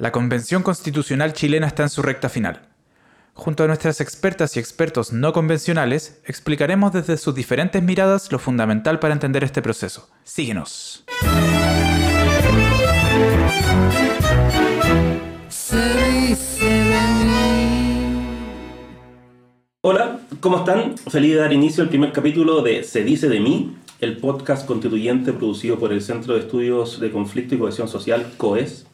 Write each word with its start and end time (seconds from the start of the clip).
La 0.00 0.12
Convención 0.12 0.62
Constitucional 0.62 1.34
chilena 1.34 1.66
está 1.66 1.82
en 1.82 1.90
su 1.90 2.00
recta 2.00 2.30
final. 2.30 2.62
Junto 3.34 3.64
a 3.64 3.66
nuestras 3.66 4.00
expertas 4.00 4.56
y 4.56 4.58
expertos 4.58 5.12
no 5.12 5.34
convencionales, 5.34 6.22
explicaremos 6.24 6.94
desde 6.94 7.18
sus 7.18 7.34
diferentes 7.34 7.82
miradas 7.82 8.32
lo 8.32 8.38
fundamental 8.38 8.98
para 8.98 9.12
entender 9.12 9.44
este 9.44 9.60
proceso. 9.60 10.08
Síguenos. 10.24 11.04
Hola, 19.82 20.20
¿cómo 20.40 20.56
están? 20.60 20.96
Feliz 20.96 21.34
de 21.34 21.40
dar 21.40 21.52
inicio 21.52 21.82
al 21.82 21.90
primer 21.90 22.12
capítulo 22.12 22.62
de 22.62 22.84
Se 22.84 23.04
dice 23.04 23.28
de 23.28 23.40
mí, 23.40 23.76
el 24.00 24.16
podcast 24.16 24.66
constituyente 24.66 25.34
producido 25.34 25.78
por 25.78 25.92
el 25.92 26.00
Centro 26.00 26.32
de 26.32 26.40
Estudios 26.40 27.00
de 27.00 27.10
Conflicto 27.10 27.54
y 27.54 27.58
Cohesión 27.58 27.86
Social, 27.86 28.32
COES 28.38 28.86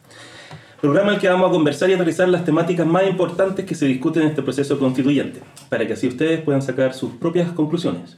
programa 0.81 1.09
en 1.09 1.15
el 1.15 1.21
que 1.21 1.29
vamos 1.29 1.49
a 1.49 1.51
conversar 1.51 1.89
y 1.89 1.93
analizar 1.93 2.29
las 2.29 2.45
temáticas 2.45 2.85
más 2.85 3.07
importantes 3.07 3.65
que 3.65 3.73
se 3.73 3.87
discuten 3.87 4.23
en 4.23 4.29
este 4.29 4.43
proceso 4.43 4.77
constituyente, 4.77 5.41
para 5.69 5.87
que 5.87 5.93
así 5.93 6.07
ustedes 6.07 6.41
puedan 6.41 6.61
sacar 6.61 6.93
sus 6.93 7.13
propias 7.13 7.51
conclusiones. 7.51 8.17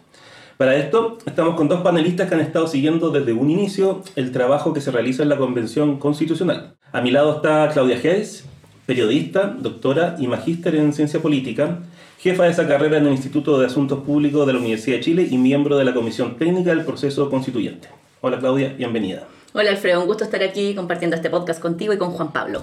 Para 0.58 0.76
esto, 0.76 1.18
estamos 1.26 1.56
con 1.56 1.70
dos 1.70 1.82
panelistas 1.82 2.28
que 2.28 2.36
han 2.36 2.42
estado 2.42 2.68
siguiendo 2.68 3.12
desde 3.12 3.32
un 3.32 3.50
inicio 3.50 4.04
el 4.18 4.34
trabajo 4.34 4.74
que 4.74 4.82
se 4.82 4.92
realiza 4.92 5.24
en 5.24 5.30
la 5.30 5.38
Convención 5.38 6.00
Constitucional. 6.00 6.76
A 6.92 7.00
mi 7.00 7.12
lado 7.12 7.38
está 7.38 7.70
Claudia 7.72 7.96
Hayes, 7.96 8.46
periodista, 8.86 9.56
doctora 9.58 10.18
y 10.20 10.28
magíster 10.28 10.76
en 10.76 10.92
ciencia 10.92 11.22
política, 11.22 11.80
jefa 12.18 12.44
de 12.44 12.52
esa 12.52 12.68
carrera 12.68 12.98
en 12.98 13.06
el 13.06 13.14
Instituto 13.14 13.58
de 13.58 13.68
Asuntos 13.68 14.00
Públicos 14.00 14.46
de 14.46 14.52
la 14.52 14.60
Universidad 14.60 14.98
de 14.98 15.04
Chile 15.04 15.28
y 15.32 15.38
miembro 15.38 15.78
de 15.78 15.86
la 15.86 15.94
Comisión 15.94 16.36
Técnica 16.36 16.72
del 16.72 16.84
Proceso 16.84 17.30
Constituyente. 17.30 17.88
Hola 18.20 18.38
Claudia, 18.38 18.74
bienvenida. 18.78 19.28
Hola 19.52 19.72
Alfredo, 19.72 20.02
un 20.02 20.06
gusto 20.06 20.24
estar 20.24 20.44
aquí 20.44 20.76
compartiendo 20.76 21.16
este 21.16 21.32
podcast 21.32 21.60
contigo 21.60 21.92
y 21.92 21.98
con 21.98 22.12
Juan 22.12 22.32
Pablo. 22.32 22.62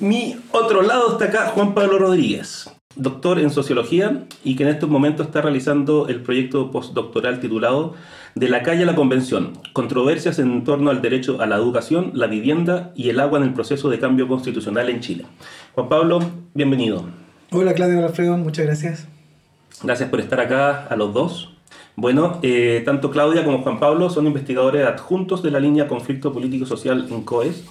Mi 0.00 0.36
otro 0.50 0.80
lado 0.80 1.12
está 1.12 1.26
acá 1.26 1.48
Juan 1.48 1.74
Pablo 1.74 1.98
Rodríguez, 1.98 2.70
doctor 2.96 3.38
en 3.38 3.50
sociología 3.50 4.24
y 4.42 4.56
que 4.56 4.62
en 4.62 4.70
estos 4.70 4.88
momentos 4.88 5.26
está 5.26 5.42
realizando 5.42 6.08
el 6.08 6.22
proyecto 6.22 6.70
postdoctoral 6.70 7.38
titulado 7.38 7.92
De 8.34 8.48
la 8.48 8.62
calle 8.62 8.84
a 8.84 8.86
la 8.86 8.94
convención, 8.94 9.52
controversias 9.74 10.38
en 10.38 10.64
torno 10.64 10.90
al 10.90 11.02
derecho 11.02 11.38
a 11.42 11.46
la 11.46 11.56
educación, 11.56 12.12
la 12.14 12.28
vivienda 12.28 12.92
y 12.94 13.10
el 13.10 13.20
agua 13.20 13.38
en 13.38 13.44
el 13.44 13.52
proceso 13.52 13.90
de 13.90 13.98
cambio 13.98 14.26
constitucional 14.26 14.88
en 14.88 15.00
Chile. 15.00 15.26
Juan 15.74 15.90
Pablo, 15.90 16.20
bienvenido. 16.54 17.04
Hola 17.50 17.74
Claudio 17.74 18.02
Alfredo, 18.06 18.38
muchas 18.38 18.64
gracias. 18.64 19.06
Gracias 19.82 20.08
por 20.08 20.20
estar 20.20 20.40
acá 20.40 20.86
a 20.86 20.96
los 20.96 21.12
dos. 21.12 21.51
Bueno, 21.94 22.38
eh, 22.42 22.82
tanto 22.86 23.10
Claudia 23.10 23.44
como 23.44 23.62
Juan 23.62 23.78
Pablo 23.78 24.08
son 24.08 24.26
investigadores 24.26 24.86
adjuntos 24.86 25.42
de 25.42 25.50
la 25.50 25.60
línea 25.60 25.88
Conflicto 25.88 26.32
Político 26.32 26.64
Social 26.64 27.06
en 27.10 27.22
COES 27.22 27.64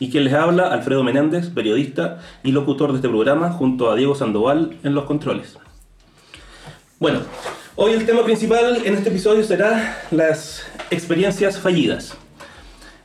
y 0.00 0.10
quien 0.10 0.24
les 0.24 0.34
habla, 0.34 0.72
Alfredo 0.72 1.04
Menéndez, 1.04 1.50
periodista 1.50 2.18
y 2.42 2.50
locutor 2.50 2.90
de 2.90 2.96
este 2.96 3.08
programa, 3.08 3.50
junto 3.50 3.90
a 3.90 3.96
Diego 3.96 4.16
Sandoval 4.16 4.76
en 4.82 4.94
los 4.94 5.04
controles. 5.04 5.58
Bueno, 6.98 7.20
hoy 7.76 7.92
el 7.92 8.04
tema 8.04 8.24
principal 8.24 8.82
en 8.84 8.94
este 8.94 9.10
episodio 9.10 9.44
será 9.44 10.02
las 10.10 10.66
experiencias 10.90 11.60
fallidas. 11.60 12.16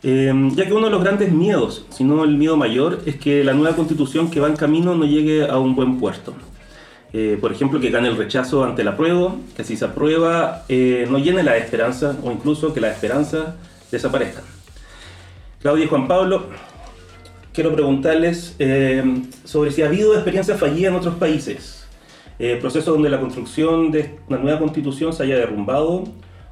Eh, 0.01 0.33
ya 0.55 0.65
que 0.65 0.73
uno 0.73 0.87
de 0.87 0.91
los 0.91 1.03
grandes 1.03 1.31
miedos, 1.31 1.85
si 1.89 2.03
no 2.03 2.23
el 2.23 2.35
miedo 2.35 2.57
mayor, 2.57 3.01
es 3.05 3.15
que 3.15 3.43
la 3.43 3.53
nueva 3.53 3.75
constitución 3.75 4.29
que 4.29 4.39
va 4.39 4.47
en 4.47 4.55
camino 4.55 4.95
no 4.95 5.05
llegue 5.05 5.47
a 5.47 5.59
un 5.59 5.75
buen 5.75 5.99
puerto. 5.99 6.33
Eh, 7.15 7.37
por 7.39 7.51
ejemplo, 7.51 7.79
que 7.79 7.91
gane 7.91 8.07
el 8.07 8.17
rechazo 8.17 8.63
ante 8.63 8.83
la 8.83 8.97
prueba, 8.97 9.35
que 9.55 9.63
si 9.63 9.77
se 9.77 9.85
aprueba 9.85 10.63
eh, 10.67 11.05
no 11.07 11.19
llene 11.19 11.43
la 11.43 11.55
esperanza 11.57 12.17
o 12.23 12.31
incluso 12.31 12.73
que 12.73 12.81
la 12.81 12.91
esperanza 12.91 13.55
desaparezca. 13.91 14.41
Claudia 15.61 15.85
y 15.85 15.87
Juan 15.87 16.07
Pablo, 16.07 16.47
quiero 17.53 17.71
preguntarles 17.71 18.55
eh, 18.57 19.03
sobre 19.43 19.69
si 19.69 19.83
ha 19.83 19.85
habido 19.85 20.15
experiencias 20.15 20.59
fallidas 20.59 20.91
en 20.91 20.97
otros 20.97 21.15
países, 21.15 21.87
procesos 22.59 22.93
donde 22.93 23.09
la 23.09 23.21
construcción 23.21 23.91
de 23.91 24.17
una 24.27 24.39
nueva 24.39 24.59
constitución 24.59 25.13
se 25.13 25.23
haya 25.23 25.37
derrumbado 25.37 26.03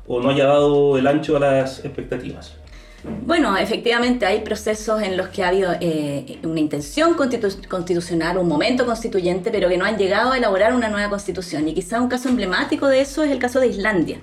o 0.07 0.21
no 0.21 0.29
haya 0.29 0.45
dado 0.45 0.97
el 0.97 1.05
ancho 1.05 1.35
a 1.35 1.39
las 1.39 1.83
expectativas. 1.83 2.60
Bueno, 3.03 3.57
efectivamente 3.57 4.25
hay 4.25 4.41
procesos 4.41 5.01
en 5.01 5.17
los 5.17 5.29
que 5.29 5.43
ha 5.43 5.47
habido 5.47 5.73
eh, 5.79 6.39
una 6.43 6.59
intención 6.59 7.15
constitucional, 7.15 8.37
un 8.37 8.47
momento 8.47 8.85
constituyente, 8.85 9.49
pero 9.51 9.69
que 9.69 9.77
no 9.77 9.85
han 9.85 9.97
llegado 9.97 10.31
a 10.31 10.37
elaborar 10.37 10.75
una 10.75 10.87
nueva 10.89 11.09
constitución. 11.09 11.67
Y 11.67 11.73
quizá 11.73 11.99
un 11.99 12.09
caso 12.09 12.29
emblemático 12.29 12.87
de 12.87 13.01
eso 13.01 13.23
es 13.23 13.31
el 13.31 13.39
caso 13.39 13.59
de 13.59 13.67
Islandia. 13.67 14.19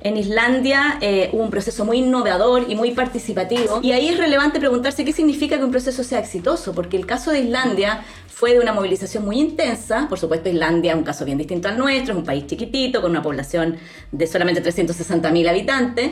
En 0.00 0.18
Islandia 0.18 0.98
eh, 1.00 1.30
hubo 1.32 1.42
un 1.42 1.50
proceso 1.50 1.84
muy 1.86 1.98
innovador 1.98 2.66
y 2.68 2.74
muy 2.74 2.90
participativo. 2.90 3.80
Y 3.82 3.92
ahí 3.92 4.08
es 4.08 4.18
relevante 4.18 4.60
preguntarse 4.60 5.02
qué 5.02 5.14
significa 5.14 5.56
que 5.56 5.64
un 5.64 5.70
proceso 5.70 6.04
sea 6.04 6.18
exitoso, 6.18 6.74
porque 6.74 6.98
el 6.98 7.06
caso 7.06 7.30
de 7.30 7.40
Islandia 7.40 8.04
fue 8.28 8.52
de 8.52 8.60
una 8.60 8.74
movilización 8.74 9.24
muy 9.24 9.40
intensa. 9.40 10.06
Por 10.06 10.18
supuesto, 10.18 10.50
Islandia 10.50 10.92
es 10.92 10.98
un 10.98 11.04
caso 11.04 11.24
bien 11.24 11.38
distinto 11.38 11.68
al 11.68 11.78
nuestro, 11.78 12.12
es 12.12 12.18
un 12.18 12.24
país 12.24 12.46
chiquitito, 12.46 13.00
con 13.00 13.12
una 13.12 13.22
población 13.22 13.78
de 14.12 14.26
solamente 14.26 14.62
360.000 14.62 15.48
habitantes. 15.48 16.10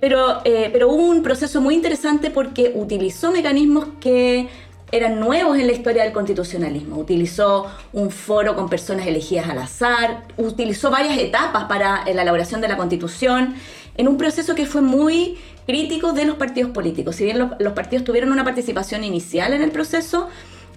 Pero, 0.00 0.40
eh, 0.44 0.68
pero 0.72 0.90
hubo 0.90 1.06
un 1.06 1.22
proceso 1.22 1.60
muy 1.60 1.74
interesante 1.74 2.30
porque 2.30 2.72
utilizó 2.74 3.32
mecanismos 3.32 3.86
que 4.00 4.48
eran 4.92 5.18
nuevos 5.18 5.58
en 5.58 5.66
la 5.66 5.72
historia 5.72 6.04
del 6.04 6.12
constitucionalismo. 6.12 6.96
Utilizó 6.96 7.66
un 7.92 8.10
foro 8.10 8.54
con 8.54 8.68
personas 8.68 9.06
elegidas 9.06 9.48
al 9.48 9.58
azar, 9.58 10.24
utilizó 10.36 10.90
varias 10.90 11.18
etapas 11.18 11.64
para 11.64 12.04
la 12.04 12.22
elaboración 12.22 12.60
de 12.60 12.68
la 12.68 12.76
constitución, 12.76 13.54
en 13.96 14.08
un 14.08 14.16
proceso 14.16 14.54
que 14.54 14.66
fue 14.66 14.82
muy 14.82 15.38
crítico 15.66 16.12
de 16.12 16.26
los 16.26 16.36
partidos 16.36 16.70
políticos. 16.70 17.16
Si 17.16 17.24
bien 17.24 17.38
los, 17.38 17.50
los 17.58 17.72
partidos 17.72 18.04
tuvieron 18.04 18.30
una 18.30 18.44
participación 18.44 19.02
inicial 19.02 19.54
en 19.54 19.62
el 19.62 19.70
proceso, 19.70 20.28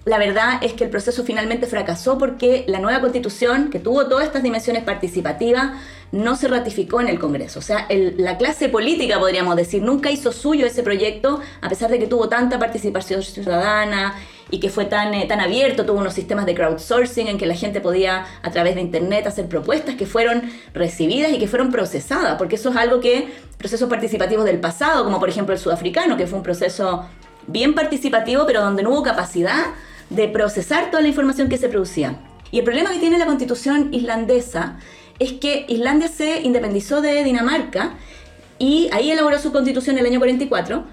la 0.06 0.18
verdad 0.18 0.62
es 0.62 0.72
que 0.72 0.84
el 0.84 0.90
proceso 0.90 1.24
finalmente 1.24 1.66
fracasó 1.66 2.16
porque 2.16 2.64
la 2.66 2.78
nueva 2.78 3.00
constitución, 3.00 3.68
que 3.70 3.78
tuvo 3.78 4.06
todas 4.06 4.24
estas 4.24 4.42
dimensiones 4.42 4.82
participativas, 4.82 5.72
no 6.10 6.36
se 6.36 6.48
ratificó 6.48 7.00
en 7.00 7.08
el 7.08 7.18
Congreso. 7.18 7.58
O 7.58 7.62
sea, 7.62 7.86
la 7.90 8.38
clase 8.38 8.70
política, 8.70 9.18
podríamos 9.18 9.56
decir, 9.56 9.82
nunca 9.82 10.10
hizo 10.10 10.32
suyo 10.32 10.66
ese 10.66 10.82
proyecto, 10.82 11.40
a 11.60 11.68
pesar 11.68 11.90
de 11.90 11.98
que 11.98 12.06
tuvo 12.06 12.28
tanta 12.28 12.58
participación 12.58 13.22
ciudadana 13.22 14.14
y 14.50 14.58
que 14.58 14.70
fue 14.70 14.86
tan, 14.86 15.12
eh, 15.14 15.26
tan 15.28 15.38
abierto, 15.40 15.84
tuvo 15.84 16.00
unos 16.00 16.14
sistemas 16.14 16.46
de 16.46 16.54
crowdsourcing 16.54 17.28
en 17.28 17.38
que 17.38 17.46
la 17.46 17.54
gente 17.54 17.80
podía 17.80 18.26
a 18.42 18.50
través 18.50 18.74
de 18.76 18.80
Internet 18.80 19.26
hacer 19.26 19.46
propuestas 19.46 19.96
que 19.96 20.06
fueron 20.06 20.50
recibidas 20.72 21.30
y 21.30 21.38
que 21.38 21.46
fueron 21.46 21.70
procesadas, 21.70 22.36
porque 22.38 22.56
eso 22.56 22.70
es 22.70 22.76
algo 22.76 23.00
que 23.00 23.32
procesos 23.58 23.88
participativos 23.88 24.46
del 24.46 24.58
pasado, 24.58 25.04
como 25.04 25.20
por 25.20 25.28
ejemplo 25.28 25.54
el 25.54 25.60
sudafricano, 25.60 26.16
que 26.16 26.26
fue 26.26 26.38
un 26.38 26.42
proceso 26.42 27.04
bien 27.46 27.74
participativo, 27.74 28.46
pero 28.46 28.62
donde 28.62 28.82
no 28.82 28.90
hubo 28.90 29.02
capacidad 29.02 29.66
de 30.10 30.28
procesar 30.28 30.90
toda 30.90 31.02
la 31.02 31.08
información 31.08 31.48
que 31.48 31.56
se 31.56 31.68
producía. 31.68 32.20
Y 32.50 32.58
el 32.58 32.64
problema 32.64 32.90
que 32.90 32.98
tiene 32.98 33.18
la 33.18 33.26
constitución 33.26 33.88
islandesa 33.92 34.78
es 35.18 35.32
que 35.34 35.66
Islandia 35.68 36.08
se 36.08 36.40
independizó 36.40 37.00
de 37.00 37.22
Dinamarca 37.22 37.94
y 38.58 38.88
ahí 38.92 39.10
elaboró 39.10 39.38
su 39.38 39.52
constitución 39.52 39.96
en 39.96 40.04
el 40.04 40.10
año 40.10 40.18
44, 40.18 40.84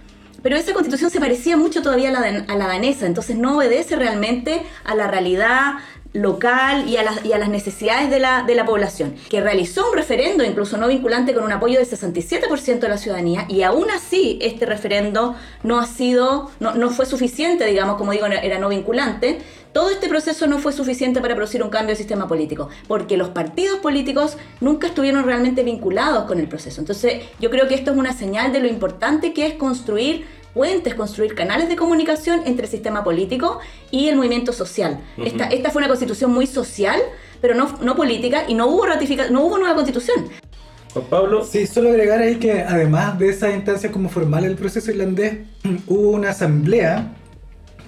pero 0.43 0.55
esa 0.55 0.73
constitución 0.73 1.09
se 1.09 1.19
parecía 1.19 1.57
mucho 1.57 1.81
todavía 1.81 2.09
a 2.09 2.11
la, 2.11 2.45
a 2.47 2.55
la 2.55 2.67
danesa, 2.67 3.07
entonces 3.07 3.37
no 3.37 3.57
obedece 3.57 3.95
realmente 3.95 4.61
a 4.83 4.95
la 4.95 5.07
realidad 5.07 5.73
local 6.17 6.89
y 6.89 6.97
a, 6.97 7.03
las, 7.03 7.49
necesidades 7.49 8.09
de 8.09 8.19
la, 8.19 8.43
de 8.43 8.55
la, 8.55 8.65
población, 8.65 9.15
que 9.29 9.39
realizó 9.39 9.89
un 9.89 9.95
referendo 9.95 10.43
incluso 10.43 10.77
no 10.77 10.87
vinculante 10.87 11.33
con 11.33 11.43
un 11.43 11.51
apoyo 11.51 11.79
del 11.79 11.87
67% 11.87 12.79
de 12.79 12.89
la 12.89 12.97
ciudadanía 12.97 13.45
y 13.47 13.61
aún 13.61 13.89
así 13.91 14.39
este 14.41 14.65
referendo 14.65 15.35
no 15.63 15.79
ha 15.79 15.85
sido, 15.85 16.51
no, 16.59 16.73
no 16.73 16.89
fue 16.89 17.05
suficiente, 17.05 17.65
digamos, 17.65 17.97
como 17.97 18.11
digo, 18.11 18.25
era 18.25 18.57
no 18.59 18.69
vinculante. 18.69 19.39
Todo 19.73 19.91
este 19.91 20.09
proceso 20.09 20.47
no 20.47 20.57
fue 20.57 20.73
suficiente 20.73 21.21
para 21.21 21.35
producir 21.35 21.61
un 21.61 21.69
cambio 21.69 21.93
de 21.93 21.97
sistema 21.97 22.27
político, 22.27 22.69
porque 22.87 23.15
los 23.15 23.29
partidos 23.29 23.79
políticos 23.79 24.37
nunca 24.59 24.87
estuvieron 24.87 25.23
realmente 25.23 25.61
vinculados 25.63 26.23
con 26.25 26.39
el 26.39 26.47
proceso. 26.47 26.81
Entonces, 26.81 27.21
yo 27.39 27.51
creo 27.51 27.67
que 27.67 27.75
esto 27.75 27.91
es 27.91 27.97
una 27.97 28.13
señal 28.13 28.51
de 28.51 28.59
lo 28.59 28.67
importante 28.67 29.33
que 29.33 29.45
es 29.45 29.53
construir 29.53 30.25
puentes, 30.57 30.95
construir 30.95 31.35
canales 31.35 31.69
de 31.69 31.75
comunicación 31.75 32.41
entre 32.45 32.65
el 32.65 32.71
sistema 32.71 33.03
político 33.03 33.59
y 33.91 34.09
el 34.09 34.15
movimiento 34.15 34.51
social. 34.51 34.99
esta, 35.23 35.45
esta 35.45 35.69
fue 35.69 35.81
una 35.81 35.87
constitución 35.87 36.33
muy 36.33 36.47
social, 36.47 36.99
pero 37.41 37.53
no, 37.53 37.77
no 37.81 37.95
política, 37.95 38.45
y 38.47 38.55
no 38.55 38.65
hubo, 38.65 38.87
ratifica, 38.87 39.29
no 39.29 39.43
hubo 39.43 39.59
nueva 39.59 39.75
constitución. 39.75 40.25
Juan 40.93 41.05
Pablo. 41.11 41.45
Sí, 41.45 41.67
solo 41.67 41.89
agregar 41.89 42.21
ahí 42.21 42.37
que 42.37 42.63
además 42.63 43.19
de 43.19 43.29
esa 43.29 43.51
instancia 43.51 43.91
como 43.91 44.09
formal 44.09 44.45
del 44.45 44.55
proceso 44.55 44.89
irlandés, 44.89 45.41
hubo 45.87 46.09
una 46.09 46.31
asamblea 46.31 47.13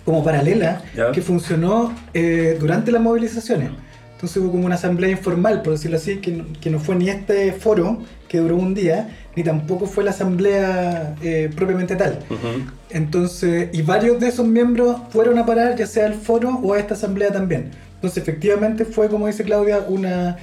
como 0.06 0.24
paralela 0.24 0.84
que 1.12 1.22
funcionó 1.24 1.92
eh, 2.14 2.56
durante 2.60 2.92
las 2.92 3.02
movilizaciones. 3.02 3.72
Entonces 4.20 4.36
hubo 4.44 4.52
como 4.52 4.66
una 4.66 4.76
asamblea 4.76 5.10
informal, 5.10 5.62
por 5.62 5.72
decirlo 5.72 5.96
así, 5.96 6.18
que, 6.18 6.44
que 6.60 6.70
no 6.70 6.78
fue 6.82 6.98
ni 6.98 7.08
este 7.08 7.54
foro 7.54 8.00
que 8.28 8.40
duró 8.40 8.58
un 8.58 8.74
día, 8.74 9.16
ni 9.38 9.46
tampoco 9.46 9.86
fue 9.86 10.04
la 10.04 10.12
asamblea 10.12 11.16
eh, 11.24 11.50
propiamente 11.56 11.96
tal. 11.96 12.20
Entonces, 12.90 13.70
y 13.72 13.82
varios 13.82 14.20
de 14.20 14.28
esos 14.28 14.46
miembros 14.46 14.98
fueron 15.12 15.38
a 15.38 15.46
parar 15.46 15.78
ya 15.78 15.88
sea 15.88 16.06
al 16.06 16.16
foro 16.16 16.60
o 16.62 16.74
a 16.74 16.80
esta 16.80 16.96
asamblea 16.96 17.32
también. 17.32 17.72
Entonces, 17.96 18.22
efectivamente 18.22 18.84
fue, 18.84 19.08
como 19.08 19.26
dice 19.26 19.46
Claudia, 19.46 19.86
una, 19.88 20.36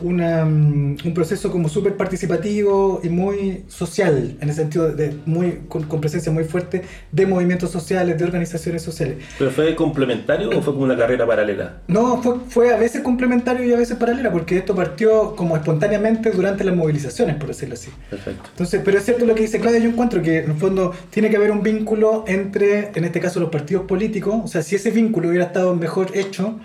una, 0.00 0.44
mm, 0.44 0.96
un 1.04 1.14
proceso 1.14 1.50
como 1.50 1.68
súper 1.68 1.96
participativo 1.96 3.00
y 3.02 3.08
muy 3.08 3.64
social, 3.68 4.36
en 4.40 4.48
el 4.48 4.54
sentido 4.54 4.92
de 4.92 5.14
muy 5.26 5.60
con, 5.68 6.00
presencia 6.00 6.32
muy 6.32 6.44
fuerte 6.44 6.82
de 7.12 7.26
movimientos 7.26 7.70
sociales, 7.70 8.18
de 8.18 8.24
organizaciones 8.24 8.82
sociales. 8.82 9.18
¿Pero 9.38 9.50
fue 9.50 9.74
complementario 9.74 10.50
o 10.50 10.62
fue 10.62 10.72
como 10.72 10.84
una 10.84 10.96
carrera 10.96 11.26
paralela? 11.26 11.80
No, 11.88 12.22
fue, 12.22 12.36
fue 12.48 12.74
a 12.74 12.76
veces 12.76 13.02
complementario 13.02 13.64
y 13.64 13.72
a 13.72 13.76
veces 13.76 13.96
paralela, 13.96 14.30
porque 14.32 14.58
esto 14.58 14.74
partió 14.74 15.36
como 15.36 15.56
espontáneamente 15.56 16.30
durante 16.30 16.64
las 16.64 16.74
movilizaciones, 16.74 17.36
por 17.36 17.48
decirlo 17.48 17.74
así. 17.74 17.90
Perfecto. 18.08 18.48
Entonces, 18.50 18.80
pero 18.84 18.98
es 18.98 19.04
cierto 19.04 19.26
lo 19.26 19.34
que 19.34 19.42
dice 19.42 19.60
Claudia, 19.60 19.80
yo 19.80 19.90
encuentro 19.90 20.22
que 20.22 20.38
en 20.38 20.50
el 20.50 20.56
fondo 20.56 20.94
tiene 21.10 21.30
que 21.30 21.36
haber 21.36 21.50
un 21.50 21.62
vínculo 21.62 22.24
entre, 22.26 22.90
en 22.94 23.04
este 23.04 23.20
caso, 23.20 23.40
los 23.40 23.50
partidos 23.50 23.84
políticos, 23.86 24.40
o 24.44 24.48
sea, 24.48 24.62
si 24.62 24.76
ese 24.76 24.90
vínculo 24.90 25.28
hubiera 25.28 25.46
estado 25.46 25.74
mejor 25.74 26.08
hecho, 26.14 26.58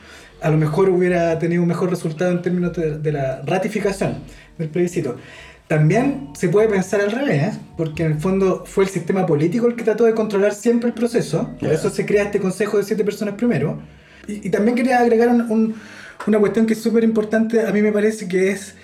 a 0.45 0.51
lo 0.51 0.57
mejor 0.57 0.89
hubiera 0.89 1.39
tenido 1.39 1.63
un 1.63 1.67
mejor 1.67 1.89
resultado 1.89 2.29
en 2.29 2.43
términos 2.43 2.71
de, 2.73 3.11
la 3.11 3.41
ratificación 3.47 4.19
del 4.59 4.69
plebiscito. 4.69 5.17
También 5.67 6.29
se 6.35 6.49
puede 6.49 6.67
pensar 6.67 7.01
al 7.01 7.11
revés, 7.11 7.55
porque 7.75 8.03
en 8.03 8.11
el 8.11 8.19
fondo 8.19 8.63
fue 8.63 8.83
el 8.83 8.91
sistema 8.91 9.25
político 9.25 9.65
el 9.65 9.75
que 9.75 9.83
trató 9.83 10.03
de 10.03 10.13
controlar 10.13 10.53
siempre 10.53 10.89
el 10.89 10.93
proceso, 10.93 11.49
por 11.59 11.71
eso 11.71 11.89
se 11.89 12.05
crea 12.05 12.25
este 12.25 12.39
consejo 12.39 12.77
de 12.77 12.83
siete 12.83 13.03
personas 13.03 13.33
primero. 13.33 13.79
Y, 14.27 14.51
también 14.51 14.75
quería 14.75 14.99
agregar 14.99 15.29
una 15.29 16.39
cuestión 16.39 16.67
que 16.67 16.73
es 16.73 16.79
súper 16.79 17.03
importante, 17.03 17.65
a 17.65 17.71
mí 17.71 17.81
me 17.81 17.91
parece 17.91 18.27
que 18.27 18.51
es 18.51 18.75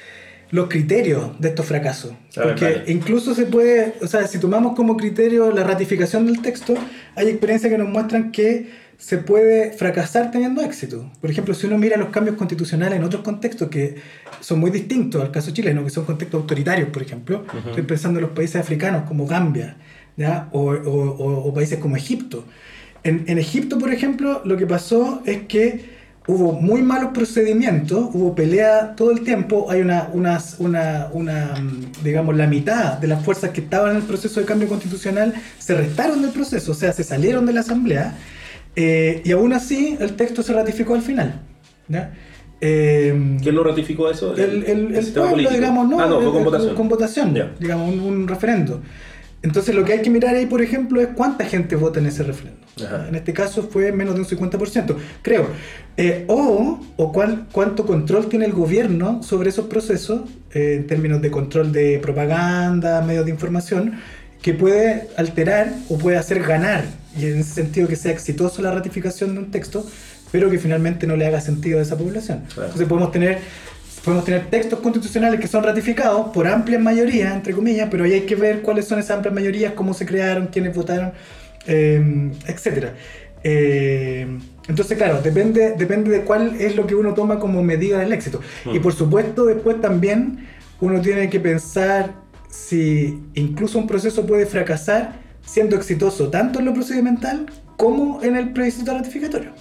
los 0.50 0.68
criterios 0.68 1.40
de 1.40 1.50
estos 1.50 1.68
fracasos. 1.68 2.14
Porque 2.34 2.86
incluso 2.88 3.36
se 3.36 3.46
puede, 3.46 3.94
o 4.02 4.08
sea, 4.08 4.26
si 4.28 4.40
tomamos 4.40 4.76
como 4.76 4.98
criterio 4.98 5.52
la 5.52 5.64
ratificación 5.64 6.26
del 6.26 6.42
texto, 6.42 6.74
hay 7.16 7.30
experiencias 7.30 7.72
que 7.72 7.78
nos 7.78 7.88
muestran 7.88 8.32
que 8.32 8.91
se 9.02 9.18
puede 9.18 9.72
fracasar 9.72 10.30
teniendo 10.30 10.62
éxito. 10.62 11.12
Por 11.20 11.32
ejemplo, 11.32 11.56
si 11.56 11.66
uno 11.66 11.76
mira 11.80 11.98
los 11.98 12.10
cambios 12.10 12.38
constitucionales 12.38 13.00
en 13.00 13.04
otros 13.04 13.24
contextos 13.24 13.68
que 13.68 13.96
son 14.42 14.60
muy 14.60 14.70
distintos 14.70 15.20
al 15.20 15.32
caso 15.32 15.50
chileno, 15.50 15.84
que 15.84 15.90
son 15.90 16.06
contextos 16.06 16.40
autoritarios, 16.40 16.90
por 16.90 17.02
ejemplo, 17.02 17.44
estoy 17.66 17.82
pensando 17.82 18.20
en 18.20 18.26
los 18.28 18.36
países 18.36 18.58
africanos 18.58 19.06
como 19.08 19.26
Gambia, 19.26 19.76
¿ya? 20.16 20.50
O, 20.52 20.72
o, 20.72 21.52
países 21.52 21.80
como 21.80 21.98
Egipto. 21.98 22.46
En, 23.04 23.24
en, 23.26 23.40
Egipto, 23.40 23.80
por 23.80 23.92
ejemplo, 23.92 24.44
lo 24.46 24.56
que 24.56 24.68
pasó 24.68 25.24
es 25.26 25.48
que 25.48 25.84
hubo 26.28 26.54
muy 26.54 26.84
malos 26.84 27.10
procedimientos, 27.12 28.12
hubo 28.14 28.36
pelea 28.36 28.96
todo 28.96 29.10
el 29.10 29.22
tiempo, 29.22 29.72
hay 29.72 29.82
una, 29.82 30.10
una, 30.14 30.40
una, 30.60 31.10
una, 31.12 31.56
digamos, 32.04 32.36
la 32.38 32.46
mitad 32.46 33.00
de 33.00 33.08
las 33.08 33.26
fuerzas 33.26 33.50
que 33.50 33.62
estaban 33.62 33.92
en 33.92 33.98
el 33.98 34.04
proceso 34.04 34.40
de 34.40 34.46
cambio 34.46 34.68
constitucional 34.68 35.34
se 35.58 35.74
restaron 35.74 36.22
del 36.22 36.30
proceso, 36.30 36.74
o 36.74 36.76
sea, 36.76 36.94
se 36.94 37.04
salieron 37.04 37.48
de 37.48 37.54
la 37.54 37.62
asamblea 37.62 38.16
eh, 38.76 39.22
y 39.24 39.32
aún 39.32 39.54
así, 39.54 39.98
el 40.00 40.16
texto 40.16 40.44
se 40.44 40.54
ratificó 40.54 40.96
al 40.96 41.02
final. 41.02 41.42
Eh, 42.62 43.38
¿Quién 43.42 43.56
lo 43.56 43.64
ratificó 43.64 44.10
eso? 44.10 44.36
El, 44.36 44.64
el, 44.64 44.96
el, 44.96 45.06
pueblo, 45.08 45.50
digamos, 45.50 45.90
¿no? 45.90 46.00
Ah, 46.00 46.08
no, 46.08 46.22
fue 46.22 46.32
con 46.32 46.44
votación. 46.44 46.76
Con 46.76 46.90
votación, 46.90 47.34
digamos, 47.60 47.96
un, 47.96 48.28
referendo. 48.28 48.82
Entonces 49.44 49.74
lo 49.74 49.84
que 49.84 49.94
hay 49.94 50.02
que 50.04 50.12
mirar 50.12 50.36
ahí, 50.36 50.46
por 50.46 50.62
ejemplo, 50.62 51.02
es 51.02 51.10
cuánta 51.16 51.46
gente 51.46 51.76
vota 51.76 52.00
en 52.00 52.06
ese 52.06 52.22
referendo. 52.22 52.62
En 53.10 53.16
este 53.16 53.34
caso 53.34 53.64
fue 53.64 53.92
menos 53.92 54.14
de 54.14 54.22
un 54.22 54.28
50%, 54.28 54.96
creo. 55.24 55.48
Eh, 55.98 56.26
o 56.28 56.80
o 56.96 57.12
cuál, 57.12 57.48
cuánto 57.52 57.86
control 57.86 58.28
tiene 58.28 58.46
el 58.46 58.54
gobierno 58.54 59.24
sobre 59.24 59.50
esos 59.50 59.66
procesos, 59.66 60.22
en 60.54 60.86
términos 60.86 61.22
de 61.22 61.32
control 61.32 61.72
de 61.72 62.00
propaganda, 62.00 63.02
medios 63.02 63.26
de 63.26 63.32
información, 63.32 64.00
que 64.42 64.54
puede 64.54 65.10
alterar 65.18 65.74
o 65.90 65.98
puede 65.98 66.18
hacer 66.18 66.44
ganar 66.44 67.01
y 67.18 67.26
en 67.26 67.40
ese 67.40 67.54
sentido 67.54 67.88
que 67.88 67.96
sea 67.96 68.12
exitoso 68.12 68.62
la 68.62 68.72
ratificación 68.72 69.34
de 69.34 69.40
un 69.40 69.52
texto, 69.52 69.86
pero 70.32 70.50
que 70.50 70.58
finalmente 70.58 71.08
no 71.08 71.16
le 71.16 71.26
haga 71.26 71.42
sentido 71.42 71.80
a 71.80 71.82
esa 71.82 71.98
población. 71.98 72.44
Entonces 72.50 72.88
podemos 72.88 73.12
tener, 73.12 73.40
podemos 74.04 74.26
tener 74.26 74.50
textos 74.50 74.80
constitucionales 74.80 75.40
que 75.40 75.48
son 75.48 75.64
ratificados 75.64 76.30
por 76.34 76.48
amplia 76.48 76.80
mayoría, 76.80 77.34
entre 77.34 77.54
comillas, 77.54 77.90
pero 77.92 78.06
ahí 78.06 78.14
hay 78.14 78.22
que 78.22 78.36
ver 78.36 78.62
cuáles 78.62 78.88
son 78.88 79.00
esas 79.00 79.18
amplias 79.18 79.36
mayorías, 79.36 79.74
cómo 79.74 79.94
se 79.94 80.06
crearon, 80.06 80.48
quiénes 80.48 80.76
votaron, 80.76 81.12
eh, 81.68 82.32
etc. 82.48 82.88
Eh, 83.44 84.28
entonces, 84.68 84.98
claro, 84.98 85.22
depende, 85.22 85.74
depende 85.78 86.12
de 86.12 86.22
cuál 86.22 86.56
es 86.60 86.76
lo 86.76 86.88
que 86.88 86.96
uno 86.96 87.14
toma 87.14 87.40
como 87.40 87.62
medida 87.62 88.00
del 88.00 88.14
éxito. 88.14 88.40
Y 88.66 88.80
mm. 88.80 88.82
por 88.82 88.94
supuesto, 88.94 89.46
después 89.46 89.82
también 89.82 90.48
uno 90.80 91.02
tiene 91.02 91.30
que 91.30 91.40
pensar 91.40 92.14
si 92.50 93.20
incluso 93.34 93.78
un 93.78 93.88
proceso 93.88 94.26
puede 94.26 94.46
fracasar 94.46 95.21
siendo 95.52 95.76
exitoso 95.76 96.30
tanto 96.30 96.60
en 96.60 96.66
lo 96.66 96.74
procedimental 96.74 97.46
como 97.76 98.24
en 98.24 98.38
el 98.38 98.54
plebiscito 98.54 98.94
ratificatorio. 98.94 99.52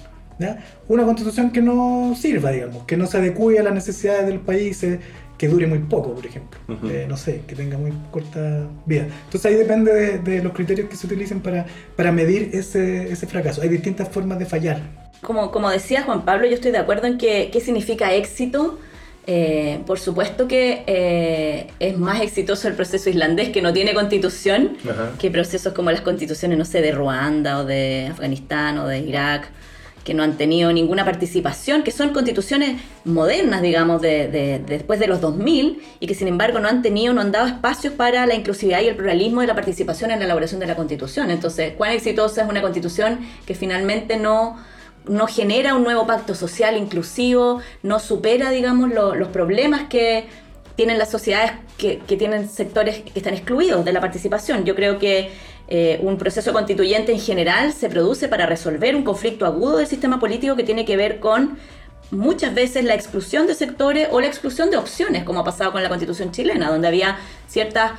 Una 0.88 1.04
constitución 1.04 1.50
que 1.50 1.60
no 1.60 2.14
sirva, 2.16 2.50
digamos, 2.50 2.84
que 2.84 2.96
no 2.96 3.06
se 3.06 3.18
adecue 3.18 3.58
a 3.58 3.62
las 3.62 3.74
necesidades 3.74 4.26
del 4.26 4.40
país, 4.40 4.82
eh, 4.84 4.98
que 5.36 5.48
dure 5.48 5.66
muy 5.66 5.80
poco, 5.80 6.14
por 6.14 6.24
ejemplo. 6.24 6.58
Eh, 6.84 7.06
no 7.08 7.16
sé, 7.16 7.42
que 7.46 7.54
tenga 7.54 7.76
muy 7.76 7.92
corta 8.10 8.66
vida. 8.86 9.06
Entonces 9.24 9.46
ahí 9.46 9.54
depende 9.54 10.18
de, 10.18 10.42
los 10.42 10.52
criterios 10.52 10.88
que 10.88 10.96
se 10.96 11.06
utilicen 11.06 11.40
para, 11.40 11.66
para 11.96 12.10
medir 12.10 12.50
ese, 12.54 13.12
ese, 13.12 13.26
fracaso. 13.26 13.60
Hay 13.60 13.68
distintas 13.68 14.08
formas 14.08 14.38
de 14.38 14.46
fallar. 14.46 14.80
Como, 15.20 15.50
como 15.50 15.68
decía 15.68 16.02
Juan 16.04 16.24
Pablo, 16.24 16.46
yo 16.46 16.54
estoy 16.54 16.70
de 16.70 16.78
acuerdo 16.78 17.06
en 17.06 17.18
que 17.18 17.50
qué 17.52 17.60
significa 17.60 18.14
éxito 18.14 18.78
eh, 19.26 19.80
por 19.86 19.98
supuesto 19.98 20.48
que 20.48 20.82
eh, 20.86 21.70
es 21.78 21.98
más 21.98 22.20
exitoso 22.22 22.68
el 22.68 22.74
proceso 22.74 23.10
islandés 23.10 23.50
que 23.50 23.60
no 23.60 23.72
tiene 23.72 23.92
constitución 23.94 24.78
que 25.18 25.30
procesos 25.30 25.72
como 25.72 25.90
las 25.90 26.00
constituciones, 26.00 26.56
no 26.58 26.64
sé, 26.64 26.80
de 26.80 26.92
Ruanda 26.92 27.58
o 27.58 27.64
de 27.64 28.08
Afganistán 28.10 28.78
o 28.78 28.86
de 28.86 29.00
Irak, 29.00 29.48
que 30.04 30.14
no 30.14 30.22
han 30.22 30.38
tenido 30.38 30.72
ninguna 30.72 31.04
participación, 31.04 31.82
que 31.82 31.90
son 31.90 32.10
constituciones 32.10 32.80
modernas, 33.04 33.60
digamos, 33.60 34.00
de, 34.00 34.62
después 34.66 34.98
de 34.98 35.06
los 35.06 35.20
2000 35.20 35.82
y 36.00 36.06
que 36.06 36.14
sin 36.14 36.26
embargo 36.26 36.58
no 36.58 36.68
han 36.68 36.80
tenido, 36.80 37.12
no 37.12 37.20
han 37.20 37.30
dado 37.30 37.46
espacios 37.46 37.92
para 37.92 38.26
la 38.26 38.34
inclusividad 38.34 38.80
y 38.80 38.88
el 38.88 38.96
pluralismo 38.96 39.42
de 39.42 39.48
la 39.48 39.54
participación 39.54 40.10
en 40.10 40.18
la 40.18 40.24
elaboración 40.24 40.58
de 40.60 40.66
la 40.66 40.76
constitución. 40.76 41.30
Entonces, 41.30 41.74
¿cuán 41.76 41.92
exitosa 41.92 42.42
es 42.42 42.48
una 42.48 42.62
constitución 42.62 43.20
que 43.46 43.54
finalmente 43.54 44.16
no 44.16 44.56
no 45.06 45.26
genera 45.26 45.74
un 45.74 45.82
nuevo 45.82 46.06
pacto 46.06 46.34
social 46.34 46.76
inclusivo, 46.76 47.60
no 47.82 47.98
supera, 47.98 48.50
digamos, 48.50 48.90
los 48.90 49.28
problemas 49.28 49.88
que 49.88 50.26
tienen 50.76 50.98
las 50.98 51.10
sociedades 51.10 51.52
que, 51.76 51.96
tienen 52.16 52.48
sectores 52.48 53.02
que 53.02 53.18
están 53.18 53.34
excluidos 53.34 53.84
de 53.84 53.92
la 53.92 54.00
participación. 54.00 54.64
Yo 54.64 54.74
creo 54.74 54.98
que 54.98 55.30
eh, 55.68 55.98
un 56.02 56.16
proceso 56.16 56.52
constituyente 56.52 57.12
en 57.12 57.20
general 57.20 57.72
se 57.72 57.88
produce 57.88 58.28
para 58.28 58.46
resolver 58.46 58.96
un 58.96 59.04
conflicto 59.04 59.46
agudo 59.46 59.78
del 59.78 59.86
sistema 59.86 60.18
político 60.18 60.56
que 60.56 60.64
tiene 60.64 60.84
que 60.84 60.96
ver 60.96 61.20
con 61.20 61.58
muchas 62.10 62.54
veces 62.54 62.84
la 62.84 62.94
exclusión 62.94 63.46
de 63.46 63.54
sectores 63.54 64.08
o 64.10 64.20
la 64.20 64.26
exclusión 64.26 64.70
de 64.70 64.76
opciones, 64.76 65.24
como 65.24 65.40
ha 65.40 65.44
pasado 65.44 65.72
con 65.72 65.82
la 65.82 65.88
constitución 65.88 66.32
chilena, 66.32 66.70
donde 66.70 66.88
había 66.88 67.18
ciertas 67.46 67.92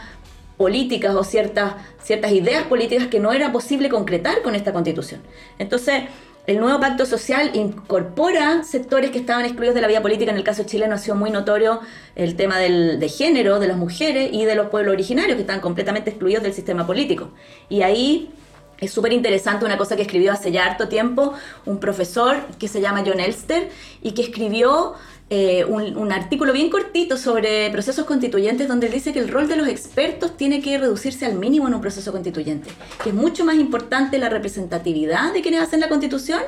políticas 0.58 1.16
o 1.16 1.24
ciertas, 1.24 1.74
ciertas 2.04 2.32
ideas 2.32 2.64
políticas 2.66 3.08
que 3.08 3.20
no 3.20 3.32
era 3.32 3.52
posible 3.52 3.90
concretar 3.90 4.42
con 4.42 4.54
esta 4.54 4.74
constitución. 4.74 5.22
Entonces, 5.58 6.04
el 6.48 6.60
nuevo 6.60 6.80
pacto 6.80 7.06
social 7.06 7.52
incorpora 7.54 8.64
sectores 8.64 9.12
que 9.12 9.20
estaban 9.20 9.46
excluidos 9.46 9.76
de 9.76 9.82
la 9.82 9.88
vida 9.88 10.02
política. 10.02 10.32
En 10.32 10.38
el 10.38 10.44
caso 10.44 10.64
chileno 10.64 10.96
ha 10.96 10.98
sido 10.98 11.16
muy 11.16 11.30
notorio 11.30 11.82
el 12.16 12.36
tema 12.36 12.58
del, 12.58 13.00
de 13.00 13.10
género, 13.10 13.60
de 13.60 13.68
las 13.68 13.78
mujeres 13.78 14.30
y 14.34 14.46
de 14.46 14.56
los 14.56 14.70
pueblos 14.70 14.94
originarios 14.94 15.36
que 15.36 15.42
están 15.42 15.60
completamente 15.60 16.10
excluidos 16.10 16.44
del 16.44 16.54
sistema 16.54 16.88
político. 16.88 17.30
Y 17.70 17.84
ahí 17.84 18.34
es 18.80 18.92
súper 18.92 19.14
interesante 19.14 19.64
una 19.64 19.78
cosa 19.78 19.96
que 19.96 20.02
escribió 20.02 20.32
hace 20.32 20.52
ya 20.52 20.66
harto 20.66 20.88
tiempo 20.88 21.34
un 21.66 21.80
profesor 21.80 22.38
que 22.58 22.68
se 22.68 22.82
llama 22.82 23.04
John 23.06 23.20
Elster 23.20 23.70
y 24.02 24.14
que 24.14 24.24
escribió 24.24 24.96
eh, 25.34 25.64
un, 25.64 26.12
artículo 26.12 26.52
bien 26.52 26.70
cortito 26.70 27.16
sobre 27.16 27.70
procesos 27.70 28.06
constituyentes 28.06 28.68
donde 28.68 28.90
dice 28.90 29.14
que 29.14 29.20
el 29.20 29.30
rol 29.30 29.48
de 29.48 29.56
los 29.56 29.70
expertos 29.70 30.36
tiene 30.36 30.62
que 30.62 30.78
reducirse 30.78 31.26
al 31.26 31.36
mínimo 31.36 31.70
en 31.70 31.74
un 31.74 31.80
proceso 31.80 32.12
constituyente, 32.12 32.70
que 33.02 33.12
es 33.12 33.16
mucho 33.16 33.46
más 33.46 33.56
importante 33.56 34.18
la 34.18 34.28
representatividad 34.28 35.32
de 35.32 35.42
quienes 35.42 35.62
hacen 35.62 35.80
la 35.80 35.88
constitución 35.88 36.42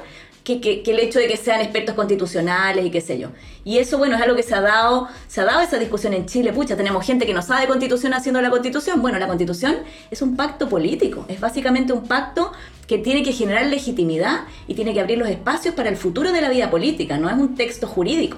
que, 0.43 0.83
el 0.85 0.99
hecho 0.99 1.19
de 1.19 1.27
que 1.27 1.37
sean 1.37 1.61
expertos 1.61 1.95
constitucionales 1.95 2.85
y 2.85 2.91
qué 2.91 3.01
sé 3.01 3.17
yo. 3.17 3.29
Y 3.63 3.77
eso, 3.77 3.97
bueno, 3.97 4.15
es 4.17 4.21
algo 4.21 4.35
que 4.35 4.43
se 4.43 4.53
ha 4.53 4.61
dado, 4.61 5.07
se 5.27 5.41
ha 5.41 5.45
dado 5.45 5.61
esa 5.61 5.79
discusión 5.79 6.13
en 6.13 6.25
Chile. 6.25 6.51
Pucha, 6.51 6.75
tenemos 6.75 7.05
gente 7.05 7.25
que 7.25 7.33
no 7.33 7.41
sabe 7.41 7.67
constitución 7.67 8.13
haciendo 8.13 8.41
la 8.41 8.49
constitución. 8.49 9.01
Bueno, 9.01 9.19
la 9.19 9.27
constitución 9.27 9.77
es 10.11 10.21
un 10.21 10.35
pacto 10.35 10.67
político, 10.67 11.25
es 11.29 11.39
básicamente 11.39 11.93
un 11.93 12.03
pacto 12.03 12.51
que 12.87 12.97
tiene 12.97 13.23
que 13.23 13.31
generar 13.31 13.65
legitimidad 13.67 14.41
y 14.67 14.73
tiene 14.75 14.93
que 14.93 14.99
abrir 14.99 15.17
los 15.17 15.29
espacios 15.29 15.73
para 15.73 15.87
el 15.89 15.95
futuro 15.95 16.33
de 16.33 16.41
la 16.41 16.49
vida 16.49 16.69
política, 16.69 17.17
no 17.17 17.29
es 17.29 17.35
un 17.35 17.55
texto 17.55 17.87
jurídico. 17.87 18.37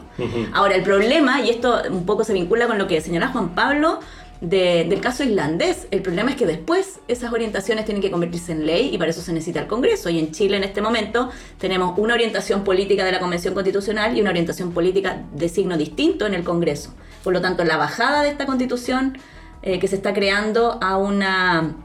Ahora, 0.53 0.75
el 0.75 0.83
problema, 0.83 1.41
y 1.41 1.49
esto 1.49 1.81
un 1.89 2.05
poco 2.05 2.23
se 2.23 2.33
vincula 2.33 2.67
con 2.67 2.77
lo 2.77 2.87
que 2.87 3.01
señala 3.01 3.29
Juan 3.29 3.55
Pablo, 3.55 3.99
del 4.41 4.99
caso 5.01 5.23
islandés. 5.23 5.87
El 5.91 6.01
problema 6.01 6.31
es 6.31 6.37
que 6.37 6.45
después 6.45 6.99
esas 7.07 7.31
orientaciones 7.31 7.85
tienen 7.85 8.01
que 8.01 8.11
convertirse 8.11 8.51
en 8.51 8.65
ley 8.65 8.93
y 8.93 8.97
para 8.97 9.11
eso 9.11 9.21
se 9.21 9.33
necesita 9.33 9.61
el 9.61 9.67
Congreso. 9.67 10.09
Y 10.09 10.19
en 10.19 10.31
Chile 10.31 10.57
en 10.57 10.63
este 10.63 10.81
momento 10.81 11.29
tenemos 11.57 11.97
una 11.97 12.13
orientación 12.13 12.63
política 12.63 13.05
de 13.05 13.11
la 13.11 13.19
Convención 13.19 13.53
Constitucional 13.53 14.17
y 14.17 14.21
una 14.21 14.31
orientación 14.31 14.71
política 14.71 15.23
de 15.33 15.49
signo 15.49 15.77
distinto 15.77 16.25
en 16.25 16.33
el 16.33 16.43
Congreso. 16.43 16.93
Por 17.23 17.33
lo 17.33 17.41
tanto, 17.41 17.63
la 17.63 17.77
bajada 17.77 18.23
de 18.23 18.29
esta 18.29 18.45
constitución 18.45 19.17
eh, 19.63 19.79
que 19.79 19.87
se 19.87 19.95
está 19.95 20.13
creando 20.13 20.77
a 20.81 20.97
una 20.97 21.75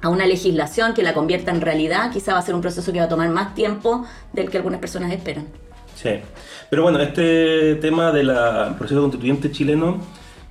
a 0.00 0.08
una 0.08 0.26
legislación 0.26 0.94
que 0.94 1.02
la 1.02 1.12
convierta 1.12 1.50
en 1.50 1.60
realidad, 1.60 2.12
quizá 2.12 2.32
va 2.32 2.38
a 2.38 2.42
ser 2.42 2.54
un 2.54 2.60
proceso 2.60 2.92
que 2.92 3.00
va 3.00 3.06
a 3.06 3.08
tomar 3.08 3.28
más 3.30 3.54
tiempo 3.54 4.06
del 4.32 4.48
que 4.48 4.56
algunas 4.56 4.80
personas 4.80 5.12
esperan. 5.12 5.48
Sí. 5.96 6.10
Pero 6.70 6.82
bueno, 6.82 7.00
este 7.00 7.74
tema 7.76 8.12
del 8.12 8.30
proceso 8.78 9.00
constituyente 9.00 9.50
chileno, 9.50 9.98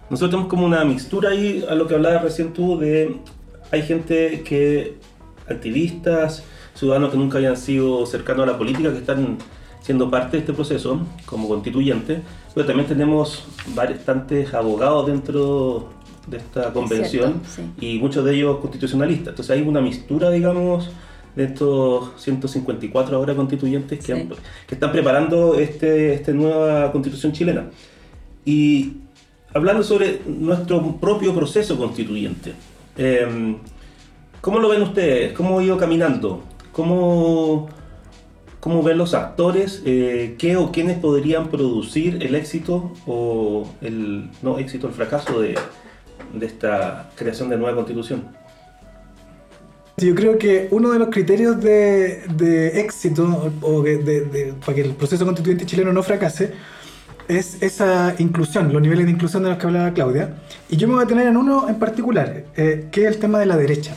nosotros 0.09 0.31
tenemos 0.31 0.49
como 0.49 0.65
una 0.65 0.83
mixtura 0.85 1.29
ahí 1.29 1.65
a 1.69 1.75
lo 1.75 1.87
que 1.87 1.95
hablabas 1.95 2.23
recién 2.23 2.53
tú 2.53 2.79
de 2.79 3.17
hay 3.71 3.81
gente 3.83 4.43
que, 4.43 4.95
activistas, 5.49 6.43
ciudadanos 6.73 7.11
que 7.11 7.17
nunca 7.17 7.39
hayan 7.39 7.57
sido 7.57 8.05
cercanos 8.05 8.43
a 8.47 8.51
la 8.51 8.57
política, 8.57 8.91
que 8.91 8.99
están 8.99 9.37
siendo 9.81 10.09
parte 10.09 10.37
de 10.37 10.39
este 10.39 10.53
proceso 10.53 10.99
como 11.25 11.47
constituyente, 11.47 12.21
pero 12.53 12.65
también 12.65 12.87
tenemos 12.87 13.45
bastantes 13.73 14.53
abogados 14.53 15.07
dentro 15.07 15.89
de 16.27 16.37
esta 16.37 16.73
convención 16.73 17.41
y 17.79 17.99
muchos 17.99 18.25
de 18.25 18.35
ellos 18.35 18.57
constitucionalistas. 18.57 19.29
Entonces 19.29 19.55
hay 19.55 19.61
una 19.61 19.81
mistura, 19.81 20.29
digamos, 20.29 20.89
de 21.35 21.45
estos 21.45 22.11
154 22.17 23.15
ahora 23.15 23.35
constituyentes 23.35 24.03
que, 24.03 24.27
que 24.67 24.75
están 24.75 24.91
preparando 24.91 25.55
este, 25.55 26.13
esta 26.13 26.31
nueva 26.31 26.91
constitución 26.91 27.31
chilena. 27.31 27.69
Y 28.43 28.97
hablando 29.53 29.83
sobre 29.83 30.21
nuestro 30.25 30.97
propio 30.97 31.33
proceso 31.33 31.77
constituyente, 31.77 32.53
eh, 32.97 33.55
¿cómo 34.41 34.59
lo 34.59 34.69
ven 34.69 34.81
ustedes? 34.81 35.33
¿Cómo 35.33 35.59
ha 35.59 35.63
ido 35.63 35.77
caminando? 35.77 36.43
¿Cómo, 36.71 37.69
cómo 38.59 38.83
ven 38.83 38.97
los 38.97 39.13
actores? 39.13 39.81
Eh, 39.85 40.35
¿Qué 40.37 40.57
o 40.57 40.71
quiénes 40.71 40.99
podrían 40.99 41.49
producir 41.49 42.21
el 42.21 42.35
éxito 42.35 42.91
o 43.05 43.67
el 43.81 44.29
no 44.41 44.59
éxito, 44.59 44.87
el 44.87 44.93
fracaso 44.93 45.41
de, 45.41 45.55
de 46.33 46.45
esta 46.45 47.09
creación 47.15 47.49
de 47.49 47.57
nueva 47.57 47.75
constitución? 47.75 48.25
Yo 49.99 50.13
creo 50.13 50.37
que 50.37 50.67
uno 50.69 50.91
de 50.91 50.99
los 50.99 51.07
criterios 51.07 51.59
de, 51.59 52.21
de 52.35 52.81
éxito 52.81 53.51
o 53.61 53.81
de, 53.81 54.53
para 54.63 54.75
que 54.75 54.81
el 54.81 54.91
proceso 54.91 55.25
constituyente 55.25 55.65
chileno 55.65 55.91
no 55.91 56.03
fracase 56.03 56.53
es 57.27 57.62
esa 57.62 58.15
inclusión, 58.19 58.72
los 58.72 58.81
niveles 58.81 59.05
de 59.05 59.12
inclusión 59.12 59.43
de 59.43 59.50
los 59.50 59.57
que 59.57 59.67
hablaba 59.67 59.93
Claudia. 59.93 60.36
Y 60.69 60.77
yo 60.77 60.88
me 60.88 60.96
voy 60.96 61.03
a 61.03 61.07
tener 61.07 61.27
en 61.27 61.38
uno 61.38 61.67
en 61.67 61.75
particular, 61.75 62.46
eh, 62.55 62.88
que 62.91 63.01
es 63.01 63.07
el 63.07 63.19
tema 63.19 63.39
de 63.39 63.46
la 63.46 63.57
derecha. 63.57 63.96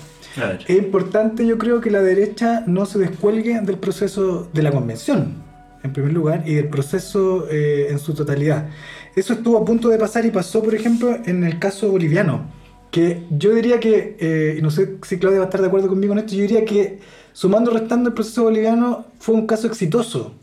Es 0.67 0.77
importante, 0.77 1.47
yo 1.47 1.59
creo, 1.59 1.81
que 1.81 1.91
la 1.91 2.03
derecha 2.03 2.63
no 2.67 2.87
se 2.87 2.99
descuelgue 2.99 3.61
del 3.61 3.79
proceso 3.79 4.49
de 4.53 4.63
la 4.63 4.71
convención, 4.71 5.43
en 5.83 5.93
primer 5.93 6.13
lugar, 6.13 6.45
y 6.47 6.55
del 6.55 6.69
proceso 6.69 7.49
eh, 7.51 7.89
en 7.91 7.99
su 7.99 8.15
totalidad. 8.15 8.69
Eso 9.17 9.33
estuvo 9.33 9.59
a 9.59 9.65
punto 9.65 9.89
de 9.89 9.99
pasar 9.99 10.25
y 10.25 10.31
pasó, 10.31 10.63
por 10.63 10.75
ejemplo, 10.75 11.17
en 11.27 11.43
el 11.45 11.59
caso 11.59 11.91
boliviano 11.91 12.61
que 12.91 13.25
yo 13.31 13.55
diría 13.55 13.79
que, 13.79 14.17
eh, 14.19 14.57
y 14.59 14.63
no 14.63 14.71
sé 14.71 14.97
si 15.07 15.19
Claudia 15.19 15.39
va 15.39 15.45
a 15.45 15.49
estar 15.49 15.61
de 15.61 15.69
acuerdo 15.69 15.89
conmigo 15.89 16.13
en 16.13 16.21
esto, 16.21 16.35
yo 16.35 16.43
diría 16.43 16.65
que 16.65 16.99
sumando 17.33 17.71
restando 17.71 18.09
el 18.09 18.15
proceso 18.15 18.43
boliviano 18.43 19.07
fue 19.19 19.37
un 19.37 19.47
caso 19.47 19.69
exitoso 19.69 20.35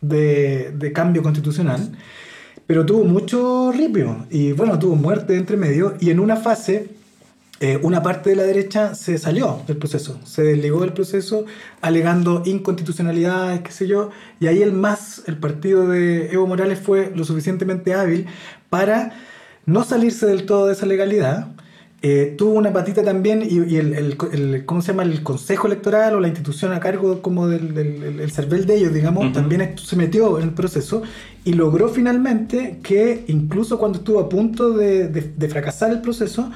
de, 0.00 0.72
de 0.76 0.92
cambio 0.92 1.22
constitucional, 1.22 1.96
pero 2.66 2.86
tuvo 2.86 3.04
mucho 3.04 3.72
ripio 3.72 4.26
y 4.30 4.52
bueno, 4.52 4.78
tuvo 4.78 4.96
muerte 4.96 5.36
entre 5.36 5.56
medio 5.56 5.94
y 6.00 6.10
en 6.10 6.20
una 6.20 6.36
fase 6.36 6.96
eh, 7.58 7.78
una 7.82 8.02
parte 8.02 8.30
de 8.30 8.36
la 8.36 8.42
derecha 8.42 8.94
se 8.94 9.16
salió 9.16 9.62
del 9.66 9.78
proceso, 9.78 10.20
se 10.24 10.42
desligó 10.42 10.82
del 10.82 10.92
proceso 10.92 11.46
alegando 11.80 12.42
inconstitucionalidades, 12.44 13.62
qué 13.62 13.72
sé 13.72 13.86
yo, 13.86 14.10
y 14.40 14.46
ahí 14.46 14.60
el 14.60 14.72
MAS, 14.74 15.22
el 15.26 15.38
partido 15.38 15.88
de 15.88 16.30
Evo 16.30 16.46
Morales, 16.46 16.78
fue 16.78 17.12
lo 17.16 17.24
suficientemente 17.24 17.94
hábil 17.94 18.26
para 18.68 19.14
no 19.64 19.84
salirse 19.84 20.26
del 20.26 20.44
todo 20.44 20.66
de 20.66 20.74
esa 20.74 20.84
legalidad, 20.84 21.48
eh, 22.02 22.34
tuvo 22.36 22.52
una 22.52 22.72
patita 22.72 23.02
también 23.02 23.42
y, 23.48 23.76
el, 23.76 24.16
¿cómo 24.66 24.82
se 24.82 24.88
llama? 24.88 25.02
El 25.02 25.22
consejo 25.22 25.66
electoral 25.66 26.14
o 26.14 26.20
la 26.20 26.28
institución 26.28 26.72
a 26.72 26.80
cargo 26.80 27.22
como 27.22 27.48
del, 27.48 27.74
del 27.74 28.30
CERVEL 28.30 28.66
de 28.66 28.76
ellos, 28.76 28.92
digamos, 28.92 29.32
también 29.32 29.74
se 29.78 29.96
metió 29.96 30.38
en 30.38 30.44
el 30.44 30.54
proceso 30.54 31.02
y 31.44 31.54
logró 31.54 31.88
finalmente 31.88 32.78
que 32.82 33.24
incluso 33.28 33.78
cuando 33.78 33.98
estuvo 33.98 34.20
a 34.20 34.28
punto 34.28 34.70
de, 34.70 35.08
de 35.08 35.48
fracasar 35.48 35.90
el 35.90 36.00
proceso, 36.02 36.50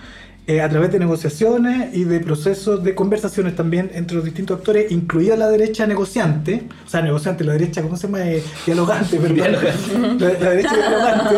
eh, 0.51 0.61
a 0.61 0.69
través 0.69 0.91
de 0.91 0.99
negociaciones 0.99 1.95
y 1.95 2.03
de 2.03 2.19
procesos 2.19 2.83
de 2.83 2.93
conversaciones 2.97 3.55
también 3.55 3.89
entre 3.95 4.17
los 4.17 4.25
distintos 4.25 4.59
actores, 4.59 4.91
incluida 4.91 5.37
la 5.37 5.49
derecha 5.49 5.87
negociante, 5.87 6.65
o 6.85 6.91
sea, 6.91 7.03
negociante, 7.03 7.45
la 7.45 7.53
derecha, 7.53 7.83
¿cómo 7.83 7.97
se 7.97 8.09
llama? 8.09 8.29
Eh, 8.29 8.43
dialogante, 8.67 9.21
perdón. 9.21 10.19
La, 10.19 10.51
derecha 10.51 10.75
dialogante, 10.75 11.37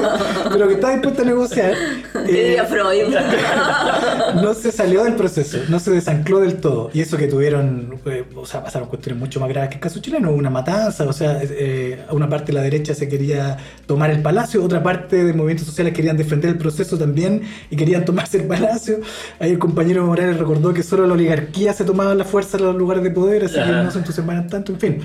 pero 0.50 0.66
que 0.66 0.74
está 0.74 0.92
dispuesta 0.92 1.20
a 1.20 1.24
negociar. 1.26 1.74
Eh, 2.26 2.56
no 4.36 4.54
se 4.54 4.72
salió 4.72 5.04
del 5.04 5.14
proceso, 5.14 5.58
no 5.68 5.78
se 5.78 5.90
desancló 5.90 6.40
del 6.40 6.54
todo. 6.54 6.88
Y 6.94 7.02
eso 7.02 7.18
que 7.18 7.26
tuvieron, 7.26 8.00
o 8.34 8.46
sea, 8.46 8.64
pasaron 8.64 8.88
cuestiones 8.88 9.20
mucho 9.20 9.40
más 9.40 9.50
graves 9.50 9.68
que 9.68 9.74
el 9.74 9.80
caso 9.82 10.00
chileno, 10.00 10.32
una 10.32 10.48
matanza, 10.48 11.04
o 11.04 11.12
sea, 11.12 11.38
a 12.08 12.14
una 12.14 12.30
parte 12.30 12.46
de 12.46 12.52
la 12.54 12.62
derecha 12.62 12.94
se 12.94 13.10
quería 13.10 13.58
tomar 13.84 14.10
el 14.10 14.22
palacio, 14.22 14.64
otra 14.64 14.82
parte 14.82 15.22
de 15.22 15.34
movimientos 15.34 15.66
sociales 15.66 15.92
querían 15.92 16.16
defender 16.16 16.48
el 16.48 16.56
proceso 16.56 16.96
también 16.96 17.42
y 17.68 17.76
querían 17.76 18.06
tomarse 18.06 18.38
el 18.38 18.44
palacio. 18.44 19.01
Ahí 19.38 19.50
el 19.50 19.58
compañero 19.58 20.06
Morales 20.06 20.38
recordó 20.38 20.72
que 20.72 20.82
solo 20.82 21.06
la 21.06 21.14
oligarquía 21.14 21.72
se 21.72 21.84
tomaba 21.84 22.14
la 22.14 22.24
fuerza 22.24 22.56
en 22.58 22.64
los 22.64 22.76
lugares 22.76 23.02
de 23.02 23.10
poder, 23.10 23.44
así 23.44 23.54
que 23.54 23.70
no 23.70 23.90
se 23.90 23.98
entusiasmaban 23.98 24.48
tanto, 24.48 24.72
en 24.72 24.80
fin. 24.80 24.98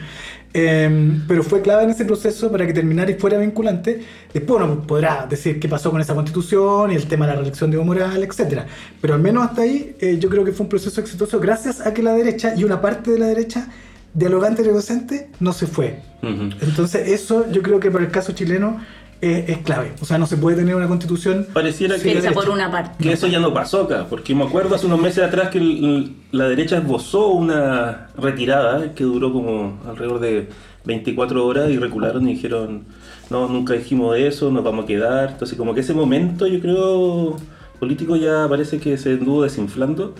Em, 0.54 1.24
pero 1.27 1.44
fue 1.44 1.62
clave 1.62 1.84
en 1.84 1.89
ese 1.89 2.06
proceso 2.06 2.51
para 2.51 2.66
que 2.66 2.74
terminara 2.74 3.12
y 3.12 3.16
fuera 3.16 3.38
vinculante. 3.38 4.04
Después 4.34 4.63
uno 4.63 4.82
podrá 4.82 5.27
decir 5.30 5.60
qué 5.60 5.68
pasó 5.68 5.92
con 5.92 6.01
esa 6.01 6.16
constitución 6.16 6.92
y 6.92 6.96
el 6.96 7.06
tema 7.08 7.25
de 7.25 7.34
la 7.34 7.38
reelección 7.39 7.70
de 7.70 7.75
Evo 7.75 7.86
Morales, 7.86 8.27
etc. 8.39 8.62
Pero 9.01 9.13
al 9.13 9.22
menos 9.22 9.46
hasta 9.46 9.62
ahí 9.62 9.96
eh, 10.00 10.18
yo 10.20 10.30
creo 10.30 10.44
que 10.44 10.54
fue 10.54 10.63
un 10.63 10.70
proceso 10.70 11.00
exitoso 11.01 11.39
gracias 11.39 11.86
a 11.86 11.94
que 11.94 12.01
la 12.01 12.13
derecha 12.13 12.56
y 12.56 12.63
una 12.63 12.82
parte 12.82 13.12
de 13.12 13.20
la 13.20 13.27
derecha 13.27 13.68
dialogante 14.13 14.63
y 14.63 14.66
negociante 14.66 15.30
no 15.39 15.54
se 15.54 15.68
fue. 15.68 16.00
Entonces 16.24 17.10
eso 17.10 17.46
yo 17.51 17.62
creo 17.62 17.80
que 17.80 17.92
para 17.92 18.04
el 18.04 18.10
caso 18.10 18.32
chileno 18.32 18.80
es, 19.21 19.57
clave. 19.59 19.93
O 20.01 20.05
sea, 20.05 20.17
no 20.17 20.27
se 20.27 20.38
puede 20.38 20.57
tener 20.57 20.75
una 20.75 20.88
constitución. 20.88 21.47
Pareciera 21.53 21.97
que, 21.97 22.21
por 22.31 22.50
una 22.50 22.69
parte. 22.71 23.03
que 23.03 23.13
eso 23.13 23.27
ya 23.27 23.39
no 23.39 23.53
pasó 23.53 23.83
acá, 23.83 24.05
porque 24.09 24.36
me 24.36 24.43
acuerdo 24.43 24.75
hace 24.75 24.86
unos 24.86 25.01
meses 25.01 25.24
atrás 25.24 25.50
que 25.50 26.12
la 26.31 26.47
derecha 26.47 26.77
esbozó 26.77 27.27
una 27.29 28.09
retirada 28.17 28.93
que 28.93 29.03
duró 29.03 29.33
como 29.33 29.79
alrededor 29.88 30.19
de 30.19 30.50
24 30.86 31.45
horas 31.45 31.69
y 31.69 31.77
recularon 31.77 32.27
y 32.27 32.33
dijeron, 32.33 32.86
no, 33.29 33.47
nunca 33.47 33.74
dijimos 33.74 34.17
eso, 34.17 34.51
nos 34.51 34.63
vamos 34.63 34.86
a 34.86 34.88
quedar. 34.88 35.31
Entonces, 35.31 35.57
como 35.57 35.74
que 35.74 35.81
ese 35.81 35.93
momento, 35.93 36.47
yo 36.47 36.59
creo, 36.59 37.38
político 37.79 38.15
ya 38.15 38.47
parece 38.47 38.79
que 38.79 38.97
se 38.97 39.13
anduvo 39.13 39.43
desinflando. 39.43 40.13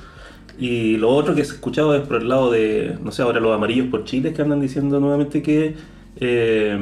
Y 0.60 0.98
lo 0.98 1.10
otro 1.10 1.36
que 1.36 1.46
se 1.46 1.54
escuchado 1.54 1.94
es 1.96 2.02
por 2.02 2.22
el 2.22 2.30
lado 2.30 2.52
de, 2.52 2.98
no 3.04 3.12
sé, 3.12 3.22
ahora 3.22 3.40
los 3.40 3.56
amarillos 3.56 3.88
por 3.88 4.06
Chile 4.06 4.34
que 4.34 4.42
andan 4.42 4.60
diciendo 4.60 5.00
nuevamente 5.00 5.42
que. 5.42 5.76
Eh, 6.20 6.80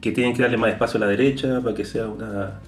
que 0.00 0.12
tienen 0.12 0.34
que 0.34 0.42
darle 0.42 0.56
más 0.56 0.70
espacio 0.70 0.98
a 0.98 1.00
la 1.00 1.06
derecha 1.06 1.60
para 1.60 1.74
que 1.74 1.84
sea 1.84 2.06
una, 2.06 2.60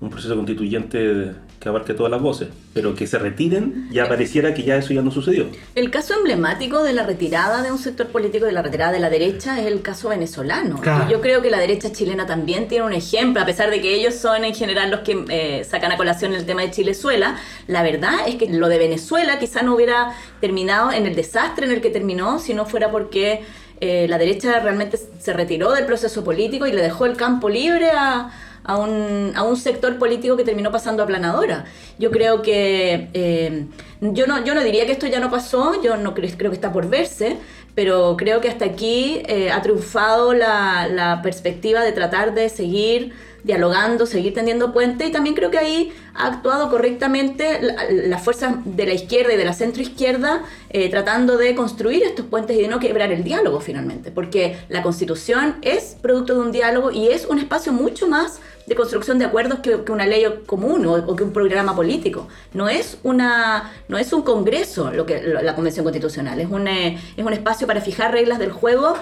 un 0.00 0.10
proceso 0.10 0.36
constituyente 0.36 1.32
que 1.58 1.68
abarque 1.68 1.92
todas 1.92 2.10
las 2.10 2.22
voces, 2.22 2.48
pero 2.72 2.94
que 2.94 3.08
se 3.08 3.18
retiren, 3.18 3.88
ya 3.90 4.08
pareciera 4.08 4.54
que 4.54 4.62
ya 4.62 4.76
eso 4.76 4.94
ya 4.94 5.02
no 5.02 5.10
sucedió. 5.10 5.46
El 5.74 5.90
caso 5.90 6.14
emblemático 6.14 6.84
de 6.84 6.92
la 6.92 7.02
retirada 7.02 7.62
de 7.62 7.72
un 7.72 7.78
sector 7.78 8.06
político, 8.06 8.46
de 8.46 8.52
la 8.52 8.62
retirada 8.62 8.92
de 8.92 9.00
la 9.00 9.10
derecha, 9.10 9.58
es 9.58 9.66
el 9.66 9.82
caso 9.82 10.10
venezolano. 10.10 10.80
Y 11.08 11.10
yo 11.10 11.20
creo 11.20 11.42
que 11.42 11.50
la 11.50 11.58
derecha 11.58 11.90
chilena 11.90 12.26
también 12.26 12.68
tiene 12.68 12.84
un 12.84 12.92
ejemplo, 12.92 13.42
a 13.42 13.46
pesar 13.46 13.70
de 13.70 13.80
que 13.80 13.92
ellos 13.92 14.14
son 14.14 14.44
en 14.44 14.54
general 14.54 14.92
los 14.92 15.00
que 15.00 15.24
eh, 15.30 15.64
sacan 15.64 15.90
a 15.90 15.96
colación 15.96 16.32
el 16.32 16.46
tema 16.46 16.62
de 16.62 16.70
Chilezuela, 16.70 17.36
la 17.66 17.82
verdad 17.82 18.28
es 18.28 18.36
que 18.36 18.48
lo 18.48 18.68
de 18.68 18.78
Venezuela 18.78 19.40
quizá 19.40 19.62
no 19.62 19.74
hubiera 19.74 20.14
terminado 20.40 20.92
en 20.92 21.06
el 21.06 21.16
desastre 21.16 21.66
en 21.66 21.72
el 21.72 21.80
que 21.80 21.90
terminó 21.90 22.38
si 22.38 22.54
no 22.54 22.66
fuera 22.66 22.92
porque 22.92 23.42
eh, 23.80 24.06
la 24.08 24.18
derecha 24.18 24.60
realmente 24.60 24.96
se 24.96 25.32
retiró 25.32 25.72
del 25.72 25.86
proceso 25.86 26.24
político 26.24 26.66
y 26.66 26.72
le 26.72 26.82
dejó 26.82 27.06
el 27.06 27.16
campo 27.16 27.48
libre 27.48 27.90
a, 27.90 28.30
un, 28.76 29.32
a 29.34 29.42
un, 29.42 29.56
sector 29.56 29.98
político 29.98 30.36
que 30.36 30.44
terminó 30.44 30.70
pasando 30.70 31.02
a 31.02 31.06
planadora. 31.06 31.64
Yo 31.98 32.10
creo 32.10 32.42
que, 32.42 33.08
eh, 33.14 33.66
yo, 34.00 34.26
no, 34.26 34.44
yo 34.44 34.54
no 34.54 34.62
diría 34.62 34.86
que 34.86 34.92
esto 34.92 35.06
ya 35.06 35.20
no 35.20 35.30
pasó, 35.30 35.82
yo 35.82 35.96
no 35.96 36.14
creo, 36.14 36.30
creo 36.36 36.50
que 36.50 36.56
está 36.56 36.72
por 36.72 36.88
verse, 36.88 37.36
pero 37.74 38.16
creo 38.16 38.40
que 38.40 38.48
hasta 38.48 38.64
aquí 38.64 39.22
eh, 39.26 39.50
ha 39.50 39.62
triunfado 39.62 40.34
la, 40.34 40.88
la 40.88 41.22
perspectiva 41.22 41.82
de 41.82 41.92
tratar 41.92 42.34
de 42.34 42.48
seguir 42.48 43.12
dialogando, 43.44 44.06
seguir 44.06 44.34
tendiendo 44.34 44.72
puente 44.72 45.06
y 45.06 45.12
también 45.12 45.34
creo 45.34 45.50
que 45.50 45.58
ahí 45.58 45.92
ha 46.14 46.26
actuado 46.26 46.70
correctamente 46.70 47.60
las 47.90 48.22
fuerzas 48.22 48.56
de 48.64 48.86
la 48.86 48.94
izquierda 48.94 49.32
y 49.32 49.36
de 49.36 49.44
la 49.44 49.52
centroizquierda 49.52 50.42
eh, 50.70 50.88
tratando 50.90 51.36
de 51.36 51.54
construir 51.54 52.02
estos 52.02 52.26
puentes 52.26 52.56
y 52.56 52.62
de 52.62 52.68
no 52.68 52.80
quebrar 52.80 53.12
el 53.12 53.24
diálogo 53.24 53.60
finalmente, 53.60 54.10
porque 54.10 54.58
la 54.68 54.82
constitución 54.82 55.56
es 55.62 55.96
producto 56.00 56.34
de 56.34 56.40
un 56.40 56.52
diálogo 56.52 56.90
y 56.90 57.08
es 57.08 57.26
un 57.26 57.38
espacio 57.38 57.72
mucho 57.72 58.08
más 58.08 58.40
de 58.66 58.74
construcción 58.74 59.18
de 59.18 59.24
acuerdos 59.24 59.60
que, 59.60 59.76
una 59.90 60.06
ley 60.06 60.24
común 60.46 60.84
o, 60.86 61.16
que 61.16 61.24
un 61.24 61.32
programa 61.32 61.74
político. 61.74 62.28
No 62.52 62.68
es, 62.68 62.98
una, 63.02 63.72
no 63.88 63.96
es 63.96 64.12
un 64.12 64.22
congreso 64.22 64.90
lo 64.92 65.06
que, 65.06 65.22
la 65.22 65.54
convención 65.54 65.84
constitucional, 65.84 66.40
es 66.40 66.50
un, 66.50 66.68
eh, 66.68 66.98
es 67.16 67.24
un 67.24 67.32
espacio 67.32 67.66
para 67.66 67.80
fijar 67.80 68.12
reglas 68.12 68.38
del 68.38 68.52
juego 68.52 68.94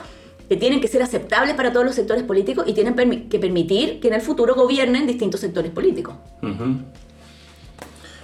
que 0.48 0.56
tienen 0.56 0.80
que 0.80 0.88
ser 0.88 1.02
aceptables 1.02 1.54
para 1.54 1.72
todos 1.72 1.84
los 1.84 1.94
sectores 1.94 2.22
políticos 2.24 2.64
y 2.66 2.74
tienen 2.74 2.94
que 3.28 3.38
permitir 3.38 4.00
que 4.00 4.08
en 4.08 4.14
el 4.14 4.20
futuro 4.20 4.54
gobiernen 4.54 5.06
distintos 5.06 5.40
sectores 5.40 5.70
políticos. 5.72 6.14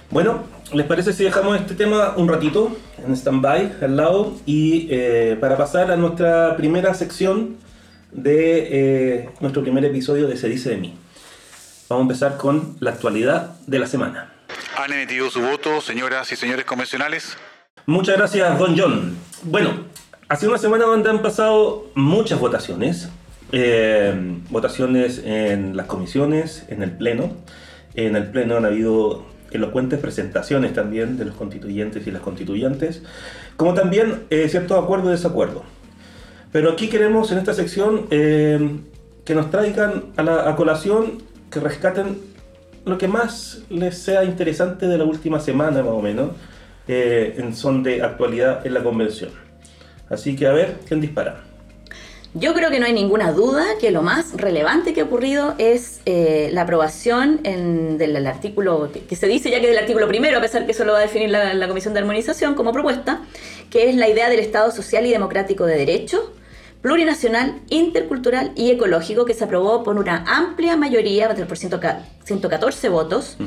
Bueno, 0.09 0.43
¿les 0.73 0.85
parece 0.85 1.11
si 1.13 1.23
dejamos 1.23 1.59
este 1.59 1.75
tema 1.75 2.13
un 2.17 2.27
ratito 2.27 2.75
en 3.05 3.13
stand-by 3.15 3.77
al 3.81 3.97
lado 3.97 4.33
y 4.45 4.87
eh, 4.89 5.37
para 5.39 5.57
pasar 5.57 5.91
a 5.91 5.97
nuestra 5.97 6.55
primera 6.55 6.93
sección 6.93 7.57
de 8.11 8.67
eh, 8.71 9.29
nuestro 9.39 9.63
primer 9.63 9.83
episodio 9.85 10.27
de 10.27 10.37
Se 10.37 10.47
dice 10.47 10.69
de 10.69 10.77
mí. 10.77 10.93
Vamos 11.89 12.01
a 12.01 12.03
empezar 12.03 12.37
con 12.37 12.77
la 12.79 12.91
actualidad 12.91 13.57
de 13.67 13.79
la 13.79 13.87
semana. 13.87 14.33
¿Han 14.77 14.93
emitido 14.93 15.29
su 15.29 15.41
voto, 15.41 15.81
señoras 15.81 16.31
y 16.31 16.35
señores 16.35 16.65
convencionales? 16.65 17.37
Muchas 17.85 18.17
gracias, 18.17 18.57
Don 18.57 18.77
John. 18.77 19.17
Bueno, 19.43 19.85
hace 20.33 20.47
una 20.47 20.57
semana 20.57 20.85
donde 20.85 21.11
han 21.11 21.21
pasado 21.21 21.85
muchas 21.93 22.39
votaciones. 22.39 23.07
Eh, 23.51 24.11
votaciones 24.49 25.21
en 25.23 25.77
las 25.77 25.85
comisiones, 25.85 26.65
en 26.69 26.81
el 26.81 26.89
Pleno. 26.89 27.33
En 27.93 28.15
el 28.15 28.31
Pleno 28.31 28.57
han 28.57 28.65
habido 28.65 29.25
elocuentes 29.51 29.99
presentaciones 29.99 30.73
también 30.73 31.17
de 31.17 31.25
los 31.25 31.35
constituyentes 31.35 32.07
y 32.07 32.11
las 32.11 32.23
constituyentes, 32.23 33.03
como 33.57 33.75
también 33.75 34.23
eh, 34.31 34.49
ciertos 34.49 34.83
acuerdos 34.83 35.09
y 35.09 35.11
desacuerdos. 35.11 35.61
Pero 36.51 36.71
aquí 36.71 36.89
queremos 36.89 37.31
en 37.31 37.37
esta 37.37 37.53
sección 37.53 38.07
eh, 38.09 38.79
que 39.25 39.35
nos 39.35 39.51
traigan 39.51 40.05
a 40.17 40.23
la 40.23 40.49
a 40.49 40.55
colación, 40.55 41.21
que 41.51 41.59
rescaten 41.59 42.17
lo 42.85 42.97
que 42.97 43.07
más 43.07 43.61
les 43.69 43.99
sea 43.99 44.23
interesante 44.23 44.87
de 44.87 44.97
la 44.97 45.03
última 45.03 45.39
semana 45.39 45.83
más 45.83 45.93
o 45.93 46.01
menos, 46.01 46.31
eh, 46.87 47.35
en 47.37 47.55
son 47.55 47.83
de 47.83 48.01
actualidad 48.01 48.65
en 48.65 48.73
la 48.73 48.81
convención. 48.81 49.43
Así 50.13 50.35
que 50.35 50.47
a 50.47 50.53
ver, 50.53 50.77
¿quién 50.87 51.01
dispara? 51.01 51.43
Yo 52.35 52.55
creo 52.55 52.71
que 52.71 52.79
no 52.79 52.87
hay 52.87 52.93
ninguna 52.93 53.31
duda 53.31 53.63
que 53.79 53.91
lo 53.91 54.01
más 54.01 54.33
relevante 54.33 54.93
que 54.93 55.01
ha 55.01 55.03
ocurrido 55.03 55.53
es 55.59 56.01
eh, 56.07 56.49
la 56.51 56.63
aprobación 56.63 57.43
del 57.43 58.25
artículo, 58.25 58.89
que, 59.07 59.15
se 59.15 59.27
dice 59.27 59.51
ya 59.51 59.59
que 59.59 59.65
es 59.67 59.69
del 59.69 59.77
artículo 59.77 60.07
primero, 60.07 60.39
a 60.39 60.41
pesar 60.41 60.65
que 60.65 60.71
eso 60.71 60.83
lo 60.83 60.93
va 60.93 60.99
a 60.99 61.01
definir 61.01 61.29
la, 61.29 61.67
Comisión 61.67 61.93
de 61.93 61.99
Armonización 61.99 62.55
como 62.55 62.71
propuesta, 62.71 63.21
que 63.69 63.87
es 63.87 63.95
la 63.95 64.09
idea 64.09 64.29
del 64.29 64.39
Estado 64.39 64.71
social 64.71 65.05
y 65.05 65.11
democrático 65.11 65.67
de 65.67 65.77
derecho, 65.77 66.33
plurinacional, 66.81 67.61
intercultural 67.69 68.51
y 68.55 68.71
ecológico, 68.71 69.25
que 69.25 69.35
se 69.35 69.43
aprobó 69.43 69.83
por 69.83 69.97
una 69.97 70.23
amplia 70.27 70.75
mayoría, 70.75 71.29
por 71.35 71.57
114 71.57 72.89
votos, 72.89 73.37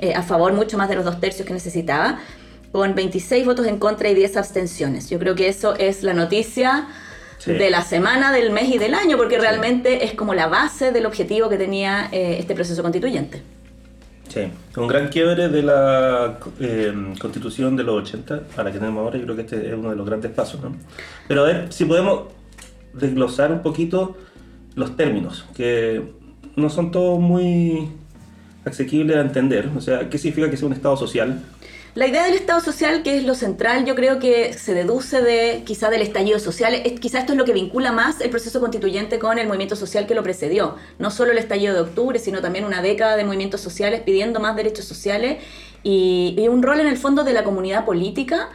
eh, 0.00 0.12
a 0.14 0.22
favor 0.22 0.52
mucho 0.52 0.76
más 0.76 0.90
de 0.90 0.96
los 0.96 1.04
dos 1.06 1.18
tercios 1.18 1.46
que 1.46 1.54
necesitaba, 1.54 2.20
con 2.74 2.96
26 2.96 3.46
votos 3.46 3.68
en 3.68 3.78
contra 3.78 4.08
y 4.10 4.16
10 4.16 4.36
abstenciones. 4.36 5.08
Yo 5.08 5.20
creo 5.20 5.36
que 5.36 5.46
eso 5.46 5.76
es 5.76 6.02
la 6.02 6.12
noticia 6.12 6.88
de 7.46 7.70
la 7.70 7.82
semana, 7.82 8.32
del 8.32 8.50
mes 8.50 8.68
y 8.68 8.78
del 8.78 8.94
año, 8.94 9.16
porque 9.16 9.38
realmente 9.38 10.04
es 10.04 10.14
como 10.14 10.34
la 10.34 10.48
base 10.48 10.90
del 10.90 11.06
objetivo 11.06 11.48
que 11.48 11.56
tenía 11.56 12.08
eh, 12.10 12.38
este 12.40 12.52
proceso 12.52 12.82
constituyente. 12.82 13.42
Sí, 14.26 14.48
un 14.76 14.88
gran 14.88 15.06
quiebre 15.06 15.48
de 15.50 15.62
la 15.62 16.40
eh, 16.58 16.92
constitución 17.20 17.76
de 17.76 17.84
los 17.84 18.08
80 18.08 18.42
a 18.56 18.62
la 18.64 18.72
que 18.72 18.80
tenemos 18.80 19.04
ahora, 19.04 19.18
yo 19.18 19.24
creo 19.24 19.36
que 19.36 19.42
este 19.42 19.68
es 19.68 19.74
uno 19.74 19.90
de 19.90 19.96
los 19.96 20.04
grandes 20.04 20.32
pasos. 20.32 20.60
¿no? 20.60 20.74
Pero 21.28 21.42
a 21.42 21.44
ver 21.44 21.72
si 21.72 21.84
podemos 21.84 22.24
desglosar 22.92 23.52
un 23.52 23.62
poquito 23.62 24.16
los 24.74 24.96
términos, 24.96 25.46
que 25.54 26.02
no 26.56 26.68
son 26.70 26.90
todos 26.90 27.20
muy 27.20 27.88
asequibles 28.64 29.16
a 29.16 29.20
entender. 29.20 29.70
O 29.76 29.80
sea, 29.80 30.10
¿qué 30.10 30.18
significa 30.18 30.50
que 30.50 30.56
sea 30.56 30.66
un 30.66 30.72
Estado 30.72 30.96
social? 30.96 31.40
La 31.94 32.08
idea 32.08 32.24
del 32.24 32.34
Estado 32.34 32.60
social, 32.60 33.04
que 33.04 33.16
es 33.16 33.24
lo 33.24 33.36
central, 33.36 33.84
yo 33.84 33.94
creo 33.94 34.18
que 34.18 34.52
se 34.52 34.74
deduce 34.74 35.22
de 35.22 35.62
quizá 35.64 35.90
del 35.90 36.02
estallido 36.02 36.40
social. 36.40 36.74
Es, 36.74 36.98
quizá 36.98 37.20
esto 37.20 37.34
es 37.34 37.38
lo 37.38 37.44
que 37.44 37.52
vincula 37.52 37.92
más 37.92 38.20
el 38.20 38.30
proceso 38.30 38.58
constituyente 38.58 39.20
con 39.20 39.38
el 39.38 39.46
movimiento 39.46 39.76
social 39.76 40.04
que 40.04 40.16
lo 40.16 40.24
precedió. 40.24 40.74
No 40.98 41.12
solo 41.12 41.30
el 41.30 41.38
estallido 41.38 41.72
de 41.72 41.82
octubre, 41.82 42.18
sino 42.18 42.40
también 42.40 42.64
una 42.64 42.82
década 42.82 43.16
de 43.16 43.24
movimientos 43.24 43.60
sociales 43.60 44.00
pidiendo 44.04 44.40
más 44.40 44.56
derechos 44.56 44.86
sociales 44.86 45.38
y, 45.84 46.34
y 46.36 46.48
un 46.48 46.64
rol 46.64 46.80
en 46.80 46.88
el 46.88 46.96
fondo 46.96 47.22
de 47.22 47.32
la 47.32 47.44
comunidad 47.44 47.84
política 47.84 48.48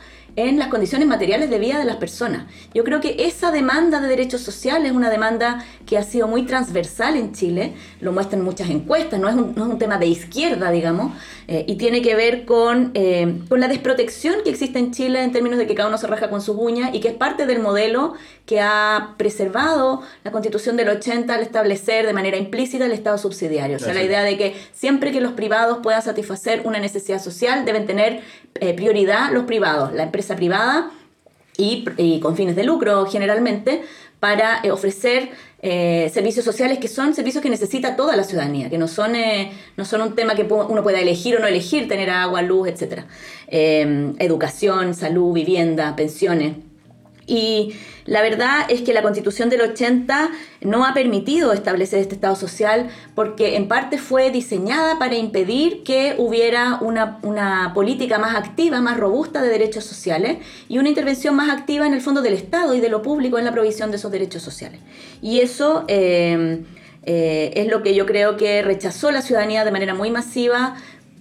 en 0.48 0.58
las 0.58 0.70
condiciones 0.70 1.08
materiales 1.08 1.50
de 1.50 1.60
vida 1.60 1.80
de 1.80 1.86
las 1.86 1.98
personas. 1.98 2.46
Yo 2.74 2.84
creo 2.84 3.02
que 3.02 3.26
esa 3.26 3.52
demanda 3.52 4.00
de 4.00 4.08
derechos 4.08 4.42
sociales 4.42 4.92
es 4.92 4.96
una 4.96 5.10
demanda 5.10 5.66
que 5.86 5.98
ha 5.98 6.04
sido 6.04 6.28
muy 6.28 6.44
transversal 6.46 7.18
en 7.18 7.34
Chile, 7.34 7.74
lo 8.00 8.12
muestran 8.12 8.42
muchas 8.42 8.70
encuestas, 8.70 9.20
no 9.20 9.28
es 9.28 9.36
un, 9.36 9.54
no 9.56 9.66
es 9.66 9.72
un 9.72 9.80
tema 9.80 9.98
de 9.98 10.08
izquierda, 10.08 10.72
digamos, 10.72 11.14
eh, 11.48 11.66
y 11.68 11.76
tiene 11.76 12.02
que 12.02 12.16
ver 12.16 12.46
con, 12.46 12.92
eh, 12.94 13.42
con 13.50 13.60
la 13.60 13.68
desprotección 13.68 14.36
que 14.44 14.52
existe 14.52 14.80
en 14.80 14.92
Chile 14.92 15.24
en 15.24 15.32
términos 15.32 15.60
de 15.60 15.68
que 15.68 15.76
cada 15.76 15.90
uno 15.90 15.98
se 15.98 16.08
raja 16.08 16.30
con 16.30 16.42
sus 16.42 16.56
uñas 16.58 16.92
y 16.94 17.02
que 17.02 17.10
es 17.10 17.16
parte 17.16 17.46
del 17.46 17.60
modelo 17.60 18.14
que 18.46 18.62
ha 18.62 19.16
preservado 19.18 20.02
la 20.24 20.32
constitución 20.32 20.78
del 20.78 20.90
80 20.90 21.34
al 21.34 21.42
establecer 21.42 22.06
de 22.06 22.14
manera 22.14 22.38
implícita 22.38 22.86
el 22.86 22.92
Estado 22.94 23.18
subsidiario. 23.18 23.78
O 23.78 23.80
sea, 23.80 23.94
la 23.94 24.04
idea 24.04 24.24
de 24.24 24.38
que 24.38 24.56
siempre 24.74 25.12
que 25.12 25.22
los 25.22 25.34
privados 25.34 25.80
puedan 25.84 26.02
satisfacer 26.02 26.62
una 26.66 26.80
necesidad 26.80 27.22
social, 27.22 27.66
deben 27.66 27.86
tener 27.86 28.22
eh, 28.62 28.74
prioridad 28.74 29.32
los 29.32 29.46
privados, 29.46 29.94
la 29.94 30.04
empresa 30.04 30.36
privada 30.36 30.92
y, 31.58 32.20
con 32.22 32.36
fines 32.36 32.56
de 32.56 32.64
lucro 32.64 33.06
generalmente, 33.06 33.82
para 34.20 34.62
eh, 34.64 34.72
ofrecer 34.72 35.30
eh, 35.62 36.10
servicios 36.14 36.46
sociales 36.46 36.78
que 36.78 36.88
son 36.88 37.14
servicios 37.14 37.42
que 37.42 37.50
necesita 37.50 37.96
toda 37.96 38.16
la 38.16 38.24
ciudadanía, 38.24 38.70
que 38.70 38.78
no 38.78 38.88
son, 38.88 39.14
no 39.76 39.86
son 39.86 40.02
un 40.02 40.16
tema 40.16 40.36
que 40.36 40.44
uno 40.44 40.84
pueda 40.84 41.00
elegir 41.00 41.36
o 41.36 41.40
no 41.40 41.48
elegir, 41.48 41.88
tener 41.88 42.10
agua, 42.10 42.42
luz, 42.42 42.70
etc. 42.70 43.04
educación, 43.50 44.94
salud, 44.94 45.34
vivienda, 45.34 45.96
pensiones. 45.96 46.69
Y 47.30 47.76
la 48.06 48.24
verdad 48.24 48.66
es 48.70 48.82
que 48.82 48.92
la 48.92 49.04
constitución 49.04 49.52
del 49.52 49.62
80 49.62 50.32
no 50.62 50.84
ha 50.84 50.96
permitido 50.96 51.54
establecer 51.54 52.00
este 52.00 52.16
Estado 52.16 52.36
social 52.36 52.90
porque 53.14 53.56
en 53.56 53.68
parte 53.68 54.00
fue 54.00 54.32
diseñada 54.32 54.98
para 54.98 55.16
impedir 55.16 55.84
que 55.84 56.16
hubiera 56.18 56.80
una, 56.82 57.72
política 57.76 58.18
más 58.18 58.36
activa, 58.36 58.82
más 58.82 58.98
robusta 58.98 59.44
de 59.44 59.50
derechos 59.50 59.84
sociales 59.84 60.40
y 60.68 60.80
una 60.80 60.90
intervención 60.90 61.36
más 61.36 61.56
activa 61.56 61.86
en 61.86 61.94
el 61.94 62.02
fondo 62.02 62.24
del 62.24 62.34
Estado 62.34 62.74
y 62.74 62.82
de 62.82 62.90
lo 62.90 63.04
público 63.04 63.38
en 63.38 63.46
la 63.46 63.52
provisión 63.52 63.92
de 63.92 63.98
esos 63.98 64.12
derechos 64.12 64.42
sociales. 64.42 64.82
Y 65.22 65.42
eso... 65.42 65.86
Eh, 65.88 66.64
eh, 67.04 67.54
es 67.56 67.68
lo 67.68 67.82
que 67.82 67.96
yo 67.96 68.06
creo 68.06 68.36
que 68.36 68.62
rechazó 68.62 69.10
la 69.10 69.22
ciudadanía 69.22 69.64
de 69.64 69.72
manera 69.72 69.94
muy 69.94 70.12
masiva 70.12 70.76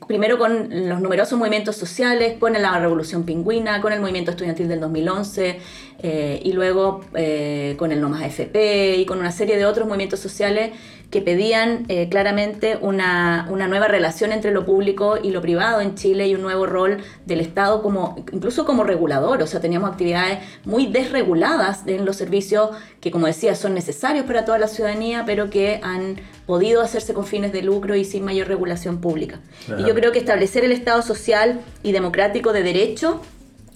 primero 0.08 0.38
con 0.38 0.88
los 0.88 1.00
numerosos 1.00 1.38
movimientos 1.38 1.76
sociales, 1.76 2.38
con 2.40 2.54
la 2.54 2.80
Revolución 2.80 3.24
Pingüina, 3.24 3.80
con 3.80 3.92
el 3.92 4.00
movimiento 4.00 4.32
estudiantil 4.32 4.66
del 4.66 4.80
2011 4.80 5.60
eh, 6.02 6.40
y 6.42 6.52
luego 6.52 7.02
eh, 7.14 7.76
con 7.78 7.92
el 7.92 8.00
No 8.00 8.08
Más 8.08 8.22
FP 8.22 8.96
y 8.96 9.06
con 9.06 9.18
una 9.18 9.30
serie 9.30 9.56
de 9.56 9.66
otros 9.66 9.86
movimientos 9.86 10.18
sociales 10.18 10.72
que 11.10 11.22
pedían 11.22 11.86
eh, 11.88 12.08
claramente 12.10 12.78
una, 12.80 13.46
nueva 13.46 13.88
relación 13.88 14.32
entre 14.32 14.50
lo 14.50 14.66
público 14.66 15.16
y 15.22 15.30
lo 15.30 15.40
privado 15.40 15.80
en 15.80 15.94
Chile 15.94 16.28
y 16.28 16.34
un 16.34 16.42
nuevo 16.42 16.66
rol 16.66 16.98
del 17.24 17.40
Estado 17.40 17.82
como 17.82 18.24
incluso 18.32 18.66
como 18.66 18.84
regulador. 18.84 19.42
O 19.42 19.46
sea, 19.46 19.60
teníamos 19.60 19.90
actividades 19.90 20.40
muy 20.64 20.86
desreguladas 20.86 21.82
en 21.86 22.04
los 22.04 22.16
servicios 22.16 22.70
que, 23.00 23.10
como 23.10 23.26
decía, 23.26 23.54
son 23.54 23.74
necesarios 23.74 24.26
para 24.26 24.44
toda 24.44 24.58
la 24.58 24.68
ciudadanía, 24.68 25.24
pero 25.24 25.48
que 25.48 25.80
han 25.82 26.16
podido 26.46 26.82
hacerse 26.82 27.14
con 27.14 27.24
fines 27.24 27.52
de 27.52 27.62
lucro 27.62 27.96
y 27.96 28.04
sin 28.04 28.24
mayor 28.24 28.48
regulación 28.48 29.00
pública. 29.00 29.40
Y 29.78 29.86
yo 29.86 29.94
creo 29.94 30.12
que 30.12 30.18
establecer 30.18 30.64
el 30.64 30.72
Estado 30.72 31.00
social 31.02 31.60
y 31.82 31.92
democrático 31.92 32.52
de 32.52 32.62
derecho 32.62 33.22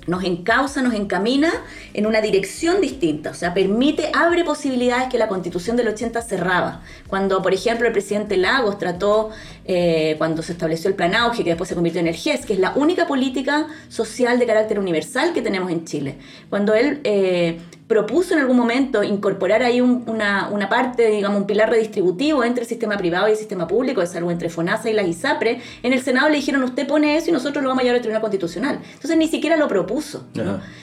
nos 0.06 0.24
encausa, 0.24 0.82
nos 0.82 0.94
encamina 0.94 1.50
en 1.94 2.06
una 2.06 2.20
dirección 2.20 2.80
distinta, 2.80 3.30
o 3.30 3.34
sea, 3.34 3.54
permite, 3.54 4.10
abre 4.14 4.44
posibilidades 4.44 5.08
que 5.08 5.18
la 5.18 5.28
constitución 5.28 5.76
del 5.76 5.88
80 5.88 6.20
cerraba. 6.22 6.82
Cuando, 7.08 7.42
por 7.42 7.54
ejemplo, 7.54 7.86
el 7.86 7.92
presidente 7.92 8.36
Lagos 8.36 8.78
trató, 8.78 9.30
eh, 9.64 10.16
cuando 10.18 10.42
se 10.42 10.52
estableció 10.52 10.88
el 10.88 10.94
plan 10.94 11.14
Auge, 11.14 11.44
que 11.44 11.50
después 11.50 11.68
se 11.68 11.74
convirtió 11.74 12.00
en 12.00 12.08
el 12.08 12.14
GES, 12.14 12.46
que 12.46 12.54
es 12.54 12.58
la 12.58 12.72
única 12.74 13.06
política 13.06 13.66
social 13.88 14.38
de 14.38 14.46
carácter 14.46 14.78
universal 14.78 15.32
que 15.32 15.42
tenemos 15.42 15.70
en 15.70 15.84
Chile. 15.84 16.16
Cuando 16.50 16.74
él 16.74 17.00
eh, 17.04 17.58
propuso 17.92 18.32
en 18.32 18.40
algún 18.40 18.56
momento 18.56 19.02
incorporar 19.02 19.62
ahí 19.62 19.82
una, 19.82 20.48
una, 20.50 20.68
parte, 20.70 21.08
digamos, 21.08 21.42
un 21.42 21.46
pilar 21.46 21.68
redistributivo 21.68 22.42
entre 22.42 22.62
el 22.62 22.68
sistema 22.68 22.96
privado 22.96 23.28
y 23.28 23.32
el 23.32 23.36
sistema 23.36 23.68
público, 23.68 24.00
es 24.00 24.16
algo 24.16 24.30
entre 24.30 24.48
FONASA 24.48 24.88
y 24.88 24.94
la 24.94 25.02
ISAPRE, 25.02 25.60
en 25.82 25.92
el 25.92 26.00
Senado 26.00 26.30
le 26.30 26.36
dijeron, 26.36 26.62
usted 26.62 26.86
pone 26.86 27.18
eso 27.18 27.28
y 27.28 27.32
nosotros 27.32 27.62
lo 27.62 27.68
vamos 27.68 27.82
a 27.82 27.84
llevar 27.84 27.96
al 27.96 28.00
Tribunal 28.00 28.22
Constitucional. 28.22 28.80
Entonces 28.94 29.16
ni 29.18 29.28
siquiera 29.28 29.58
lo 29.58 29.68
propuso. 29.68 30.26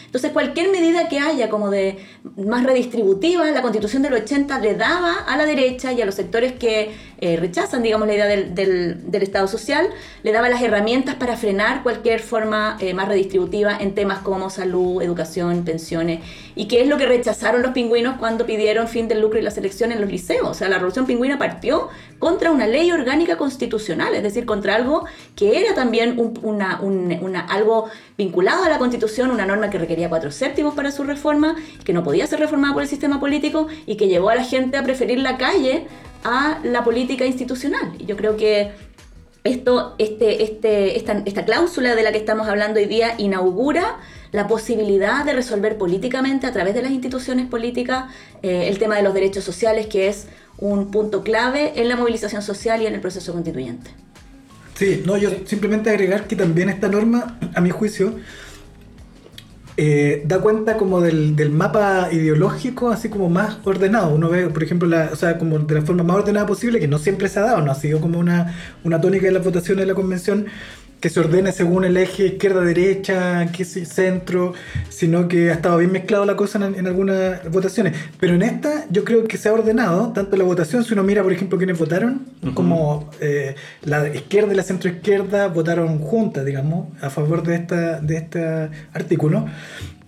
Entonces 0.05 0.31
cualquier 0.31 0.69
medida 0.69 1.07
que 1.09 1.19
haya 1.19 1.49
como 1.49 1.71
de 1.71 1.97
más 2.37 2.63
redistributiva, 2.63 3.49
la 3.49 3.63
Constitución 3.63 4.03
del 4.03 4.13
80 4.13 4.59
le 4.59 4.75
daba 4.75 5.23
a 5.27 5.35
la 5.35 5.45
derecha 5.45 5.91
y 5.93 6.01
a 6.01 6.05
los 6.05 6.13
sectores 6.13 6.53
que 6.53 6.91
eh, 7.21 7.37
rechazan, 7.37 7.81
digamos, 7.81 8.07
la 8.07 8.13
idea 8.13 8.27
del, 8.27 8.53
del, 8.53 8.68
Estado 8.69 9.47
social, 9.47 9.89
le 10.23 10.31
daba 10.31 10.49
las 10.49 10.61
herramientas 10.61 11.15
para 11.15 11.37
frenar 11.37 11.83
cualquier 11.83 12.19
forma 12.19 12.77
eh, 12.79 12.93
más 12.93 13.07
redistributiva 13.07 13.77
en 13.79 13.93
temas 13.93 14.19
como 14.19 14.49
salud, 14.49 15.01
educación, 15.01 15.63
pensiones, 15.63 16.21
y 16.55 16.67
que 16.67 16.81
es 16.81 16.87
lo 16.87 16.97
que 16.97 17.05
rechazaron 17.05 17.61
los 17.61 17.71
pingüinos 17.71 18.17
cuando 18.17 18.45
pidieron 18.45 18.87
fin 18.87 19.07
del 19.07 19.21
lucro 19.21 19.39
y 19.39 19.41
la 19.41 19.51
selección 19.51 19.91
en 19.91 20.01
los 20.01 20.09
liceos. 20.09 20.47
O 20.47 20.53
sea, 20.53 20.67
la 20.67 20.75
revolución 20.75 21.05
pingüina 21.05 21.37
partió 21.37 21.89
contra 22.17 22.51
una 22.51 22.67
ley 22.67 22.91
orgánica 22.91 23.37
constitucional, 23.37 24.15
es 24.15 24.23
decir, 24.23 24.45
contra 24.45 24.75
algo 24.75 25.05
que 25.35 25.59
era 25.59 25.73
también 25.73 26.17
una, 26.41 26.79
algo 27.49 27.89
vinculado 28.17 28.63
a 28.63 28.69
la 28.69 28.77
constitución, 28.77 29.31
una 29.31 29.45
norma 29.45 29.69
que 29.69 29.77
requería 29.77 30.09
cuatro 30.09 30.31
séptimos 30.31 30.73
para 30.73 30.91
su 30.91 31.03
reforma, 31.03 31.55
que 31.83 31.93
no 31.93 32.03
podía 32.03 32.27
ser 32.27 32.39
reformada 32.39 32.73
por 32.73 32.83
el 32.83 32.89
sistema 32.89 33.19
político 33.19 33.67
y 33.85 33.95
que 33.95 34.07
llevó 34.07 34.29
a 34.29 34.35
la 34.35 34.43
gente 34.43 34.77
a 34.77 34.83
preferir 34.83 35.19
la 35.19 35.37
calle 35.37 35.87
a 36.23 36.59
la 36.63 36.83
política 36.83 37.25
institucional. 37.25 37.93
Y 37.97 38.05
yo 38.05 38.17
creo 38.17 38.37
que 38.37 38.71
esto, 39.43 39.95
este, 39.97 40.43
este, 40.43 40.97
esta, 40.97 41.45
cláusula 41.45 41.95
de 41.95 42.03
la 42.03 42.11
que 42.11 42.17
estamos 42.17 42.47
hablando 42.47 42.79
hoy 42.79 42.85
día 42.85 43.15
inaugura 43.17 43.97
la 44.31 44.47
posibilidad 44.47 45.25
de 45.25 45.33
resolver 45.33 45.77
políticamente 45.77 46.45
a 46.45 46.51
través 46.51 46.75
de 46.75 46.81
las 46.81 46.91
instituciones 46.91 47.47
políticas 47.47 48.13
eh, 48.43 48.67
el 48.67 48.77
tema 48.77 48.95
de 48.95 49.03
los 49.03 49.13
derechos 49.13 49.43
sociales, 49.43 49.87
que 49.87 50.07
es 50.07 50.27
un 50.57 50.91
punto 50.91 51.23
clave 51.23 51.73
en 51.75 51.87
la 51.87 51.95
movilización 51.95 52.41
social 52.41 52.81
y 52.81 52.85
en 52.85 52.93
el 52.93 53.01
proceso 53.01 53.31
constituyente. 53.31 53.91
Sí, 54.75 55.03
no, 55.05 55.17
yo 55.17 55.29
simplemente 55.45 55.89
agregar 55.89 56.27
que 56.27 56.35
también 56.35 56.69
esta 56.69 56.87
norma, 56.87 57.37
a 57.53 57.61
mi 57.61 57.69
juicio, 57.69 58.15
eh, 59.81 60.23
da 60.25 60.41
cuenta 60.41 60.75
como 60.75 60.99
del, 60.99 61.37
del, 61.37 61.51
mapa 61.51 62.09
ideológico 62.11 62.89
así 62.89 63.07
como 63.07 63.29
más 63.29 63.59
ordenado. 63.63 64.13
Uno 64.13 64.29
ve, 64.29 64.49
por 64.49 64.61
ejemplo, 64.61 64.89
la, 64.89 65.09
o 65.13 65.15
sea, 65.15 65.37
como 65.37 65.57
de 65.57 65.75
la 65.75 65.81
forma 65.83 66.03
más 66.03 66.17
ordenada 66.17 66.45
posible, 66.45 66.81
que 66.81 66.87
no 66.89 66.97
siempre 66.97 67.29
se 67.29 67.39
ha 67.39 67.43
dado, 67.43 67.61
no 67.61 67.71
ha 67.71 67.75
sido 67.75 68.01
como 68.01 68.19
una, 68.19 68.53
una 68.83 68.99
tónica 68.99 69.27
de 69.27 69.31
las 69.31 69.45
votaciones 69.45 69.83
de 69.83 69.85
la 69.85 69.95
convención, 69.95 70.47
que 70.99 71.09
se 71.09 71.19
ordene 71.19 71.51
según 71.51 71.85
el 71.85 71.97
eje 71.97 72.25
izquierda-derecha, 72.25 73.51
que 73.51 73.63
centro, 73.65 74.53
sino 74.89 75.27
que 75.27 75.49
ha 75.49 75.53
estado 75.53 75.77
bien 75.77 75.91
mezclado 75.91 76.25
la 76.25 76.35
cosa 76.35 76.65
en, 76.65 76.87
algunas 76.87 77.49
votaciones. 77.49 77.95
Pero 78.19 78.35
en 78.35 78.41
esta 78.41 78.85
yo 78.89 79.03
creo 79.03 79.25
que 79.25 79.37
se 79.37 79.49
ha 79.49 79.53
ordenado 79.53 80.11
tanto 80.11 80.35
la 80.35 80.43
votación, 80.43 80.83
si 80.83 80.93
uno 80.93 81.03
mira, 81.03 81.23
por 81.23 81.31
ejemplo, 81.31 81.57
quienes 81.57 81.77
votaron, 81.77 82.25
como 82.53 83.09
eh, 83.21 83.55
la 83.83 84.13
izquierda 84.13 84.53
y 84.53 84.55
la 84.55 84.63
centroizquierda 84.63 85.47
votaron 85.47 85.99
juntas, 85.99 86.45
digamos, 86.45 86.87
a 87.01 87.09
favor 87.09 87.43
de, 87.43 87.55
esta, 87.55 87.99
de 87.99 88.17
este 88.17 88.69
artículo, 88.93 89.45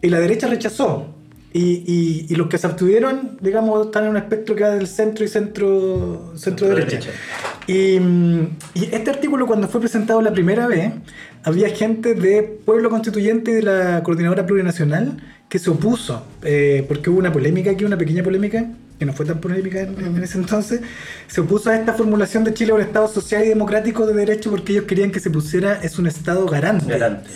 y 0.01 0.09
la 0.09 0.19
derecha 0.19 0.47
rechazó. 0.47 1.20
Y, 1.53 2.27
y, 2.29 2.35
los 2.35 2.47
que 2.47 2.57
se 2.57 2.65
abstuvieron, 2.65 3.37
digamos, 3.41 3.87
están 3.87 4.05
en 4.05 4.11
un 4.11 4.17
espectro 4.17 4.55
que 4.55 4.63
va 4.63 4.69
del 4.69 4.87
centro 4.87 5.25
y 5.25 5.27
centro, 5.27 6.31
centro, 6.37 6.69
derecha. 6.69 7.09
Y, 7.67 7.97
y, 8.73 8.89
este 8.91 9.09
artículo, 9.09 9.45
cuando 9.47 9.67
fue 9.67 9.81
presentado 9.81 10.21
la 10.21 10.31
primera 10.31 10.67
vez, 10.67 10.93
había 11.43 11.69
gente 11.69 12.13
de 12.13 12.43
Pueblo 12.43 12.89
Constituyente 12.89 13.51
y 13.51 13.55
de 13.55 13.63
la 13.63 14.01
Coordinadora 14.03 14.45
Plurinacional 14.45 15.17
que 15.51 15.59
se 15.59 15.69
opuso, 15.69 16.25
eh, 16.43 16.85
porque 16.87 17.09
hubo 17.09 17.19
una 17.19 17.33
polémica 17.33 17.71
aquí, 17.71 17.83
una 17.83 17.97
pequeña 17.97 18.23
polémica, 18.23 18.67
que 18.97 19.05
no 19.05 19.11
fue 19.11 19.25
tan 19.25 19.41
polémica 19.41 19.81
en, 19.81 20.23
ese 20.23 20.37
entonces, 20.37 20.79
se 21.27 21.41
opuso 21.41 21.69
a 21.69 21.75
esta 21.75 21.91
formulación 21.91 22.45
de 22.45 22.53
Chile 22.53 22.71
un 22.71 22.79
Estado 22.79 23.09
social 23.09 23.43
y 23.43 23.49
democrático 23.49 24.05
de 24.05 24.13
derecho 24.13 24.49
porque 24.49 24.71
ellos 24.71 24.85
querían 24.85 25.11
que 25.11 25.19
se 25.19 25.29
pusiera 25.29 25.81
es 25.83 25.99
un 25.99 26.07
Estado 26.07 26.45
garante. 26.45 26.85
garante. 26.85 27.29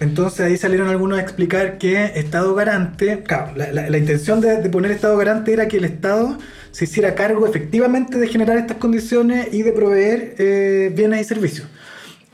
Entonces 0.00 0.40
ahí 0.40 0.56
salieron 0.56 0.88
algunos 0.88 1.18
a 1.18 1.22
explicar 1.22 1.78
que 1.78 2.12
Estado 2.14 2.54
garante, 2.54 3.22
claro, 3.24 3.52
la, 3.56 3.98
intención 3.98 4.40
de, 4.40 4.56
poner 4.68 4.92
Estado 4.92 5.16
garante 5.16 5.52
era 5.52 5.66
que 5.66 5.78
el 5.78 5.84
Estado 5.84 6.38
se 6.70 6.84
hiciera 6.84 7.14
cargo 7.14 7.46
efectivamente 7.46 8.18
de 8.18 8.28
generar 8.28 8.58
estas 8.58 8.76
condiciones 8.76 9.48
y 9.52 9.62
de 9.62 9.72
proveer 9.72 10.34
eh, 10.38 10.92
bienes 10.94 11.22
y 11.22 11.24
servicios. 11.24 11.66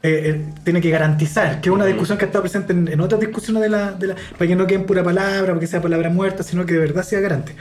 Eh, 0.03 0.22
eh, 0.29 0.44
tiene 0.64 0.83
que 0.83 0.90
garantizar, 0.90 1.62
que 1.62 1.70
es 1.70 1.74
una 1.74 1.87
discusión 1.87 2.18
que 2.18 2.27
ha 2.27 2.29
estado 2.29 2.42
presente 2.42 2.74
en, 2.74 3.00
otras 3.00 3.18
discusiones 3.18 3.62
de 3.62 3.70
la, 3.70 3.92
de 3.92 4.09
la, 4.09 4.16
para 4.37 4.46
que 4.46 4.55
no 4.55 4.66
quede 4.66 4.81
en 4.81 4.85
pura 4.85 5.03
palabra, 5.03 5.46
para 5.46 5.59
que 5.59 5.66
sea 5.66 5.81
palabra 5.81 6.11
muerta, 6.11 6.42
sino 6.42 6.66
que 6.66 6.74
de 6.74 6.81
verdad 6.81 7.03
sea 7.03 7.20
garante. 7.20 7.57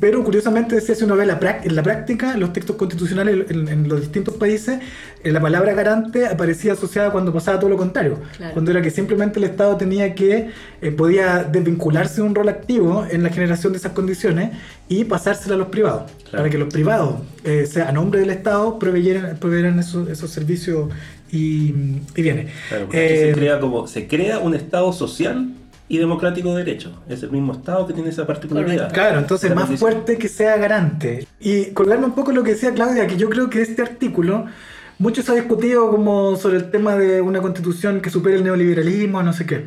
Pero 0.00 0.22
curiosamente, 0.24 0.80
si 0.80 1.04
uno 1.04 1.16
ve 1.16 1.26
la 1.26 1.38
en 1.64 1.74
la 1.74 1.82
práctica, 1.82 2.36
los 2.36 2.52
textos 2.52 2.76
constitucionales 2.76 3.50
en, 3.50 3.88
los 3.88 4.00
distintos 4.00 4.34
países, 4.36 4.80
eh, 5.22 5.32
la 5.32 5.40
palabra 5.40 5.74
garante 5.74 6.26
aparecía 6.26 6.72
asociada 6.72 7.10
cuando 7.10 7.32
pasaba 7.32 7.58
todo 7.58 7.70
lo 7.70 7.76
contrario. 7.76 8.18
Cuando 8.52 8.70
era 8.70 8.80
que 8.80 8.90
simplemente 8.90 9.38
el 9.38 9.44
Estado 9.44 9.76
tenía 9.76 10.14
que, 10.14 10.50
eh, 10.80 10.90
podía 10.92 11.44
desvincularse 11.44 12.16
de 12.16 12.22
un 12.22 12.34
rol 12.34 12.48
activo 12.48 13.06
en 13.10 13.22
la 13.22 13.30
generación 13.30 13.72
de 13.72 13.78
esas 13.78 13.92
condiciones 13.92 14.50
y 14.88 15.04
pasársela 15.04 15.56
a 15.56 15.58
los 15.58 15.68
privados. 15.68 16.10
Para 16.30 16.48
que 16.48 16.58
los 16.58 16.72
privados, 16.72 17.16
eh, 17.44 17.66
sea, 17.66 17.88
a 17.88 17.92
nombre 17.92 18.20
del 18.20 18.30
Estado, 18.30 18.78
proveyeran, 18.78 19.36
proveyeran 19.36 19.78
esos, 19.78 20.08
esos 20.08 20.30
servicios 20.30 20.90
y, 21.30 21.74
y 22.14 22.22
bienes. 22.22 22.52
se, 22.90 23.32
crea 23.34 23.60
como, 23.60 23.86
se 23.86 24.06
crea 24.06 24.38
un 24.38 24.54
Estado 24.54 24.92
social 24.92 25.50
y 25.92 25.98
democrático 25.98 26.56
de 26.56 26.64
derecho. 26.64 26.90
Es 27.06 27.22
el 27.22 27.30
mismo 27.30 27.52
Estado 27.52 27.86
que 27.86 27.92
tiene 27.92 28.08
esa 28.08 28.26
particularidad. 28.26 28.90
Claro, 28.94 29.18
entonces 29.18 29.54
más 29.54 29.78
fuerte 29.78 30.16
que 30.16 30.26
sea 30.26 30.56
garante. 30.56 31.26
Y 31.38 31.66
colgarme 31.72 32.06
un 32.06 32.14
poco 32.14 32.32
lo 32.32 32.42
que 32.42 32.52
decía 32.52 32.72
Claudia, 32.72 33.06
que 33.06 33.18
yo 33.18 33.28
creo 33.28 33.50
que 33.50 33.60
este 33.60 33.82
artículo, 33.82 34.46
mucho 34.98 35.20
se 35.20 35.32
ha 35.32 35.34
discutido 35.34 35.90
como 35.90 36.36
sobre 36.36 36.56
el 36.56 36.70
tema 36.70 36.96
de 36.96 37.20
una 37.20 37.42
constitución 37.42 38.00
que 38.00 38.08
supere 38.08 38.36
el 38.36 38.44
neoliberalismo, 38.44 39.22
no 39.22 39.34
sé 39.34 39.44
qué. 39.44 39.66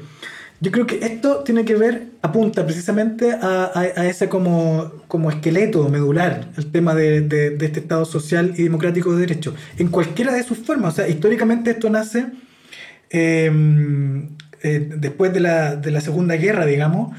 Yo 0.61 0.71
creo 0.71 0.87
que 0.87 1.05
esto 1.05 1.43
tiene 1.43 1.63
que 1.63 1.75
ver, 1.75 2.07
apunta 2.23 2.65
precisamente 2.65 3.31
a, 3.31 3.71
a, 3.75 4.07
ese 4.07 4.27
como, 4.27 4.93
como 5.07 5.29
esqueleto 5.29 5.87
medular, 5.89 6.47
el 6.57 6.71
tema 6.71 6.95
de, 6.95 7.21
de, 7.21 7.63
este 7.63 7.81
Estado 7.81 8.03
social 8.03 8.55
y 8.57 8.63
democrático 8.63 9.13
de 9.13 9.19
derecho, 9.27 9.53
en 9.77 9.89
cualquiera 9.89 10.33
de 10.33 10.41
sus 10.41 10.57
formas. 10.57 10.93
O 10.93 10.95
sea, 10.95 11.07
históricamente 11.07 11.69
esto 11.69 11.87
nace 11.87 12.25
eh, 13.11 14.27
eh, 14.65 14.79
después 14.97 15.31
de 15.31 15.41
la, 15.41 15.75
de 15.75 15.91
la, 15.91 16.01
Segunda 16.01 16.37
Guerra, 16.37 16.65
digamos, 16.65 17.15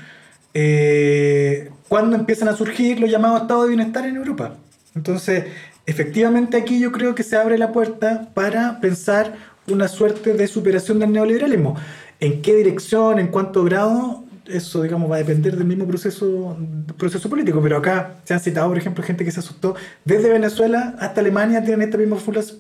eh, 0.53 1.71
cuando 1.87 2.17
empiezan 2.17 2.49
a 2.49 2.57
surgir 2.57 2.99
los 2.99 3.09
llamados 3.09 3.43
estados 3.43 3.63
de 3.63 3.69
bienestar 3.69 4.05
en 4.05 4.17
Europa. 4.17 4.57
Entonces, 4.97 5.45
efectivamente 5.87 6.57
aquí 6.57 6.81
yo 6.81 6.91
creo 6.91 7.15
que 7.15 7.23
se 7.23 7.37
abre 7.37 7.57
la 7.57 7.71
puerta 7.71 8.31
para 8.35 8.81
pensar 8.81 9.35
una 9.69 9.87
suerte 9.87 10.33
de 10.35 10.49
superación 10.49 10.99
del 10.99 11.13
neoliberalismo. 11.13 11.77
¿En 12.19 12.43
qué 12.43 12.57
dirección, 12.57 13.21
en 13.21 13.29
cuánto 13.29 13.63
grado? 13.63 14.25
Eso, 14.47 14.83
digamos, 14.83 15.09
va 15.09 15.15
a 15.15 15.19
depender 15.19 15.55
del 15.57 15.69
mismo 15.69 15.87
proceso, 15.87 16.59
proceso 16.99 17.31
político. 17.31 17.61
Pero 17.63 17.77
acá 17.77 18.17
se 18.25 18.35
han 18.35 18.41
citado, 18.41 18.67
por 18.67 18.79
ejemplo, 18.79 19.05
gente 19.05 19.25
que 19.25 19.31
se 19.31 19.39
asustó. 19.39 19.77
Desde 20.05 20.31
Venezuela 20.31 20.97
hasta 20.99 21.21
Alemania 21.21 21.63
tienen 21.63 21.83
esta 21.83 21.97
misma, 21.97 22.17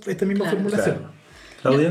esta 0.06 0.24
misma 0.24 0.48
formulación. 0.48 0.98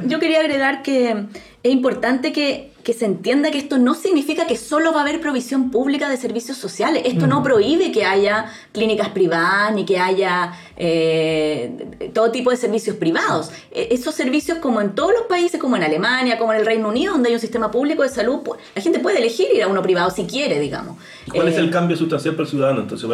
yo 0.07 0.17
quería 0.17 0.39
agregar 0.39 0.81
que 0.81 1.25
es 1.61 1.71
importante 1.73 2.31
que 2.31 2.73
que 2.85 2.93
se 2.93 3.05
entienda 3.05 3.49
que 3.49 3.57
esto 3.57 3.79
no 3.79 3.95
significa 3.95 4.45
que 4.45 4.55
solo 4.55 4.93
va 4.93 4.99
a 4.99 5.01
haber 5.01 5.19
provisión 5.19 5.71
pública 5.71 6.07
de 6.07 6.17
servicios 6.17 6.55
sociales. 6.55 7.01
Esto 7.07 7.25
no 7.25 7.39
mm. 7.39 7.43
prohíbe 7.43 7.91
que 7.91 8.05
haya 8.05 8.45
clínicas 8.73 9.09
privadas 9.09 9.73
ni 9.73 9.85
que 9.85 9.97
haya 9.97 10.53
eh, 10.77 12.11
todo 12.13 12.29
tipo 12.29 12.51
de 12.51 12.57
servicios 12.57 12.95
privados. 12.97 13.49
E, 13.71 13.87
esos 13.89 14.13
servicios, 14.13 14.59
como 14.59 14.81
en 14.81 14.93
todos 14.93 15.13
los 15.13 15.23
países, 15.23 15.59
como 15.59 15.75
en 15.75 15.81
Alemania, 15.81 16.37
como 16.37 16.53
en 16.53 16.59
el 16.59 16.65
Reino 16.67 16.89
Unido, 16.89 17.13
donde 17.13 17.29
hay 17.29 17.33
un 17.33 17.41
sistema 17.41 17.71
público 17.71 18.03
de 18.03 18.09
salud, 18.09 18.41
la 18.75 18.81
gente 18.83 18.99
puede 18.99 19.17
elegir 19.17 19.47
ir 19.51 19.63
a 19.63 19.67
uno 19.67 19.81
privado 19.81 20.11
si 20.11 20.25
quiere, 20.25 20.59
digamos. 20.59 20.97
¿Cuál 21.33 21.47
es 21.47 21.57
el 21.57 21.69
eh, 21.69 21.71
cambio 21.71 21.97
sustancial 21.97 22.35
para 22.35 22.43
el 22.43 22.49
ciudadano? 22.51 22.81
Entonces, 22.81 23.09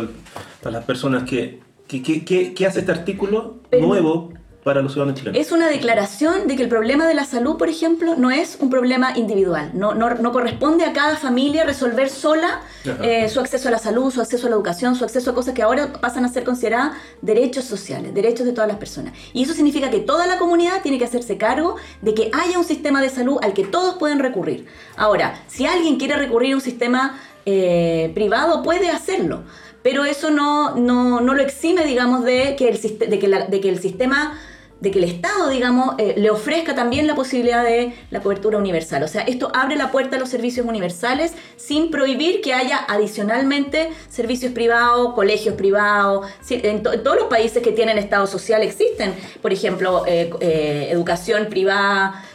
para, 0.62 0.72
las 0.74 0.84
personas 0.84 1.24
que... 1.24 1.62
¿Qué, 1.88 2.66
hace 2.66 2.80
este 2.82 2.92
artículo 2.92 3.60
nuevo 3.72 4.32
para 4.64 4.82
los 4.82 4.94
ciudadanos 4.94 5.20
chilenos. 5.20 5.40
Es 5.40 5.52
una 5.52 5.68
declaración 5.68 6.48
de 6.48 6.56
que 6.56 6.64
el 6.64 6.70
problema 6.70 7.08
de 7.08 7.16
la 7.16 7.26
salud, 7.26 7.58
por 7.58 7.68
ejemplo, 7.68 8.16
no 8.16 8.30
es 8.30 8.58
un 8.60 8.70
problema 8.70 9.18
individual. 9.18 9.72
No, 9.74 9.96
no, 9.96 10.14
no 10.16 10.32
corresponde 10.32 10.86
a 10.86 10.94
cada 10.94 11.16
familia 11.16 11.64
resolver 11.64 12.10
sola 12.10 12.62
eh, 13.02 13.28
su 13.30 13.40
acceso 13.40 13.70
a 13.70 13.72
la 13.72 13.80
salud, 13.80 14.12
su 14.12 14.22
acceso 14.22 14.48
a 14.48 14.50
la 14.50 14.56
educación, 14.56 14.96
su 14.96 15.04
acceso 15.04 15.32
a 15.32 15.36
cosas 15.36 15.56
que 15.56 15.64
ahora 15.64 15.94
pasan 15.94 16.26
a 16.26 16.30
ser 16.30 16.44
consideradas 16.44 16.94
derechos 17.22 17.66
sociales, 17.66 18.14
derechos 18.14 18.46
de 18.46 18.54
todas 18.54 18.68
las 18.68 18.78
personas. 18.78 19.14
Y 19.34 19.44
eso 19.44 19.54
significa 19.54 19.90
que 19.90 20.00
toda 20.00 20.28
la 20.28 20.38
comunidad 20.38 20.82
tiene 20.84 21.00
que 21.00 21.06
hacerse 21.06 21.38
cargo 21.38 21.78
de 22.02 22.14
que 22.14 22.30
haya 22.32 22.60
un 22.60 22.66
sistema 22.66 23.02
de 23.02 23.10
salud 23.10 23.40
al 23.42 23.54
que 23.54 23.64
todos 23.64 23.96
pueden 23.96 24.20
recurrir. 24.20 24.68
Ahora, 24.96 25.42
si 25.48 25.66
alguien 25.66 25.98
quiere 25.98 26.18
recurrir 26.18 26.54
a 26.54 26.56
un 26.58 26.62
sistema 26.62 27.20
eh, 27.48 28.12
privado, 28.14 28.62
puede 28.62 28.90
hacerlo. 28.92 29.44
Pero 29.82 30.06
eso 30.06 30.30
no, 30.30 30.76
no, 30.76 31.22
no 31.22 31.34
lo 31.34 31.42
exime, 31.42 31.84
digamos, 31.86 32.24
de 32.24 32.56
que 32.56 32.70
el, 32.70 32.80
de 32.80 33.18
que 33.18 33.28
de 33.28 33.62
que 33.62 33.70
el 33.70 33.80
sistema 33.80 34.38
de 34.82 34.90
que 34.90 34.98
el 34.98 35.06
Estado, 35.06 35.48
digamos, 35.50 35.94
eh, 36.00 36.16
le 36.18 36.32
ofrezca 36.32 36.74
también 36.76 37.06
la 37.06 37.14
posibilidad 37.16 37.64
de 37.64 37.94
la 38.10 38.20
cobertura 38.20 38.58
universal. 38.58 39.04
O 39.04 39.08
sea, 39.08 39.22
esto 39.22 39.52
abre 39.54 39.76
la 39.76 39.92
puerta 39.92 40.18
a 40.18 40.20
los 40.20 40.30
servicios 40.30 40.66
universales 40.66 41.34
sin 41.56 41.92
prohibir 41.92 42.42
que 42.42 42.54
haya 42.54 42.80
adicionalmente 42.88 43.92
servicios 44.10 44.52
privados, 44.54 45.14
colegios 45.14 45.54
privados. 45.54 46.28
En, 46.50 46.82
todos 46.82 47.16
los 47.16 47.26
países 47.26 47.62
que 47.62 47.72
tienen 47.72 48.00
Estado 48.00 48.26
social 48.26 48.64
existen, 48.64 49.14
por 49.42 49.54
ejemplo, 49.54 50.04
eh, 50.08 50.32
eh, 50.42 50.90
educación 50.92 51.48
privada. 51.50 52.26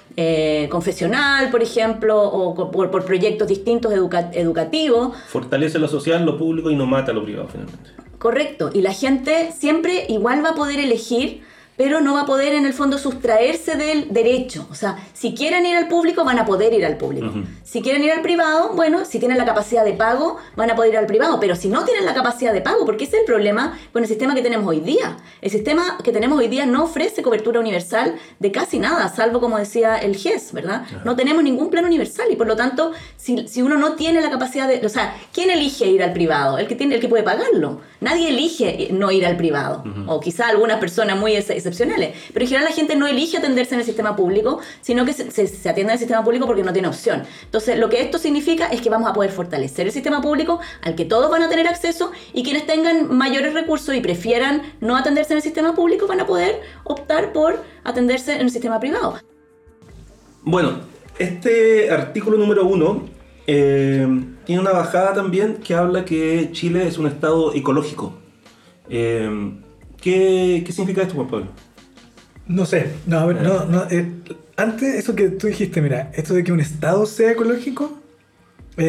confesional, 0.70 1.50
por 1.50 1.62
ejemplo, 1.62 2.16
o 2.18 2.70
por, 2.70 3.04
proyectos 3.04 3.48
distintos 3.48 3.92
educativos. 3.92 5.14
Fortalece 5.28 5.78
lo 5.78 5.88
social, 5.88 6.24
lo 6.24 6.38
público 6.38 6.70
y 6.70 6.74
no 6.74 6.86
mata 6.86 7.12
lo 7.12 7.22
privado 7.22 7.48
finalmente. 7.48 7.90
Correcto, 8.18 8.70
y 8.72 8.80
la 8.80 8.94
gente 8.94 9.52
siempre 9.52 10.06
igual 10.08 10.42
va 10.42 10.50
a 10.50 10.54
poder 10.54 10.80
elegir 10.80 11.42
pero 11.76 12.00
no 12.00 12.14
va 12.14 12.22
a 12.22 12.26
poder 12.26 12.54
en 12.54 12.66
el 12.66 12.72
fondo 12.72 12.98
sustraerse 12.98 13.76
del 13.76 14.12
derecho. 14.12 14.66
O 14.70 14.74
sea, 14.74 14.96
si 15.12 15.34
quieren 15.34 15.66
ir 15.66 15.76
al 15.76 15.88
público, 15.88 16.24
van 16.24 16.38
a 16.38 16.44
poder 16.44 16.72
ir 16.72 16.84
al 16.84 16.96
público. 16.96 17.32
Si 17.64 17.82
quieren 17.82 18.02
ir 18.02 18.12
al 18.12 18.22
privado, 18.22 18.72
bueno, 18.74 19.04
si 19.04 19.18
tienen 19.18 19.38
la 19.38 19.44
capacidad 19.44 19.84
de 19.84 19.92
pago, 19.92 20.38
van 20.56 20.70
a 20.70 20.76
poder 20.76 20.92
ir 20.92 20.98
al 20.98 21.06
privado. 21.06 21.38
Pero 21.40 21.56
si 21.56 21.68
no 21.68 21.84
tienen 21.84 22.04
la 22.04 22.14
capacidad 22.14 22.52
de 22.52 22.60
pago, 22.60 22.84
porque 22.86 23.04
ese 23.04 23.16
es 23.16 23.20
el 23.20 23.26
problema 23.26 23.78
con 23.92 24.02
el 24.02 24.08
sistema 24.08 24.34
que 24.34 24.42
tenemos 24.42 24.66
hoy 24.66 24.80
día. 24.80 25.16
El 25.40 25.50
sistema 25.50 25.98
que 26.02 26.12
tenemos 26.12 26.38
hoy 26.38 26.48
día 26.48 26.66
no 26.66 26.84
ofrece 26.84 27.22
cobertura 27.22 27.60
universal 27.60 28.16
de 28.38 28.52
casi 28.52 28.78
nada, 28.78 29.08
salvo 29.08 29.40
como 29.40 29.58
decía 29.58 29.96
el 29.96 30.16
GES, 30.16 30.52
¿verdad? 30.52 30.86
No 31.04 31.16
tenemos 31.16 31.42
ningún 31.42 31.70
plan 31.70 31.84
universal 31.84 32.26
y 32.30 32.36
por 32.36 32.46
lo 32.46 32.56
tanto, 32.56 32.92
si, 33.16 33.46
si, 33.48 33.62
uno 33.62 33.76
no 33.76 33.94
tiene 33.94 34.20
la 34.20 34.30
capacidad 34.30 34.68
de... 34.68 34.84
O 34.84 34.88
sea, 34.88 35.14
¿quién 35.32 35.50
elige 35.50 35.86
ir 35.86 36.02
al 36.02 36.12
privado? 36.12 36.58
El 36.58 36.66
que, 36.66 36.74
tiene, 36.74 36.94
el 36.94 37.00
que 37.00 37.08
puede 37.08 37.22
pagarlo. 37.22 37.80
Nadie 38.00 38.28
elige 38.28 38.88
no 38.92 39.10
ir 39.10 39.26
al 39.26 39.36
privado. 39.36 39.84
O 40.06 40.20
quizá 40.20 40.48
alguna 40.48 40.78
persona 40.80 41.14
muy 41.14 41.34
excepcionales. 41.66 42.14
Pero 42.32 42.44
en 42.44 42.48
general 42.48 42.68
la 42.70 42.74
gente 42.74 42.96
no 42.96 43.06
elige 43.06 43.38
atenderse 43.38 43.74
en 43.74 43.80
el 43.80 43.86
sistema 43.86 44.14
público, 44.14 44.60
sino 44.80 45.04
que 45.04 45.12
se, 45.12 45.30
se, 45.30 45.68
atiende 45.68 45.92
en 45.92 45.96
el 45.96 45.98
sistema 45.98 46.22
público 46.22 46.46
porque 46.46 46.62
no 46.62 46.72
tiene 46.72 46.88
opción. 46.88 47.24
Entonces, 47.44 47.78
lo 47.78 47.88
que 47.88 48.00
esto 48.00 48.18
significa 48.18 48.66
es 48.66 48.80
que 48.80 48.90
vamos 48.90 49.10
a 49.10 49.12
poder 49.12 49.30
fortalecer 49.30 49.86
el 49.86 49.92
sistema 49.92 50.20
público 50.20 50.60
al 50.82 50.94
que 50.94 51.04
todos 51.04 51.30
van 51.30 51.42
a 51.42 51.48
tener 51.48 51.66
acceso 51.66 52.12
y 52.32 52.42
quienes 52.42 52.66
tengan 52.66 53.14
mayores 53.14 53.54
recursos 53.54 53.94
y 53.94 54.00
prefieran 54.00 54.62
no 54.80 54.96
atenderse 54.96 55.32
en 55.32 55.38
el 55.38 55.42
sistema 55.42 55.74
público 55.74 56.06
van 56.06 56.20
a 56.20 56.26
poder 56.26 56.60
optar 56.84 57.32
por 57.32 57.62
atenderse 57.84 58.34
en 58.34 58.42
el 58.42 58.50
sistema 58.50 58.80
privado. 58.80 59.20
Bueno, 60.42 60.80
este 61.18 61.90
artículo 61.90 62.36
número 62.36 62.66
uno 62.66 63.04
eh, 63.46 64.06
tiene 64.44 64.60
una 64.60 64.72
bajada 64.72 65.14
también 65.14 65.56
que 65.56 65.74
habla 65.74 66.04
que 66.04 66.50
Chile 66.52 66.86
es 66.86 66.98
un 66.98 67.06
estado 67.06 67.54
ecológico. 67.54 68.14
Eh, 68.88 69.28
¿qué, 70.00 70.62
¿qué, 70.64 70.72
significa 70.72 71.02
esto, 71.02 71.14
Juan 71.14 71.28
Pablo? 71.28 71.46
No 72.46 72.64
sé, 72.64 72.86
no, 73.06 73.18
a 73.18 73.26
ver, 73.26 73.42
no, 73.42 73.64
no 73.64 73.86
eh, 73.90 74.08
antes 74.56 74.94
eso 74.94 75.14
que 75.14 75.30
tú 75.30 75.48
dijiste, 75.48 75.82
mira, 75.82 76.10
esto 76.14 76.34
de 76.34 76.44
que 76.44 76.52
un 76.52 76.60
estado 76.60 77.06
sea 77.06 77.32
ecológico, 77.32 78.00
a 78.78 78.80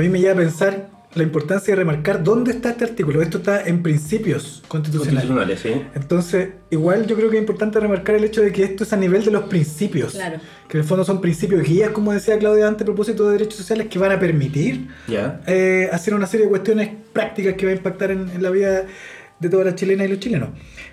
mí 0.00 0.08
me 0.08 0.20
lleva 0.20 0.32
a 0.32 0.36
pensar 0.36 0.96
la 1.16 1.22
importancia 1.22 1.72
de 1.72 1.76
remarcar 1.76 2.22
dónde 2.22 2.50
está 2.50 2.70
este 2.70 2.84
artículo. 2.84 3.22
Esto 3.22 3.38
está 3.38 3.66
en 3.66 3.82
principios 3.82 4.62
constitucionales. 4.68 5.60
¿sí? 5.60 5.82
Entonces, 5.94 6.50
igual 6.70 7.06
yo 7.06 7.16
creo 7.16 7.30
que 7.30 7.36
es 7.36 7.40
importante 7.40 7.80
remarcar 7.80 8.16
el 8.16 8.24
hecho 8.24 8.42
de 8.42 8.52
que 8.52 8.64
esto 8.64 8.84
es 8.84 8.92
a 8.92 8.96
nivel 8.98 9.24
de 9.24 9.30
los 9.30 9.44
principios. 9.44 10.12
Claro. 10.12 10.38
Que 10.68 10.76
en 10.76 10.82
el 10.82 10.86
fondo 10.86 11.04
son 11.04 11.22
principios 11.22 11.62
guías, 11.62 11.90
como 11.90 12.12
decía 12.12 12.38
Claudia 12.38 12.68
antes, 12.68 12.82
a 12.82 12.84
propósito 12.84 13.26
de 13.26 13.32
derechos 13.32 13.56
sociales, 13.56 13.86
que 13.88 13.98
van 13.98 14.12
a 14.12 14.20
permitir 14.20 14.88
eh, 15.46 15.88
hacer 15.90 16.14
una 16.14 16.26
serie 16.26 16.44
de 16.44 16.50
cuestiones 16.50 16.90
prácticas 17.14 17.54
que 17.54 17.64
va 17.64 17.72
a 17.72 17.76
impactar 17.76 18.10
en, 18.10 18.42
la 18.42 18.50
vida 18.50 18.84
de 19.38 19.48
todas 19.48 19.66
las 19.66 19.74
chilenas 19.74 20.06
y 20.06 20.10
los 20.10 20.20
chilenos. 20.20 20.50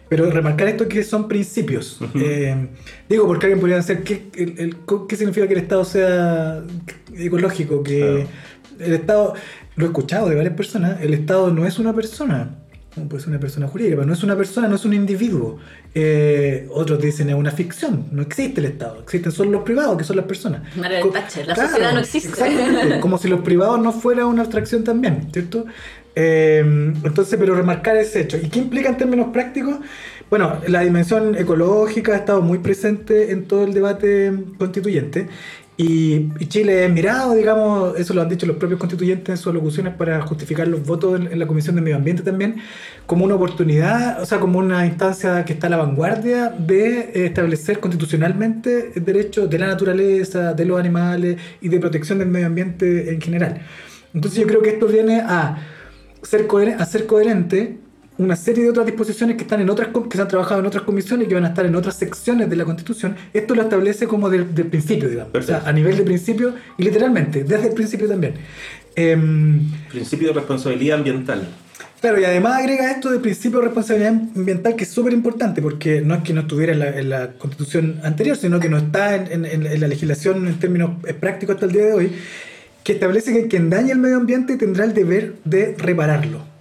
Pero 0.09 0.29
remarcar 0.29 0.67
esto 0.67 0.87
que 0.87 1.03
son 1.03 1.27
principios. 1.27 1.99
Eh, 2.15 2.67
digo, 3.09 3.25
porque 3.25 3.47
alguien 3.47 3.59
podría 3.59 3.77
decir, 3.77 4.03
¿qué, 4.03 4.29
¿qué 4.31 5.15
significa 5.15 5.47
que 5.47 5.53
el 5.53 5.59
Estado 5.59 5.85
sea 5.85 6.63
ecológico? 7.15 7.83
Que 7.83 8.27
el 8.79 8.93
Estado 8.93 9.33
lo 9.75 9.85
he 9.85 9.87
escuchado 9.87 10.29
de 10.29 10.35
varias 10.35 10.53
personas, 10.55 11.01
el 11.01 11.13
Estado 11.13 11.51
no 11.51 11.65
es 11.65 11.79
una 11.79 11.93
persona, 11.93 12.55
puede 13.09 13.21
ser 13.21 13.29
una 13.29 13.39
persona 13.39 13.67
jurídica, 13.67 13.95
pero 13.95 14.07
no 14.07 14.13
es 14.13 14.23
una 14.23 14.35
persona, 14.35 14.67
no 14.67 14.75
es 14.75 14.85
un 14.85 14.93
individuo. 14.93 15.57
Eh, 15.95 16.67
otros 16.71 17.01
dicen 17.01 17.29
es 17.29 17.35
una 17.35 17.51
ficción, 17.51 18.07
no 18.11 18.21
existe 18.21 18.59
el 18.59 18.67
Estado, 18.67 18.99
existen 19.01 19.31
solo 19.31 19.51
los 19.51 19.63
privados, 19.63 19.97
que 19.97 20.03
son 20.03 20.17
las 20.17 20.25
personas. 20.25 20.61
Margaret 20.75 21.11
Thatcher, 21.11 21.47
la 21.47 21.55
sociedad 21.55 21.93
no 21.93 21.99
existe. 21.99 22.99
como 22.99 23.17
si 23.17 23.27
los 23.27 23.41
privados 23.41 23.79
no 23.79 23.91
fuera 23.91 24.25
una 24.25 24.43
abstracción 24.43 24.83
también, 24.83 25.29
¿cierto? 25.31 25.65
Eh, 26.15 26.59
entonces, 27.03 27.37
pero 27.39 27.55
remarcar 27.55 27.97
ese 27.97 28.21
hecho. 28.21 28.37
¿Y 28.37 28.49
qué 28.49 28.59
implica 28.59 28.89
en 28.89 28.97
términos 28.97 29.27
prácticos? 29.33 29.77
Bueno, 30.29 30.59
la 30.67 30.81
dimensión 30.81 31.35
ecológica 31.35 32.13
ha 32.13 32.17
estado 32.17 32.41
muy 32.41 32.59
presente 32.59 33.31
en 33.31 33.45
todo 33.45 33.63
el 33.63 33.73
debate 33.73 34.33
constituyente 34.57 35.27
y, 35.75 36.29
Chile 36.49 36.85
es 36.85 36.91
mirado, 36.91 37.33
digamos, 37.33 37.99
eso 37.99 38.13
lo 38.13 38.21
han 38.21 38.29
dicho 38.29 38.45
los 38.45 38.57
propios 38.57 38.79
constituyentes 38.79 39.29
en 39.29 39.37
sus 39.37 39.47
alocuciones 39.47 39.95
para 39.95 40.21
justificar 40.21 40.67
los 40.67 40.85
votos 40.85 41.19
en, 41.19 41.39
la 41.39 41.47
Comisión 41.47 41.75
de 41.75 41.81
Medio 41.81 41.95
Ambiente 41.95 42.21
también, 42.21 42.57
como 43.07 43.25
una 43.25 43.35
oportunidad, 43.35 44.21
o 44.21 44.25
sea, 44.25 44.39
como 44.39 44.59
una 44.59 44.85
instancia 44.85 45.43
que 45.45 45.53
está 45.53 45.67
a 45.67 45.69
la 45.71 45.77
vanguardia 45.77 46.49
de 46.49 46.99
eh, 46.99 47.25
establecer 47.25 47.79
constitucionalmente 47.79 48.91
derechos 48.95 49.49
de 49.49 49.57
la 49.57 49.67
naturaleza, 49.67 50.53
de 50.53 50.65
los 50.65 50.79
animales 50.79 51.37
y 51.59 51.69
de 51.69 51.79
protección 51.79 52.19
del 52.19 52.27
medio 52.27 52.47
ambiente 52.47 53.11
en 53.11 53.19
general. 53.19 53.61
Entonces 54.13 54.39
yo 54.39 54.47
creo 54.47 54.61
que 54.61 54.69
esto 54.69 54.85
viene 54.85 55.21
a 55.21 55.57
ser, 56.23 56.47
a 56.79 56.85
ser 56.85 57.05
coherente 57.05 57.77
una 58.17 58.35
serie 58.35 58.63
de 58.63 58.69
otras 58.69 58.85
disposiciones 58.85 59.37
que 59.37 59.43
están 59.43 59.61
en 59.61 59.69
otras 59.69 59.89
que 59.89 60.15
se 60.15 60.21
han 60.21 60.27
trabajado 60.27 60.59
en 60.59 60.67
otras 60.67 60.83
comisiones 60.83 61.25
y 61.25 61.29
que 61.29 61.35
van 61.35 61.45
a 61.45 61.49
estar 61.49 61.65
en 61.65 61.75
otras 61.75 61.95
secciones 61.95 62.49
de 62.49 62.55
la 62.55 62.65
Constitución. 62.65 63.15
Esto 63.33 63.55
lo 63.55 63.63
establece 63.63 64.07
como 64.07 64.29
del, 64.29 64.45
principio, 64.45 65.09
digamos. 65.09 65.33
O 65.33 65.41
sea, 65.41 65.63
a 65.65 65.71
nivel 65.71 65.97
de 65.97 66.03
principio 66.03 66.53
y 66.77 66.83
literalmente, 66.83 67.43
desde 67.43 67.69
el 67.69 67.73
principio 67.73 68.07
también. 68.07 68.35
Em, 68.95 69.61
principio 69.89 70.27
de 70.27 70.33
responsabilidad 70.35 70.99
ambiental. 70.99 71.47
Claro, 71.99 72.19
y 72.19 72.25
además 72.25 72.59
agrega 72.59 72.91
esto 72.91 73.09
de 73.09 73.19
principio 73.19 73.59
de 73.59 73.65
responsabilidad 73.65 74.11
ambiental 74.11 74.75
que 74.75 74.83
es 74.83 74.89
súper 74.89 75.13
importante 75.13 75.61
porque 75.61 76.01
no 76.01 76.15
es 76.15 76.23
que 76.23 76.33
no 76.33 76.41
estuviera 76.41 76.73
en 76.73 77.09
la, 77.09 77.31
constitución 77.31 78.01
anterior, 78.03 78.35
sino 78.35 78.59
que 78.59 78.67
no 78.67 78.77
está 78.77 79.15
en, 79.15 79.45
en, 79.45 79.79
la 79.79 79.87
legislación 79.87 80.45
en 80.47 80.59
términos 80.59 80.91
prácticos 81.21 81.55
hasta 81.55 81.65
el 81.65 81.71
día 81.71 81.85
de 81.85 81.93
hoy, 81.93 82.11
que 82.83 82.93
establece 82.93 83.33
que 83.33 83.47
quien 83.47 83.69
daña 83.69 83.93
el 83.93 83.99
medio 83.99 84.17
ambiente 84.17 84.57
tendrá 84.57 84.85
el 84.85 84.93
deber 84.93 85.35
de 85.45 85.75
repararlo. 85.77 86.53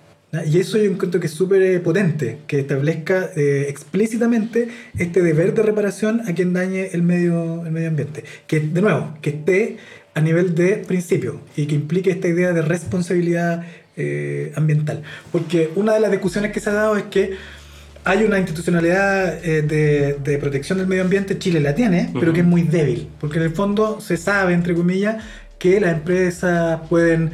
Y 0.47 0.59
eso 0.59 0.79
yo 0.79 0.91
encuentro 0.91 1.21
que 1.21 1.27
es 1.27 1.33
súper 1.35 1.61
eh, 1.61 1.79
potente, 1.81 2.39
que 2.47 2.61
establezca 2.61 3.29
eh, 3.37 3.67
explícitamente 3.69 4.69
este 4.99 5.21
deber 5.21 5.53
de 5.53 5.63
reparación 5.63 6.23
a 6.27 6.33
quien 6.33 6.55
dañe 6.55 6.89
el 6.93 7.03
medio, 7.03 7.67
el 7.67 7.71
medio 7.71 7.89
ambiente. 7.89 8.25
Que, 8.47 8.61
de 8.61 8.81
nuevo, 8.81 9.13
que 9.21 9.29
esté 9.29 9.77
a 10.15 10.23
nivel 10.23 10.55
de 10.55 10.79
principio 10.79 11.41
y 11.55 11.67
que 11.67 11.75
implique 11.75 12.11
esta 12.11 12.29
idea 12.29 12.55
de 12.55 12.63
responsabilidad 12.63 13.67
eh, 13.99 14.53
ambiental. 14.57 15.03
Porque 15.31 15.71
una 15.75 15.93
de 15.93 16.01
las 16.01 16.11
discusiones 16.11 16.51
que 16.51 16.61
se 16.61 16.71
ha 16.71 16.75
dado 16.75 16.97
es 16.97 17.05
que 17.05 17.33
hay 18.05 18.25
una 18.25 18.39
institucionalidad 18.39 19.41
de, 19.43 20.17
de, 20.25 20.39
protección 20.39 20.79
del 20.79 20.89
medio 20.89 21.03
ambiente, 21.03 21.39
Chile 21.39 21.61
la 21.61 21.75
tiene, 21.75 22.11
pero 22.19 22.33
que 22.33 22.41
es 22.41 22.47
muy 22.47 22.63
débil, 22.63 23.09
porque 23.21 23.39
en 23.39 23.45
el 23.45 23.51
fondo 23.53 24.01
se 24.01 24.17
sabe, 24.17 24.55
entre 24.55 24.75
comillas, 24.75 25.23
que 25.63 25.79
las 25.79 25.93
empresas 25.93 26.81
pueden 26.89 27.31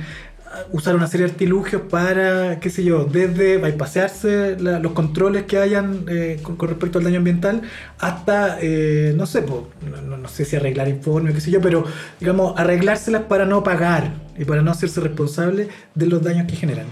usar 0.71 0.95
una 0.95 1.07
serie 1.07 1.25
de 1.27 1.33
artilugios 1.33 1.81
para, 1.89 2.61
qué 2.61 2.69
sé 2.69 2.85
yo, 2.85 3.05
desde 3.05 3.57
bypasearse 3.57 4.59
los 4.61 4.93
controles 4.93 5.45
que 5.45 5.57
hayan 5.57 6.05
eh, 6.09 6.39
con, 6.43 6.59
respecto 6.69 6.99
al 6.99 7.05
daño 7.05 7.19
ambiental 7.19 7.63
hasta, 7.99 8.59
eh, 8.61 9.15
no 9.17 9.25
sé, 9.25 9.43
no, 9.43 10.29
sé 10.29 10.45
si 10.45 10.57
arreglar 10.57 10.89
informes, 10.89 11.35
qué 11.35 11.41
sé 11.41 11.51
yo, 11.51 11.63
pero 11.63 11.85
digamos, 12.21 12.53
arreglárselas 12.59 13.23
para 13.23 13.47
no 13.47 13.63
pagar 13.63 14.13
y 14.37 14.45
para 14.45 14.61
no 14.61 14.73
hacerse 14.73 15.01
responsable 15.01 15.69
de 15.95 16.07
los 16.07 16.23
daños 16.23 16.47
que 16.47 16.57
generan. 16.57 16.87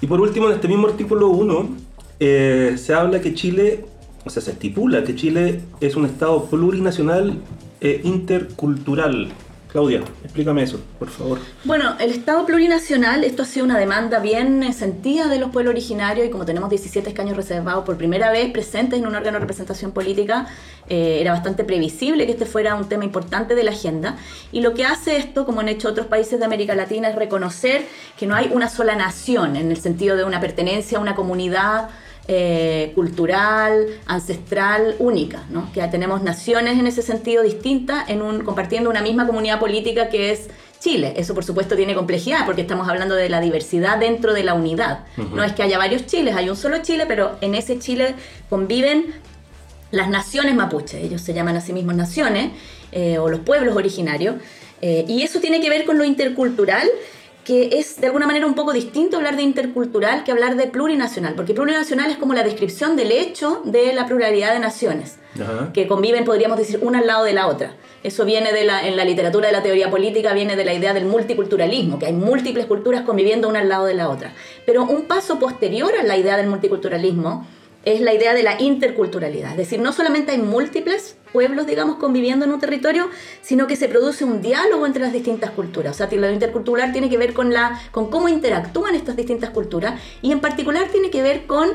Y 0.00 0.06
por 0.06 0.20
último, 0.20 0.46
en 0.46 0.54
este 0.54 0.68
mismo 0.68 0.86
artículo 0.86 1.30
1, 1.30 1.68
eh, 2.20 2.76
se 2.78 2.94
habla 2.94 3.20
que 3.20 3.34
Chile, 3.34 3.86
o 4.24 4.30
sea, 4.30 4.40
se 4.40 4.52
estipula 4.52 5.02
que 5.02 5.16
Chile 5.16 5.62
es 5.80 5.96
un 5.96 6.06
Estado 6.06 6.44
plurinacional 6.44 7.40
e 7.80 8.02
intercultural 8.04 9.32
Claudia, 9.72 10.02
explícame 10.24 10.64
eso, 10.64 10.80
por 10.98 11.08
favor. 11.08 11.38
Bueno, 11.64 11.94
el 12.00 12.10
Estado 12.10 12.44
plurinacional, 12.44 13.22
esto 13.22 13.42
ha 13.42 13.46
sido 13.46 13.64
una 13.64 13.78
demanda 13.78 14.18
bien 14.18 14.72
sentida 14.72 15.28
de 15.28 15.38
los 15.38 15.50
pueblos 15.50 15.72
originarios 15.72 16.26
y 16.26 16.30
como 16.30 16.44
tenemos 16.44 16.70
17 16.70 17.08
escaños 17.08 17.36
reservados 17.36 17.84
por 17.84 17.96
primera 17.96 18.32
vez 18.32 18.50
presentes 18.50 18.98
en 18.98 19.06
un 19.06 19.14
órgano 19.14 19.36
de 19.36 19.40
representación 19.40 19.92
política, 19.92 20.48
eh, 20.88 21.18
era 21.20 21.32
bastante 21.32 21.62
previsible 21.62 22.26
que 22.26 22.32
este 22.32 22.46
fuera 22.46 22.74
un 22.74 22.88
tema 22.88 23.04
importante 23.04 23.54
de 23.54 23.62
la 23.62 23.70
agenda. 23.70 24.16
Y 24.50 24.60
lo 24.60 24.74
que 24.74 24.84
hace 24.84 25.16
esto, 25.18 25.46
como 25.46 25.60
han 25.60 25.68
hecho 25.68 25.88
otros 25.88 26.06
países 26.06 26.40
de 26.40 26.44
América 26.44 26.74
Latina, 26.74 27.08
es 27.08 27.14
reconocer 27.14 27.86
que 28.18 28.26
no 28.26 28.34
hay 28.34 28.50
una 28.52 28.68
sola 28.68 28.96
nación 28.96 29.54
en 29.54 29.70
el 29.70 29.76
sentido 29.76 30.16
de 30.16 30.24
una 30.24 30.40
pertenencia 30.40 30.98
a 30.98 31.00
una 31.00 31.14
comunidad 31.14 31.90
eh, 32.28 32.92
cultural, 32.94 33.86
ancestral, 34.06 34.94
única, 34.98 35.44
¿no? 35.50 35.72
que 35.72 35.82
tenemos 35.88 36.22
naciones 36.22 36.78
en 36.78 36.86
ese 36.86 37.02
sentido 37.02 37.42
distintas, 37.42 38.08
en 38.08 38.22
un, 38.22 38.44
compartiendo 38.44 38.88
una 38.90 39.02
misma 39.02 39.26
comunidad 39.26 39.58
política 39.58 40.08
que 40.08 40.30
es 40.30 40.48
Chile. 40.78 41.14
Eso 41.16 41.34
por 41.34 41.44
supuesto 41.44 41.76
tiene 41.76 41.94
complejidad 41.94 42.46
porque 42.46 42.62
estamos 42.62 42.88
hablando 42.88 43.14
de 43.14 43.28
la 43.28 43.40
diversidad 43.40 43.98
dentro 43.98 44.32
de 44.32 44.44
la 44.44 44.54
unidad. 44.54 45.04
No 45.16 45.44
es 45.44 45.52
que 45.52 45.62
haya 45.62 45.78
varios 45.78 46.06
Chiles, 46.06 46.34
hay 46.34 46.48
un 46.48 46.56
solo 46.56 46.78
Chile, 46.82 47.04
pero 47.06 47.36
en 47.40 47.54
ese 47.54 47.78
Chile 47.78 48.14
conviven 48.48 49.14
las 49.90 50.08
naciones 50.08 50.54
mapuche, 50.54 51.02
ellos 51.02 51.20
se 51.20 51.34
llaman 51.34 51.56
a 51.56 51.60
sí 51.60 51.72
mismos 51.72 51.96
naciones, 51.96 52.52
eh, 52.92 53.18
o 53.18 53.28
los 53.28 53.40
pueblos 53.40 53.76
originarios, 53.76 54.36
eh, 54.80 55.04
y 55.06 55.22
eso 55.22 55.40
tiene 55.40 55.60
que 55.60 55.68
ver 55.68 55.84
con 55.84 55.98
lo 55.98 56.04
intercultural 56.04 56.88
que 57.50 57.80
es 57.80 58.00
de 58.00 58.06
alguna 58.06 58.28
manera 58.28 58.46
un 58.46 58.54
poco 58.54 58.72
distinto 58.72 59.16
hablar 59.16 59.34
de 59.34 59.42
intercultural 59.42 60.22
que 60.22 60.30
hablar 60.30 60.54
de 60.54 60.68
plurinacional, 60.68 61.34
porque 61.34 61.52
plurinacional 61.52 62.08
es 62.08 62.16
como 62.16 62.32
la 62.32 62.44
descripción 62.44 62.94
del 62.94 63.10
hecho 63.10 63.60
de 63.64 63.92
la 63.92 64.06
pluralidad 64.06 64.52
de 64.52 64.60
naciones, 64.60 65.16
que 65.74 65.88
conviven, 65.88 66.24
podríamos 66.24 66.58
decir, 66.58 66.78
una 66.80 67.00
al 67.00 67.08
lado 67.08 67.24
de 67.24 67.32
la 67.32 67.48
otra. 67.48 67.74
Eso 68.04 68.24
viene 68.24 68.52
de 68.52 68.62
la, 68.62 68.86
en 68.86 68.96
la 68.96 69.04
literatura 69.04 69.48
de 69.48 69.52
la 69.52 69.64
teoría 69.64 69.90
política, 69.90 70.32
viene 70.32 70.54
de 70.54 70.64
la 70.64 70.74
idea 70.74 70.94
del 70.94 71.06
multiculturalismo, 71.06 71.98
que 71.98 72.06
hay 72.06 72.12
múltiples 72.12 72.66
culturas 72.66 73.02
conviviendo 73.02 73.48
una 73.48 73.58
al 73.58 73.68
lado 73.68 73.86
de 73.86 73.94
la 73.94 74.10
otra. 74.10 74.32
Pero 74.64 74.84
un 74.84 75.06
paso 75.06 75.40
posterior 75.40 75.92
a 75.98 76.04
la 76.04 76.16
idea 76.16 76.36
del 76.36 76.46
multiculturalismo 76.46 77.48
es 77.84 78.00
la 78.00 78.12
idea 78.12 78.34
de 78.34 78.42
la 78.42 78.60
interculturalidad, 78.60 79.52
es 79.52 79.56
decir, 79.56 79.80
no 79.80 79.92
solamente 79.92 80.32
hay 80.32 80.38
múltiples 80.38 81.16
pueblos, 81.32 81.66
digamos, 81.66 81.96
conviviendo 81.96 82.44
en 82.44 82.52
un 82.52 82.60
territorio, 82.60 83.08
sino 83.40 83.66
que 83.66 83.76
se 83.76 83.88
produce 83.88 84.24
un 84.24 84.42
diálogo 84.42 84.86
entre 84.86 85.02
las 85.02 85.12
distintas 85.12 85.50
culturas. 85.50 85.94
O 85.94 86.06
sea, 86.06 86.18
lo 86.18 86.30
intercultural 86.30 86.92
tiene 86.92 87.08
que 87.08 87.16
ver 87.16 87.32
con, 87.32 87.52
la, 87.52 87.80
con 87.92 88.10
cómo 88.10 88.28
interactúan 88.28 88.94
estas 88.94 89.16
distintas 89.16 89.50
culturas 89.50 90.00
y 90.22 90.32
en 90.32 90.40
particular 90.40 90.88
tiene 90.90 91.10
que 91.10 91.22
ver 91.22 91.46
con 91.46 91.70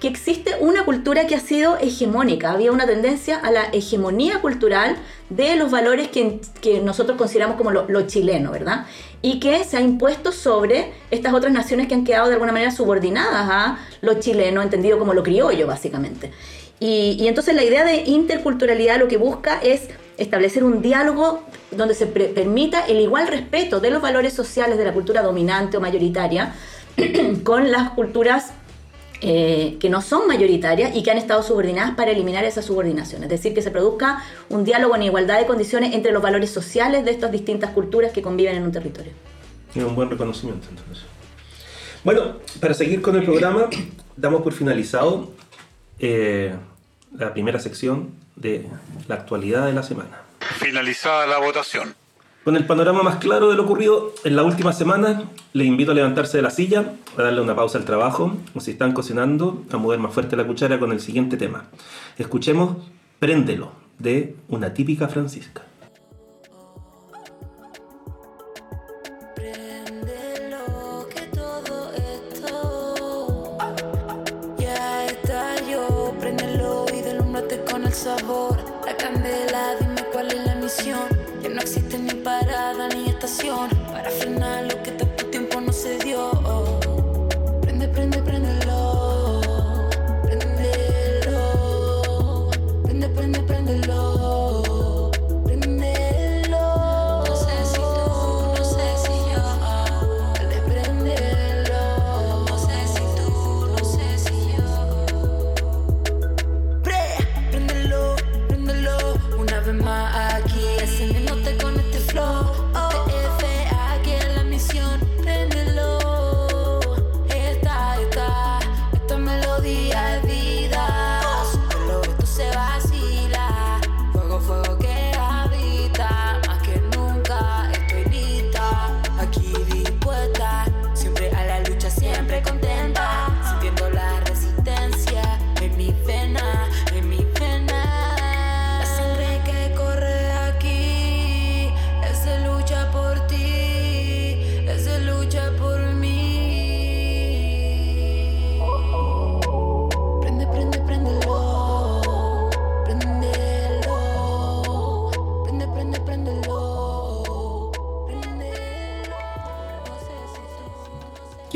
que 0.00 0.08
existe 0.08 0.54
una 0.60 0.84
cultura 0.84 1.26
que 1.26 1.34
ha 1.34 1.40
sido 1.40 1.76
hegemónica. 1.76 2.52
Había 2.52 2.72
una 2.72 2.86
tendencia 2.86 3.36
a 3.36 3.50
la 3.50 3.64
hegemonía 3.64 4.40
cultural 4.40 4.96
de 5.30 5.56
los 5.56 5.70
valores 5.70 6.08
que, 6.08 6.40
que 6.60 6.80
nosotros 6.80 7.16
consideramos 7.16 7.56
como 7.56 7.70
lo, 7.70 8.06
chileno, 8.06 8.50
¿verdad? 8.50 8.86
Y 9.22 9.38
que 9.38 9.64
se 9.64 9.76
ha 9.76 9.80
impuesto 9.80 10.32
sobre 10.32 10.92
estas 11.10 11.32
otras 11.32 11.52
naciones 11.52 11.86
que 11.86 11.94
han 11.94 12.04
quedado 12.04 12.26
de 12.26 12.34
alguna 12.34 12.52
manera 12.52 12.72
subordinadas 12.72 13.48
a 13.48 13.78
lo 14.00 14.14
chileno, 14.20 14.60
entendido 14.60 14.98
como 14.98 15.14
lo 15.14 15.22
criollo, 15.22 15.66
básicamente. 15.66 16.32
Y, 16.80 17.28
entonces 17.28 17.54
la 17.54 17.62
idea 17.62 17.84
de 17.84 18.02
interculturalidad 18.06 18.98
lo 18.98 19.06
que 19.06 19.18
busca 19.18 19.60
es 19.62 19.88
establecer 20.18 20.64
un 20.64 20.82
diálogo 20.82 21.42
donde 21.70 21.94
se 21.94 22.06
permita 22.06 22.84
el 22.86 23.00
igual 23.00 23.28
respeto 23.28 23.80
de 23.80 23.90
los 23.90 24.02
valores 24.02 24.32
sociales 24.32 24.78
de 24.78 24.84
la 24.84 24.92
cultura 24.92 25.22
dominante 25.22 25.76
o 25.76 25.80
mayoritaria 25.80 26.54
con 27.44 27.70
las 27.70 27.90
culturas 27.90 28.52
eh, 29.22 29.76
que 29.78 29.90
no 29.90 30.00
son 30.00 30.26
mayoritarias 30.26 30.96
y 30.96 31.02
que 31.02 31.10
han 31.10 31.18
estado 31.18 31.42
subordinadas 31.42 31.94
para 31.94 32.10
eliminar 32.10 32.44
esa 32.44 32.62
subordinación. 32.62 33.22
Es 33.22 33.28
decir, 33.28 33.52
que 33.52 33.60
se 33.60 33.70
produzca 33.70 34.24
un 34.48 34.64
diálogo 34.64 34.96
en 34.96 35.02
igualdad 35.02 35.38
de 35.38 35.46
condiciones 35.46 35.94
entre 35.94 36.10
los 36.12 36.22
valores 36.22 36.50
sociales 36.50 37.04
de 37.04 37.10
estas 37.10 37.30
distintas 37.30 37.70
culturas 37.70 38.12
que 38.12 38.22
conviven 38.22 38.56
en 38.56 38.62
un 38.62 38.72
territorio. 38.72 39.12
Tiene 39.72 39.86
un 39.86 39.94
buen 39.94 40.08
reconocimiento 40.08 40.68
entonces. 40.70 41.04
Bueno, 42.02 42.36
para 42.60 42.72
seguir 42.72 43.02
con 43.02 43.14
el 43.16 43.24
programa, 43.24 43.68
damos 44.16 44.40
por 44.40 44.54
finalizado 44.54 45.30
eh, 45.98 46.54
la 47.14 47.34
primera 47.34 47.60
sección 47.60 48.14
de 48.36 48.66
la 49.06 49.16
actualidad 49.16 49.66
de 49.66 49.74
la 49.74 49.82
semana. 49.82 50.22
Finalizada 50.58 51.26
la 51.26 51.38
votación. 51.38 51.94
Con 52.44 52.56
el 52.56 52.64
panorama 52.64 53.02
más 53.02 53.16
claro 53.16 53.50
de 53.50 53.56
lo 53.56 53.64
ocurrido 53.64 54.14
en 54.24 54.34
la 54.34 54.42
última 54.42 54.72
semana, 54.72 55.24
le 55.52 55.64
invito 55.64 55.92
a 55.92 55.94
levantarse 55.94 56.38
de 56.38 56.42
la 56.42 56.50
silla, 56.50 56.94
a 57.18 57.22
darle 57.22 57.42
una 57.42 57.54
pausa 57.54 57.76
al 57.76 57.84
trabajo, 57.84 58.36
o 58.54 58.60
si 58.60 58.70
están 58.70 58.92
cocinando, 58.92 59.62
a 59.70 59.76
mover 59.76 59.98
más 59.98 60.14
fuerte 60.14 60.36
la 60.36 60.46
cuchara 60.46 60.80
con 60.80 60.90
el 60.90 61.00
siguiente 61.00 61.36
tema. 61.36 61.64
Escuchemos 62.16 62.78
Préndelo, 63.18 63.72
de 63.98 64.36
una 64.48 64.72
típica 64.72 65.08
Francisca. 65.08 65.62
sabor, 78.00 78.56
la 78.86 78.96
candela, 78.96 79.76
dime 79.78 80.02
cuál 80.12 80.28
es 80.28 80.46
la 80.46 80.54
misión. 80.54 81.19
Que 81.42 81.48
no 81.48 81.60
existe 81.60 81.98
ni 81.98 82.12
parada 82.14 82.88
ni 82.88 83.08
estación 83.08 83.68
para 83.92 84.10
frenar 84.10 84.64
lo 84.64 84.82
que 84.82 84.90
tanto 84.92 85.09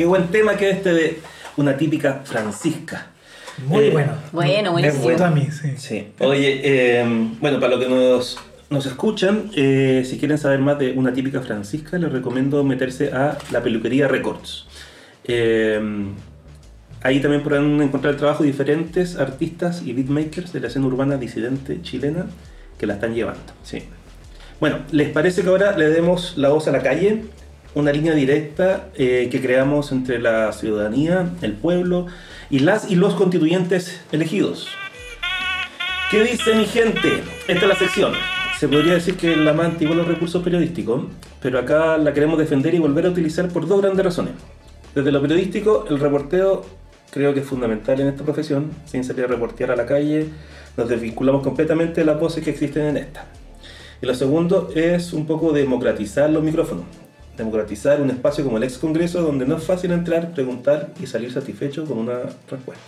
Qué 0.05 0.09
buen 0.09 0.29
tema 0.29 0.55
que 0.55 0.69
este 0.69 0.93
de 0.93 1.19
una 1.57 1.79
típica 1.79 2.21
Francisca. 2.25 3.07
Muy 3.67 3.85
Eh, 3.85 3.91
bueno. 3.91 4.13
Bueno, 4.33 4.63
Me 4.65 4.83
buenísimo. 4.83 5.03
gustó 5.05 5.25
a 5.25 5.31
mí, 5.31 5.49
sí. 5.51 5.73
Sí. 5.79 6.09
Oye, 6.21 6.61
eh, 6.63 7.03
bueno, 7.41 7.59
para 7.59 7.77
los 7.77 7.83
que 7.83 7.89
nos, 7.89 8.39
nos 8.69 8.85
escuchan, 8.85 9.51
eh, 9.57 10.03
si 10.05 10.19
quieren 10.19 10.37
saber 10.37 10.59
más 10.59 10.79
de 10.79 10.93
una 10.93 11.15
típica 11.15 11.41
Francisca, 11.41 11.97
les 11.97 12.13
recomiendo 12.13 12.63
meterse 12.65 13.15
a 13.15 13.39
la 13.51 13.63
peluquería 13.63 14.07
Records. 14.07 14.67
Eh, 15.25 15.81
ahí 17.03 17.21
también 17.21 17.43
podrán 17.43 17.81
encontrar 17.81 18.15
trabajo 18.19 18.43
de 18.43 18.51
diferentes 18.51 19.17
artistas 19.17 19.81
y 19.87 19.95
beatmakers 19.95 20.53
de 20.53 20.61
la 20.61 20.67
escena 20.67 20.85
urbana 20.85 21.17
disidente 21.17 21.81
chilena 21.81 22.27
que 22.79 22.87
la 22.87 22.93
están 22.93 23.15
llevando. 23.15 23.55
Sí. 23.63 23.85
Bueno, 24.61 24.81
¿les 24.91 25.09
parece 25.09 25.41
que 25.41 25.49
ahora 25.49 25.75
le 25.79 25.89
demos 25.89 26.35
la 26.37 26.51
voz 26.51 26.69
a 26.69 26.73
la 26.73 26.83
calle? 26.83 27.23
Una 27.75 27.91
línea 27.91 28.15
directa 28.15 28.89
eh, 28.95 29.29
que 29.33 29.41
creamos 29.41 29.91
entre 29.91 30.21
la 30.21 30.53
ciudadanía, 30.53 31.31
el 31.43 31.55
pueblo 31.55 32.07
y 32.49 32.61
las 32.61 32.89
y 32.89 32.95
los 32.95 33.15
constituyentes 33.15 34.01
elegidos. 34.13 34.69
¿Qué 36.11 36.23
dice 36.23 36.55
mi 36.55 36.67
gente? 36.67 37.25
Esta 37.49 37.63
es 37.63 37.69
la 37.69 37.75
sección. 37.75 38.13
Se 38.61 38.69
podría 38.69 38.95
decir 38.95 39.17
que 39.17 39.35
la 39.35 39.53
más 39.53 39.67
antigua 39.67 39.97
los 39.97 40.07
recursos 40.07 40.41
periodísticos, 40.45 41.03
pero 41.43 41.59
acá 41.59 41.99
la 41.99 42.13
queremos 42.13 42.39
defender 42.39 42.73
y 42.75 42.79
volver 42.79 43.07
a 43.07 43.11
utilizar 43.11 43.49
por 43.49 43.67
dos 43.67 43.83
grandes 43.83 44.05
razones. 44.05 44.35
Desde 44.95 45.11
lo 45.11 45.21
periodístico, 45.21 45.87
el 45.91 45.99
reporteo 45.99 46.65
creo 47.11 47.35
que 47.35 47.41
es 47.41 47.47
fundamental 47.47 48.01
en 48.01 48.07
esta 48.07 48.23
profesión. 48.23 48.71
Sin 48.87 49.03
salir 49.03 49.25
a 49.25 49.29
reportear 49.29 49.73
a 49.73 49.77
la 49.77 49.87
calle, 49.87 50.29
nos 50.77 50.89
desvinculamos 50.89 51.43
completamente 51.43 52.03
de 52.03 52.07
las 52.07 52.21
voces 52.21 52.45
que 52.45 52.51
existen 52.51 52.87
en 52.87 52.97
esta. 52.99 53.27
Y 54.01 54.07
lo 54.07 54.15
segundo 54.15 54.71
es 54.77 55.13
un 55.13 55.27
poco 55.27 55.53
democratizar 55.53 56.31
los 56.31 56.45
micrófonos. 56.45 56.85
Democratizar 57.37 58.01
un 58.01 58.11
espacio 58.11 58.45
como 58.45 58.59
el 58.59 58.65
ex 58.65 58.79
Congreso 58.79 59.23
donde 59.23 59.47
no 59.47 59.57
es 59.57 59.65
fácil 59.65 59.93
entrar, 59.93 60.33
preguntar 60.33 60.91
y 61.03 61.07
salir 61.07 61.33
satisfecho 61.33 61.85
con 61.85 61.99
una 61.99 62.21
respuesta. 62.49 62.85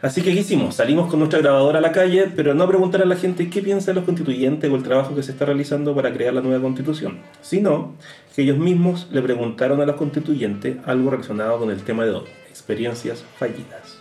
Así 0.00 0.22
que, 0.22 0.32
¿qué 0.32 0.40
hicimos? 0.40 0.76
Salimos 0.76 1.10
con 1.10 1.18
nuestra 1.18 1.40
grabadora 1.40 1.78
a 1.78 1.82
la 1.82 1.90
calle, 1.90 2.30
pero 2.34 2.54
no 2.54 2.68
preguntar 2.68 3.02
a 3.02 3.04
la 3.04 3.16
gente 3.16 3.50
qué 3.50 3.60
piensan 3.60 3.96
los 3.96 4.04
constituyentes 4.04 4.70
o 4.70 4.76
el 4.76 4.84
trabajo 4.84 5.16
que 5.16 5.24
se 5.24 5.32
está 5.32 5.44
realizando 5.44 5.92
para 5.92 6.12
crear 6.12 6.32
la 6.32 6.40
nueva 6.40 6.62
constitución, 6.62 7.18
sino 7.42 7.94
que 8.34 8.42
ellos 8.42 8.58
mismos 8.58 9.08
le 9.10 9.20
preguntaron 9.22 9.80
a 9.80 9.86
los 9.86 9.96
constituyentes 9.96 10.76
algo 10.86 11.10
relacionado 11.10 11.58
con 11.58 11.72
el 11.72 11.82
tema 11.82 12.04
de 12.04 12.12
hoy, 12.12 12.28
experiencias 12.48 13.24
fallidas. 13.38 13.98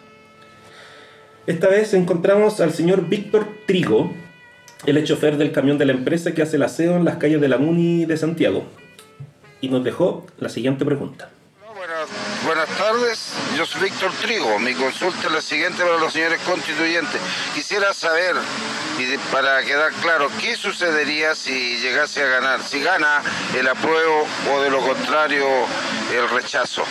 Esta 1.48 1.68
vez 1.68 1.96
encontramos 1.96 2.60
al 2.60 2.74
señor 2.74 3.10
Víctor 3.10 3.48
Trigo, 3.66 4.14
el 4.86 5.04
chofer 5.04 5.38
del 5.38 5.52
camión 5.52 5.80
de 5.80 5.86
la 5.86 5.94
empresa 5.94 6.36
que 6.36 6.44
hace 6.44 6.58
el 6.58 6.64
aseo 6.64 6.98
en 6.98 7.06
las 7.06 7.18
calles 7.18 7.42
de 7.42 7.48
la 7.48 7.58
Muni 7.58 8.06
de 8.06 8.18
Santiago, 8.18 8.66
y 9.62 9.70
nos 9.70 9.84
dejó 9.84 10.26
la 10.38 10.50
siguiente 10.50 10.86
pregunta. 10.86 11.30
Buenas, 12.44 12.70
tardes, 12.78 13.34
yo 13.56 13.66
soy 13.66 13.84
Víctor 13.84 14.12
Trigo. 14.22 14.60
Mi 14.60 14.74
consulta 14.74 15.28
es 15.28 15.32
la 15.32 15.42
siguiente 15.42 15.84
para 15.84 15.98
los 15.98 16.12
señores 16.12 16.42
constituyentes. 16.42 17.22
Quisiera 17.54 17.94
saber, 17.94 18.36
y 18.98 19.18
para 19.32 19.64
quedar 19.64 19.92
claro, 20.02 20.30
qué 20.42 20.56
sucedería 20.56 21.36
si 21.36 21.78
llegase 21.78 22.24
a 22.24 22.28
ganar, 22.28 22.62
si 22.64 22.82
gana 22.82 23.22
el 23.58 23.68
apruebo 23.68 24.26
o 24.52 24.62
de 24.62 24.70
lo 24.70 24.82
contrario 24.82 25.46
el 26.14 26.30
rechazo. 26.30 26.84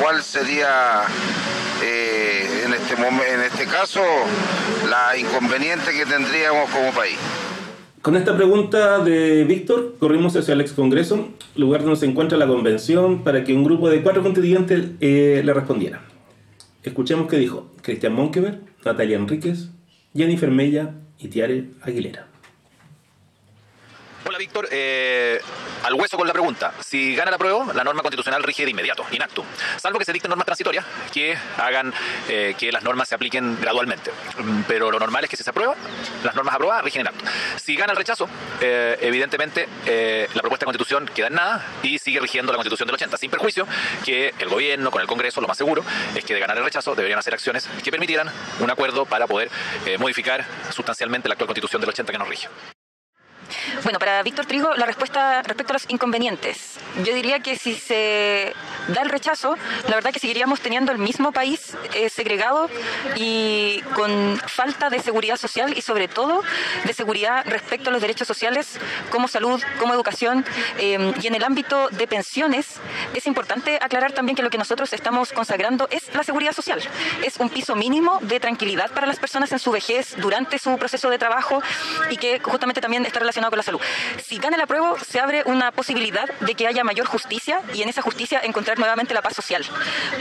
¿Cuál 0.00 0.22
sería 0.22 1.02
eh, 1.82 2.64
en, 2.64 2.74
este 2.74 2.94
en 2.94 3.40
este 3.42 3.66
caso 3.66 4.02
la 4.88 5.16
inconveniente 5.16 5.92
que 5.92 6.06
tendríamos 6.06 6.70
como 6.70 6.92
país? 6.92 7.18
Con 8.02 8.14
esta 8.14 8.36
pregunta 8.36 9.00
de 9.00 9.42
Víctor, 9.42 9.96
corrimos 9.98 10.36
hacia 10.36 10.54
el 10.54 10.60
ex 10.60 10.72
Congreso, 10.72 11.30
lugar 11.56 11.82
donde 11.82 11.96
se 11.96 12.06
encuentra 12.06 12.38
la 12.38 12.46
convención, 12.46 13.24
para 13.24 13.42
que 13.42 13.52
un 13.52 13.64
grupo 13.64 13.90
de 13.90 14.02
cuatro 14.02 14.22
constituyentes 14.22 14.92
eh, 15.00 15.42
le 15.44 15.52
respondiera. 15.52 16.02
Escuchemos 16.84 17.26
qué 17.26 17.38
dijo 17.38 17.72
Cristian 17.82 18.14
Monkever, 18.14 18.60
Natalia 18.84 19.16
Enríquez, 19.16 19.70
Jennifer 20.14 20.50
Mella 20.50 20.94
y 21.18 21.26
Tiare 21.26 21.70
Aguilera. 21.82 22.27
Víctor, 24.38 24.68
eh, 24.70 25.40
al 25.82 25.94
hueso 25.94 26.16
con 26.16 26.26
la 26.26 26.32
pregunta. 26.32 26.72
Si 26.80 27.14
gana 27.14 27.30
la 27.30 27.38
prueba, 27.38 27.72
la 27.74 27.84
norma 27.84 28.02
constitucional 28.02 28.42
rige 28.42 28.64
de 28.64 28.70
inmediato, 28.70 29.04
inacto, 29.10 29.44
salvo 29.76 29.98
que 29.98 30.04
se 30.04 30.12
dicten 30.12 30.30
normas 30.30 30.46
transitorias 30.46 30.84
que 31.12 31.36
hagan 31.58 31.92
eh, 32.28 32.54
que 32.56 32.72
las 32.72 32.82
normas 32.82 33.08
se 33.08 33.16
apliquen 33.16 33.60
gradualmente. 33.60 34.10
Mm, 34.38 34.62
Pero 34.68 34.90
lo 34.90 34.98
normal 34.98 35.24
es 35.24 35.30
que 35.30 35.36
si 35.36 35.42
se 35.42 35.50
aprueba, 35.50 35.74
las 36.24 36.34
normas 36.34 36.54
aprobadas 36.54 36.84
rigen 36.84 37.02
inacto. 37.02 37.24
Si 37.56 37.76
gana 37.76 37.92
el 37.92 37.98
rechazo, 37.98 38.28
eh, 38.60 38.96
evidentemente 39.02 39.68
la 40.34 40.40
propuesta 40.40 40.64
de 40.64 40.66
constitución 40.66 41.10
queda 41.14 41.26
en 41.26 41.34
nada 41.34 41.66
y 41.82 41.98
sigue 41.98 42.20
rigiendo 42.20 42.52
la 42.52 42.56
constitución 42.56 42.86
del 42.86 42.94
80, 42.94 43.16
sin 43.16 43.30
perjuicio 43.30 43.66
que 44.04 44.34
el 44.38 44.48
gobierno 44.48 44.90
con 44.90 45.00
el 45.00 45.08
Congreso, 45.08 45.40
lo 45.40 45.48
más 45.48 45.58
seguro, 45.58 45.84
es 46.14 46.24
que 46.24 46.34
de 46.34 46.40
ganar 46.40 46.56
el 46.56 46.64
rechazo 46.64 46.94
deberían 46.94 47.18
hacer 47.18 47.34
acciones 47.34 47.68
que 47.82 47.90
permitieran 47.90 48.30
un 48.60 48.70
acuerdo 48.70 49.04
para 49.04 49.26
poder 49.26 49.50
modificar 49.98 50.44
sustancialmente 50.70 51.28
la 51.28 51.34
actual 51.34 51.48
constitución 51.48 51.80
del 51.80 51.90
80 51.90 52.12
que 52.12 52.18
nos 52.18 52.28
rige. 52.28 52.48
Bueno, 53.82 53.98
para 53.98 54.22
Víctor 54.22 54.46
Trigo, 54.46 54.74
la 54.74 54.86
respuesta 54.86 55.42
respecto 55.42 55.72
a 55.72 55.74
los 55.74 55.84
inconvenientes. 55.88 56.78
Yo 57.04 57.14
diría 57.14 57.40
que 57.40 57.56
si 57.56 57.74
se 57.74 58.54
da 58.88 59.02
el 59.02 59.08
rechazo, 59.08 59.56
la 59.88 59.94
verdad 59.94 60.12
que 60.12 60.18
seguiríamos 60.18 60.60
teniendo 60.60 60.92
el 60.92 60.98
mismo 60.98 61.32
país 61.32 61.76
eh, 61.94 62.08
segregado 62.08 62.68
y 63.16 63.82
con 63.94 64.40
falta 64.46 64.90
de 64.90 65.00
seguridad 65.00 65.36
social 65.36 65.76
y 65.76 65.82
sobre 65.82 66.08
todo 66.08 66.42
de 66.84 66.92
seguridad 66.92 67.44
respecto 67.46 67.90
a 67.90 67.92
los 67.92 68.00
derechos 68.00 68.26
sociales 68.26 68.78
como 69.10 69.28
salud, 69.28 69.62
como 69.78 69.94
educación 69.94 70.44
eh, 70.78 71.12
y 71.20 71.26
en 71.26 71.34
el 71.34 71.44
ámbito 71.44 71.88
de 71.90 72.06
pensiones 72.06 72.66
es 73.14 73.26
importante 73.26 73.78
aclarar 73.80 74.12
también 74.12 74.36
que 74.36 74.42
lo 74.42 74.50
que 74.50 74.58
nosotros 74.58 74.92
estamos 74.92 75.32
consagrando 75.32 75.88
es 75.90 76.12
la 76.14 76.22
seguridad 76.22 76.52
social. 76.52 76.80
Es 77.24 77.36
un 77.38 77.48
piso 77.48 77.76
mínimo 77.76 78.18
de 78.22 78.40
tranquilidad 78.40 78.90
para 78.90 79.06
las 79.06 79.18
personas 79.18 79.52
en 79.52 79.58
su 79.58 79.70
vejez 79.70 80.16
durante 80.16 80.58
su 80.58 80.76
proceso 80.78 81.10
de 81.10 81.18
trabajo 81.18 81.62
y 82.10 82.16
que 82.16 82.40
justamente 82.40 82.80
también 82.80 83.06
está 83.06 83.20
relacionado 83.20 83.47
con 83.50 83.56
la 83.56 83.62
salud. 83.62 83.80
Si 84.24 84.38
gana 84.38 84.56
el 84.56 84.62
apruebo, 84.62 84.96
se 84.98 85.20
abre 85.20 85.42
una 85.46 85.72
posibilidad 85.72 86.28
de 86.40 86.54
que 86.54 86.66
haya 86.66 86.84
mayor 86.84 87.06
justicia 87.06 87.60
y 87.74 87.82
en 87.82 87.88
esa 87.88 88.02
justicia 88.02 88.40
encontrar 88.42 88.78
nuevamente 88.78 89.14
la 89.14 89.22
paz 89.22 89.34
social. 89.34 89.64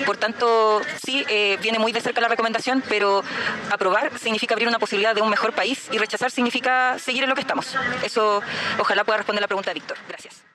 Por 0.05 0.17
tanto, 0.17 0.81
sí, 1.03 1.25
eh, 1.29 1.57
viene 1.61 1.79
muy 1.79 1.91
de 1.91 2.01
cerca 2.01 2.21
la 2.21 2.27
recomendación, 2.27 2.83
pero 2.87 3.23
aprobar 3.71 4.17
significa 4.19 4.53
abrir 4.55 4.67
una 4.67 4.79
posibilidad 4.79 5.15
de 5.15 5.21
un 5.21 5.29
mejor 5.29 5.53
país 5.53 5.87
y 5.91 5.97
rechazar 5.97 6.31
significa 6.31 6.97
seguir 6.99 7.23
en 7.23 7.29
lo 7.29 7.35
que 7.35 7.41
estamos. 7.41 7.75
Eso 8.03 8.41
ojalá 8.79 9.03
pueda 9.03 9.17
responder 9.17 9.41
la 9.41 9.47
pregunta 9.47 9.71
de 9.71 9.75
Víctor. 9.75 9.97
Gracias. 10.07 10.46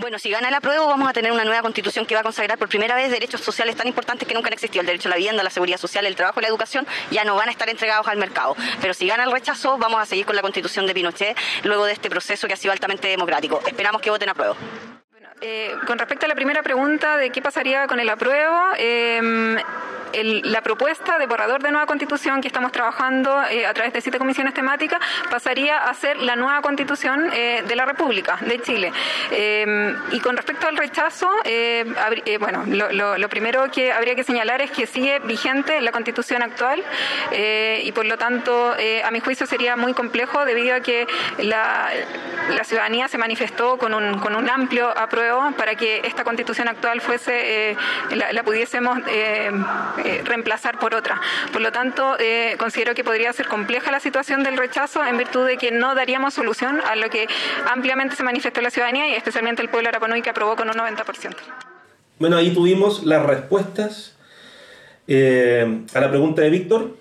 Bueno, 0.00 0.18
si 0.18 0.30
gana 0.30 0.48
el 0.48 0.54
apruebo 0.54 0.86
vamos 0.86 1.10
a 1.10 1.12
tener 1.12 1.30
una 1.30 1.44
nueva 1.44 1.60
constitución 1.60 2.06
que 2.06 2.14
va 2.14 2.20
a 2.20 2.24
consagrar 2.24 2.56
por 2.56 2.70
primera 2.70 2.94
vez 2.94 3.10
derechos 3.10 3.42
sociales 3.42 3.76
tan 3.76 3.86
importantes 3.86 4.26
que 4.26 4.32
nunca 4.32 4.46
han 4.46 4.54
existido. 4.54 4.80
El 4.80 4.86
derecho 4.86 5.08
a 5.08 5.10
la 5.10 5.16
vivienda, 5.16 5.42
la 5.42 5.50
seguridad 5.50 5.76
social, 5.76 6.06
el 6.06 6.16
trabajo 6.16 6.40
y 6.40 6.42
la 6.42 6.48
educación 6.48 6.86
ya 7.10 7.22
no 7.24 7.34
van 7.34 7.48
a 7.48 7.52
estar 7.52 7.68
entregados 7.68 8.08
al 8.08 8.16
mercado. 8.16 8.56
Pero 8.80 8.94
si 8.94 9.06
gana 9.06 9.24
el 9.24 9.30
rechazo 9.30 9.76
vamos 9.76 10.00
a 10.00 10.06
seguir 10.06 10.24
con 10.24 10.36
la 10.36 10.42
constitución 10.42 10.86
de 10.86 10.94
Pinochet 10.94 11.36
luego 11.64 11.84
de 11.84 11.92
este 11.92 12.08
proceso 12.08 12.46
que 12.46 12.54
ha 12.54 12.56
sido 12.56 12.72
altamente 12.72 13.08
democrático. 13.08 13.60
Esperamos 13.66 14.00
que 14.00 14.08
voten 14.08 14.30
apruebo. 14.30 14.56
Eh, 15.42 15.74
con 15.86 15.98
respecto 15.98 16.26
a 16.26 16.28
la 16.28 16.34
primera 16.34 16.62
pregunta 16.62 17.16
de 17.16 17.30
qué 17.30 17.42
pasaría 17.42 17.86
con 17.86 18.00
el 18.00 18.08
apruebo, 18.08 18.58
el- 20.12 20.52
la 20.52 20.62
propuesta 20.62 21.18
de 21.18 21.26
borrador 21.26 21.62
de 21.62 21.70
nueva 21.70 21.86
constitución 21.86 22.40
que 22.40 22.48
estamos 22.48 22.72
trabajando 22.72 23.42
eh, 23.44 23.66
a 23.66 23.74
través 23.74 23.92
de 23.92 24.00
siete 24.00 24.18
comisiones 24.18 24.54
temáticas 24.54 25.00
pasaría 25.30 25.78
a 25.78 25.94
ser 25.94 26.16
la 26.18 26.36
nueva 26.36 26.60
constitución 26.62 27.30
eh, 27.32 27.62
de 27.66 27.76
la 27.76 27.84
República 27.86 28.38
de 28.40 28.60
Chile. 28.60 28.92
Eh, 29.30 29.94
y 30.12 30.20
con 30.20 30.36
respecto 30.36 30.66
al 30.66 30.76
rechazo, 30.76 31.30
bueno, 32.40 32.64
lo, 32.66 33.28
primero 33.28 33.70
que 33.70 33.92
habría 33.92 34.14
que 34.14 34.24
señalar 34.24 34.60
es 34.60 34.70
que 34.70 34.86
sigue 34.86 35.20
vigente 35.20 35.80
la 35.80 35.92
constitución 35.92 36.42
actual 36.42 36.82
y 37.32 37.92
por 37.92 38.04
lo 38.06 38.18
tanto, 38.18 38.74
a 39.04 39.10
mi 39.10 39.20
juicio 39.20 39.46
sería 39.46 39.76
muy 39.76 39.94
complejo 39.94 40.44
debido 40.44 40.74
a 40.74 40.80
que 40.80 41.06
la, 41.38 41.88
la 42.50 42.64
ciudadanía 42.64 43.08
se 43.08 43.18
manifestó 43.18 43.78
con 43.78 43.94
un, 43.94 44.18
con 44.18 44.34
un 44.34 44.48
amplio 44.50 44.90
apruebo 45.10 45.50
para 45.56 45.74
que 45.74 46.02
esta 46.04 46.22
constitución 46.22 46.68
actual 46.68 47.00
fuese, 47.00 47.70
eh, 47.72 47.76
la, 48.32 48.42
pudiésemos 48.44 48.98
eh, 49.08 49.50
eh, 50.04 50.22
reemplazar 50.24 50.78
por 50.78 50.94
otra. 50.94 51.20
Por 51.52 51.60
lo 51.60 51.72
tanto, 51.72 52.16
considero 52.58 52.94
que 52.94 53.02
podría 53.02 53.32
ser 53.32 53.48
compleja 53.48 53.90
la 53.90 53.98
situación 53.98 54.44
del 54.44 54.56
rechazo 54.56 55.04
en 55.04 55.18
virtud 55.18 55.46
de 55.46 55.56
que 55.56 55.72
no 55.72 55.94
daríamos 55.94 56.34
solución 56.34 56.80
a 56.88 56.94
lo 56.94 57.10
que 57.10 57.26
ampliamente 57.70 58.14
se 58.14 58.22
manifestó 58.22 58.60
la 58.60 58.70
ciudadanía 58.70 59.08
y 59.08 59.14
especialmente 59.14 59.62
el 59.62 59.68
pueblo 59.68 59.88
arapanuy 59.88 60.22
que 60.22 60.30
aprobó 60.30 60.54
con 60.54 60.68
un 60.68 60.76
90%. 60.76 61.34
Bueno, 62.18 62.36
ahí 62.36 62.54
tuvimos 62.54 63.04
las 63.04 63.24
respuestas 63.26 64.16
a 65.08 66.00
la 66.00 66.08
pregunta 66.08 66.42
de 66.42 66.50
Víctor. 66.50 66.96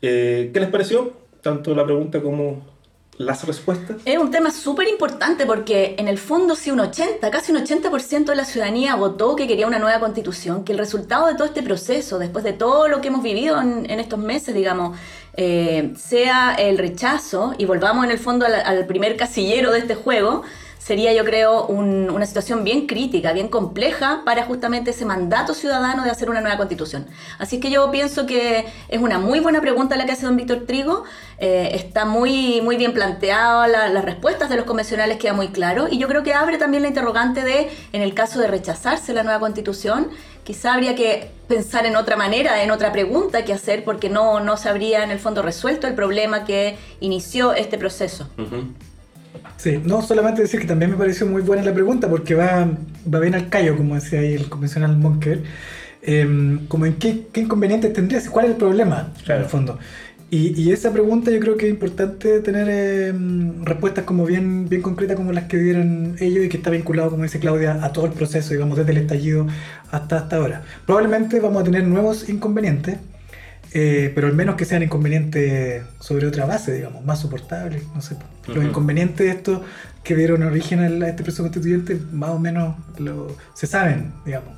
¿Qué 0.00 0.52
les 0.54 0.68
pareció? 0.68 1.12
Tanto 1.42 1.74
la 1.74 1.84
pregunta 1.84 2.20
como 2.20 2.77
las 3.18 3.44
respuestas. 3.44 3.96
Es 4.04 4.16
un 4.16 4.30
tema 4.30 4.50
súper 4.50 4.88
importante 4.88 5.44
porque 5.44 5.96
en 5.98 6.08
el 6.08 6.18
fondo 6.18 6.54
si 6.54 6.70
un 6.70 6.80
80, 6.80 7.30
casi 7.30 7.52
un 7.52 7.58
80% 7.58 8.24
de 8.24 8.36
la 8.36 8.44
ciudadanía 8.44 8.94
votó 8.94 9.36
que 9.36 9.46
quería 9.46 9.66
una 9.66 9.78
nueva 9.78 9.98
constitución, 10.00 10.64
que 10.64 10.72
el 10.72 10.78
resultado 10.78 11.26
de 11.26 11.34
todo 11.34 11.44
este 11.44 11.62
proceso, 11.62 12.18
después 12.18 12.44
de 12.44 12.52
todo 12.52 12.88
lo 12.88 13.00
que 13.00 13.08
hemos 13.08 13.22
vivido 13.22 13.60
en, 13.60 13.90
en 13.90 14.00
estos 14.00 14.20
meses, 14.20 14.54
digamos, 14.54 14.96
eh, 15.34 15.92
sea 15.96 16.54
el 16.54 16.78
rechazo 16.78 17.54
y 17.58 17.64
volvamos 17.64 18.04
en 18.04 18.12
el 18.12 18.18
fondo 18.18 18.46
al, 18.46 18.54
al 18.54 18.86
primer 18.86 19.16
casillero 19.16 19.72
de 19.72 19.80
este 19.80 19.94
juego, 19.94 20.42
sería 20.78 21.12
yo 21.12 21.24
creo 21.24 21.66
un- 21.66 22.08
una 22.10 22.24
situación 22.24 22.64
bien 22.64 22.86
crítica, 22.86 23.32
bien 23.32 23.48
compleja 23.48 24.22
para 24.24 24.44
justamente 24.44 24.90
ese 24.92 25.04
mandato 25.04 25.52
ciudadano 25.54 26.04
de 26.04 26.10
hacer 26.10 26.30
una 26.30 26.40
nueva 26.40 26.56
constitución. 26.56 27.06
Así 27.38 27.60
que 27.60 27.70
yo 27.70 27.90
pienso 27.90 28.26
que 28.26 28.66
es 28.88 29.00
una 29.00 29.18
muy 29.18 29.40
buena 29.40 29.60
pregunta 29.60 29.96
la 29.96 30.06
que 30.06 30.12
hace 30.12 30.24
don 30.26 30.36
Víctor 30.36 30.64
Trigo, 30.66 31.04
eh, 31.38 31.70
está 31.74 32.04
muy, 32.04 32.60
muy 32.62 32.76
bien 32.76 32.94
planteado, 32.94 33.66
la- 33.66 33.88
las 33.88 34.04
respuestas 34.04 34.48
de 34.48 34.56
los 34.56 34.64
convencionales 34.64 35.18
queda 35.18 35.32
muy 35.34 35.48
claro 35.48 35.88
y 35.90 35.98
yo 35.98 36.08
creo 36.08 36.22
que 36.22 36.32
abre 36.34 36.58
también 36.58 36.82
la 36.82 36.88
interrogante 36.88 37.42
de, 37.42 37.70
en 37.92 38.02
el 38.02 38.14
caso 38.14 38.40
de 38.40 38.46
rechazarse 38.48 39.12
la 39.12 39.22
nueva 39.24 39.40
constitución, 39.40 40.08
quizá 40.44 40.72
habría 40.74 40.94
que 40.94 41.30
pensar 41.48 41.84
en 41.86 41.96
otra 41.96 42.16
manera, 42.16 42.62
en 42.62 42.70
otra 42.70 42.92
pregunta 42.92 43.44
que 43.44 43.52
hacer 43.52 43.84
porque 43.84 44.08
no, 44.08 44.40
no 44.40 44.56
se 44.56 44.68
habría 44.68 45.04
en 45.04 45.10
el 45.10 45.18
fondo 45.18 45.42
resuelto 45.42 45.86
el 45.86 45.94
problema 45.94 46.44
que 46.44 46.78
inició 47.00 47.52
este 47.52 47.76
proceso. 47.78 48.28
Sí, 49.58 49.80
no 49.84 50.02
solamente 50.02 50.40
decir 50.40 50.60
que 50.60 50.66
también 50.68 50.92
me 50.92 50.96
pareció 50.96 51.26
muy 51.26 51.42
buena 51.42 51.64
la 51.64 51.74
pregunta 51.74 52.08
porque 52.08 52.34
va, 52.34 52.70
va 53.12 53.18
bien 53.18 53.34
al 53.34 53.48
callo, 53.48 53.76
como 53.76 53.96
decía 53.96 54.20
ahí 54.20 54.34
el 54.34 54.48
convencional 54.48 54.96
Monker. 54.96 55.42
Em, 56.00 56.66
como 56.68 56.86
en 56.86 56.94
qué, 56.94 57.26
qué 57.32 57.40
inconvenientes 57.40 57.92
tendrías, 57.92 58.30
cuál 58.30 58.46
es 58.46 58.52
el 58.52 58.56
problema, 58.56 59.12
en 59.26 59.32
el 59.32 59.44
fondo. 59.46 59.78
Y, 60.30 60.60
y 60.60 60.72
esa 60.72 60.92
pregunta 60.92 61.30
yo 61.32 61.40
creo 61.40 61.56
que 61.56 61.66
es 61.66 61.72
importante 61.72 62.40
tener 62.40 62.68
em, 62.68 63.64
respuestas 63.64 64.04
como 64.04 64.24
bien, 64.26 64.68
bien 64.68 64.80
concretas 64.80 65.16
como 65.16 65.32
las 65.32 65.44
que 65.44 65.56
dieron 65.56 66.16
ellos 66.20 66.44
y 66.44 66.48
que 66.48 66.58
está 66.58 66.70
vinculado, 66.70 67.10
como 67.10 67.24
dice 67.24 67.40
Claudia, 67.40 67.80
a 67.82 67.92
todo 67.92 68.06
el 68.06 68.12
proceso, 68.12 68.52
digamos, 68.54 68.78
desde 68.78 68.92
el 68.92 68.98
estallido 68.98 69.48
hasta, 69.90 70.18
hasta 70.18 70.36
ahora. 70.36 70.62
Probablemente 70.86 71.40
vamos 71.40 71.62
a 71.62 71.64
tener 71.64 71.84
nuevos 71.84 72.28
inconvenientes, 72.28 72.98
eh, 73.72 74.10
pero 74.14 74.26
al 74.26 74.34
menos 74.34 74.56
que 74.56 74.64
sean 74.64 74.82
inconvenientes 74.82 75.82
sobre 76.00 76.26
otra 76.26 76.46
base, 76.46 76.72
digamos, 76.72 77.04
más 77.04 77.20
soportables, 77.20 77.82
no 77.94 78.00
sé. 78.00 78.16
Los 78.46 78.64
inconvenientes 78.64 79.26
de 79.26 79.30
estos 79.32 79.60
que 80.02 80.14
dieron 80.16 80.42
origen 80.42 80.80
a 81.02 81.08
este 81.08 81.22
proceso 81.22 81.42
constituyente, 81.42 82.00
más 82.12 82.30
o 82.30 82.38
menos 82.38 82.76
lo- 82.98 83.36
se 83.54 83.66
saben, 83.66 84.12
digamos. 84.24 84.54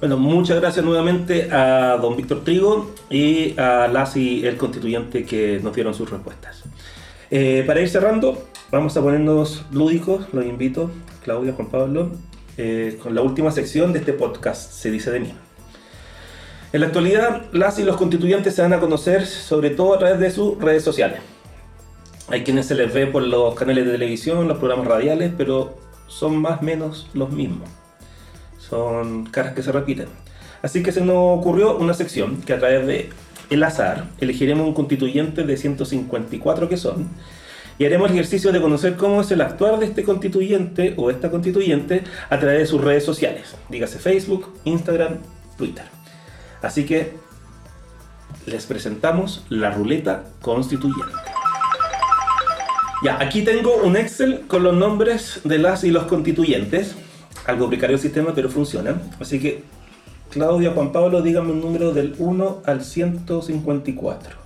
Bueno, 0.00 0.16
muchas 0.16 0.58
gracias 0.60 0.84
nuevamente 0.84 1.52
a 1.52 1.98
don 2.00 2.16
Víctor 2.16 2.42
Trigo 2.42 2.94
y 3.10 3.58
a 3.60 3.86
Lassi, 3.86 4.46
el 4.46 4.56
constituyente, 4.56 5.24
que 5.24 5.60
nos 5.62 5.74
dieron 5.74 5.94
sus 5.94 6.10
respuestas. 6.10 6.64
Eh, 7.30 7.62
para 7.66 7.80
ir 7.82 7.88
cerrando, 7.88 8.48
vamos 8.72 8.96
a 8.96 9.02
ponernos 9.02 9.64
lúdicos, 9.70 10.26
los 10.32 10.44
invito, 10.46 10.90
Claudia, 11.22 11.52
Juan 11.52 11.68
Pablo, 11.68 12.12
eh, 12.56 12.98
con 13.02 13.14
la 13.14 13.20
última 13.20 13.50
sección 13.52 13.92
de 13.92 14.00
este 14.00 14.12
podcast, 14.14 14.72
Se 14.72 14.90
dice 14.90 15.10
de 15.10 15.20
mí. 15.20 15.34
En 16.72 16.80
la 16.80 16.86
actualidad, 16.86 17.46
las 17.52 17.80
y 17.80 17.82
los 17.82 17.96
constituyentes 17.96 18.54
se 18.54 18.62
dan 18.62 18.72
a 18.72 18.78
conocer 18.78 19.26
sobre 19.26 19.70
todo 19.70 19.94
a 19.94 19.98
través 19.98 20.20
de 20.20 20.30
sus 20.30 20.56
redes 20.56 20.84
sociales. 20.84 21.18
Hay 22.28 22.44
quienes 22.44 22.66
se 22.66 22.76
les 22.76 22.94
ve 22.94 23.08
por 23.08 23.24
los 23.24 23.56
canales 23.56 23.86
de 23.86 23.90
televisión, 23.90 24.46
los 24.46 24.58
programas 24.58 24.86
radiales, 24.86 25.32
pero 25.36 25.76
son 26.06 26.36
más 26.36 26.60
o 26.60 26.64
menos 26.64 27.08
los 27.12 27.32
mismos. 27.32 27.68
Son 28.58 29.26
caras 29.26 29.54
que 29.54 29.64
se 29.64 29.72
repiten. 29.72 30.06
Así 30.62 30.80
que 30.80 30.92
se 30.92 31.00
nos 31.00 31.40
ocurrió 31.40 31.76
una 31.76 31.92
sección 31.92 32.40
que 32.42 32.52
a 32.52 32.60
través 32.60 32.86
de 32.86 33.10
el 33.50 33.64
azar 33.64 34.04
elegiremos 34.20 34.64
un 34.64 34.74
constituyente 34.74 35.42
de 35.42 35.56
154 35.56 36.68
que 36.68 36.76
son 36.76 37.08
y 37.80 37.84
haremos 37.84 38.10
el 38.10 38.16
ejercicio 38.16 38.52
de 38.52 38.60
conocer 38.60 38.94
cómo 38.94 39.22
es 39.22 39.30
el 39.32 39.40
actuar 39.40 39.80
de 39.80 39.86
este 39.86 40.04
constituyente 40.04 40.94
o 40.96 41.10
esta 41.10 41.30
constituyente 41.30 42.04
a 42.28 42.38
través 42.38 42.60
de 42.60 42.66
sus 42.66 42.80
redes 42.80 43.04
sociales, 43.04 43.56
dígase 43.70 43.98
Facebook, 43.98 44.52
Instagram, 44.64 45.16
Twitter. 45.56 45.99
Así 46.62 46.84
que 46.84 47.14
les 48.46 48.66
presentamos 48.66 49.44
la 49.48 49.70
ruleta 49.70 50.24
constituyente. 50.40 51.14
Ya, 53.02 53.18
aquí 53.20 53.42
tengo 53.42 53.76
un 53.76 53.96
Excel 53.96 54.42
con 54.46 54.62
los 54.62 54.74
nombres 54.74 55.40
de 55.44 55.58
las 55.58 55.84
y 55.84 55.90
los 55.90 56.04
constituyentes. 56.04 56.94
Algo 57.46 57.68
precario 57.68 57.96
el 57.96 58.02
sistema, 58.02 58.34
pero 58.34 58.50
funciona. 58.50 59.00
Así 59.18 59.40
que, 59.40 59.64
Claudia, 60.30 60.72
Juan 60.72 60.92
Pablo, 60.92 61.22
díganme 61.22 61.52
un 61.52 61.60
número 61.60 61.92
del 61.92 62.14
1 62.18 62.62
al 62.66 62.84
154. 62.84 64.36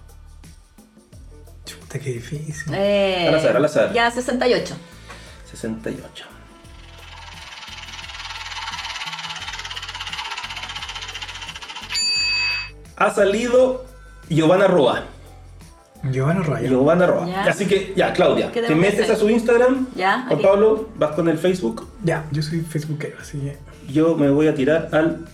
Puta, 1.80 1.98
qué 1.98 2.10
difícil. 2.10 2.72
Eh, 2.74 3.26
Al 3.28 3.34
azar, 3.34 3.56
al 3.56 3.64
azar. 3.64 3.92
Ya 3.92 4.10
68. 4.10 4.74
68. 5.50 6.24
Ha 12.96 13.10
salido 13.10 13.84
Giovanna 14.28 14.66
Roa. 14.66 15.04
Giovanna 16.10 16.42
Roa. 16.42 16.60
Giovanna 16.60 17.06
Roa. 17.06 17.26
Ya. 17.26 17.44
Así 17.44 17.66
que, 17.66 17.92
ya, 17.96 18.12
Claudia, 18.12 18.52
¿Qué 18.52 18.62
te 18.62 18.74
metes 18.74 19.00
hacer? 19.00 19.16
a 19.16 19.18
su 19.18 19.30
Instagram. 19.30 19.86
Ya, 19.94 20.26
Juan. 20.28 20.42
Pablo, 20.42 20.88
vas 20.96 21.12
con 21.12 21.28
el 21.28 21.38
Facebook. 21.38 21.86
Ya, 22.02 22.24
yo 22.30 22.42
soy 22.42 22.60
Facebookero, 22.60 23.16
así 23.20 23.38
que. 23.38 23.56
Yo 23.92 24.16
me 24.16 24.30
voy 24.30 24.48
a 24.48 24.54
tirar 24.54 24.88
al. 24.92 25.26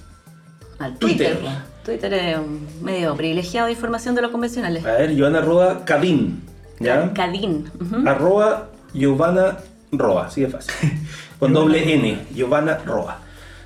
Al 0.78 0.96
Twitter. 0.96 1.36
Twitter. 1.38 1.70
Twitter 1.84 2.12
es 2.14 2.38
un 2.38 2.66
medio 2.82 3.14
privilegiado 3.16 3.66
de 3.66 3.72
información 3.72 4.14
de 4.14 4.22
los 4.22 4.30
convencionales. 4.30 4.84
A 4.84 4.92
ver, 4.92 5.14
Giovanna 5.14 5.40
Roa 5.40 5.84
Cadín. 5.84 6.42
¿Ya? 6.78 7.12
Cadín. 7.12 7.70
Arroba 8.06 8.68
Giovanna 8.94 9.58
Roa, 9.92 10.26
así 10.26 10.42
de 10.42 10.48
fácil. 10.48 10.72
Con 11.38 11.52
doble 11.52 11.94
N, 11.94 12.26
Giovanna 12.34 12.78
Roa. 12.86 13.18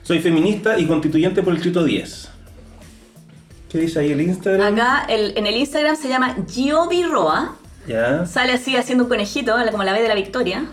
Soy 0.03 0.20
feminista 0.20 0.78
y 0.78 0.86
constituyente 0.86 1.42
por 1.42 1.53
el 1.53 1.59
escrito 1.59 1.84
10. 1.84 2.30
¿Qué 3.75 3.81
dice 3.81 3.99
ahí 3.99 4.12
el 4.12 4.20
Instagram? 4.20 4.72
Acá 4.72 5.05
el- 5.09 5.33
en 5.37 5.49
el 5.49 5.57
Instagram 5.57 5.97
se 5.97 6.09
llama 6.09 6.37
Giovi 6.49 7.03
Roa. 7.03 7.57
Ya. 7.89 8.25
Sale 8.25 8.53
así 8.53 8.77
haciendo 8.77 9.03
un 9.03 9.11
conejito, 9.11 9.53
como 9.72 9.83
la 9.83 9.93
B 9.93 10.01
de 10.01 10.07
la 10.07 10.14
Victoria. 10.14 10.66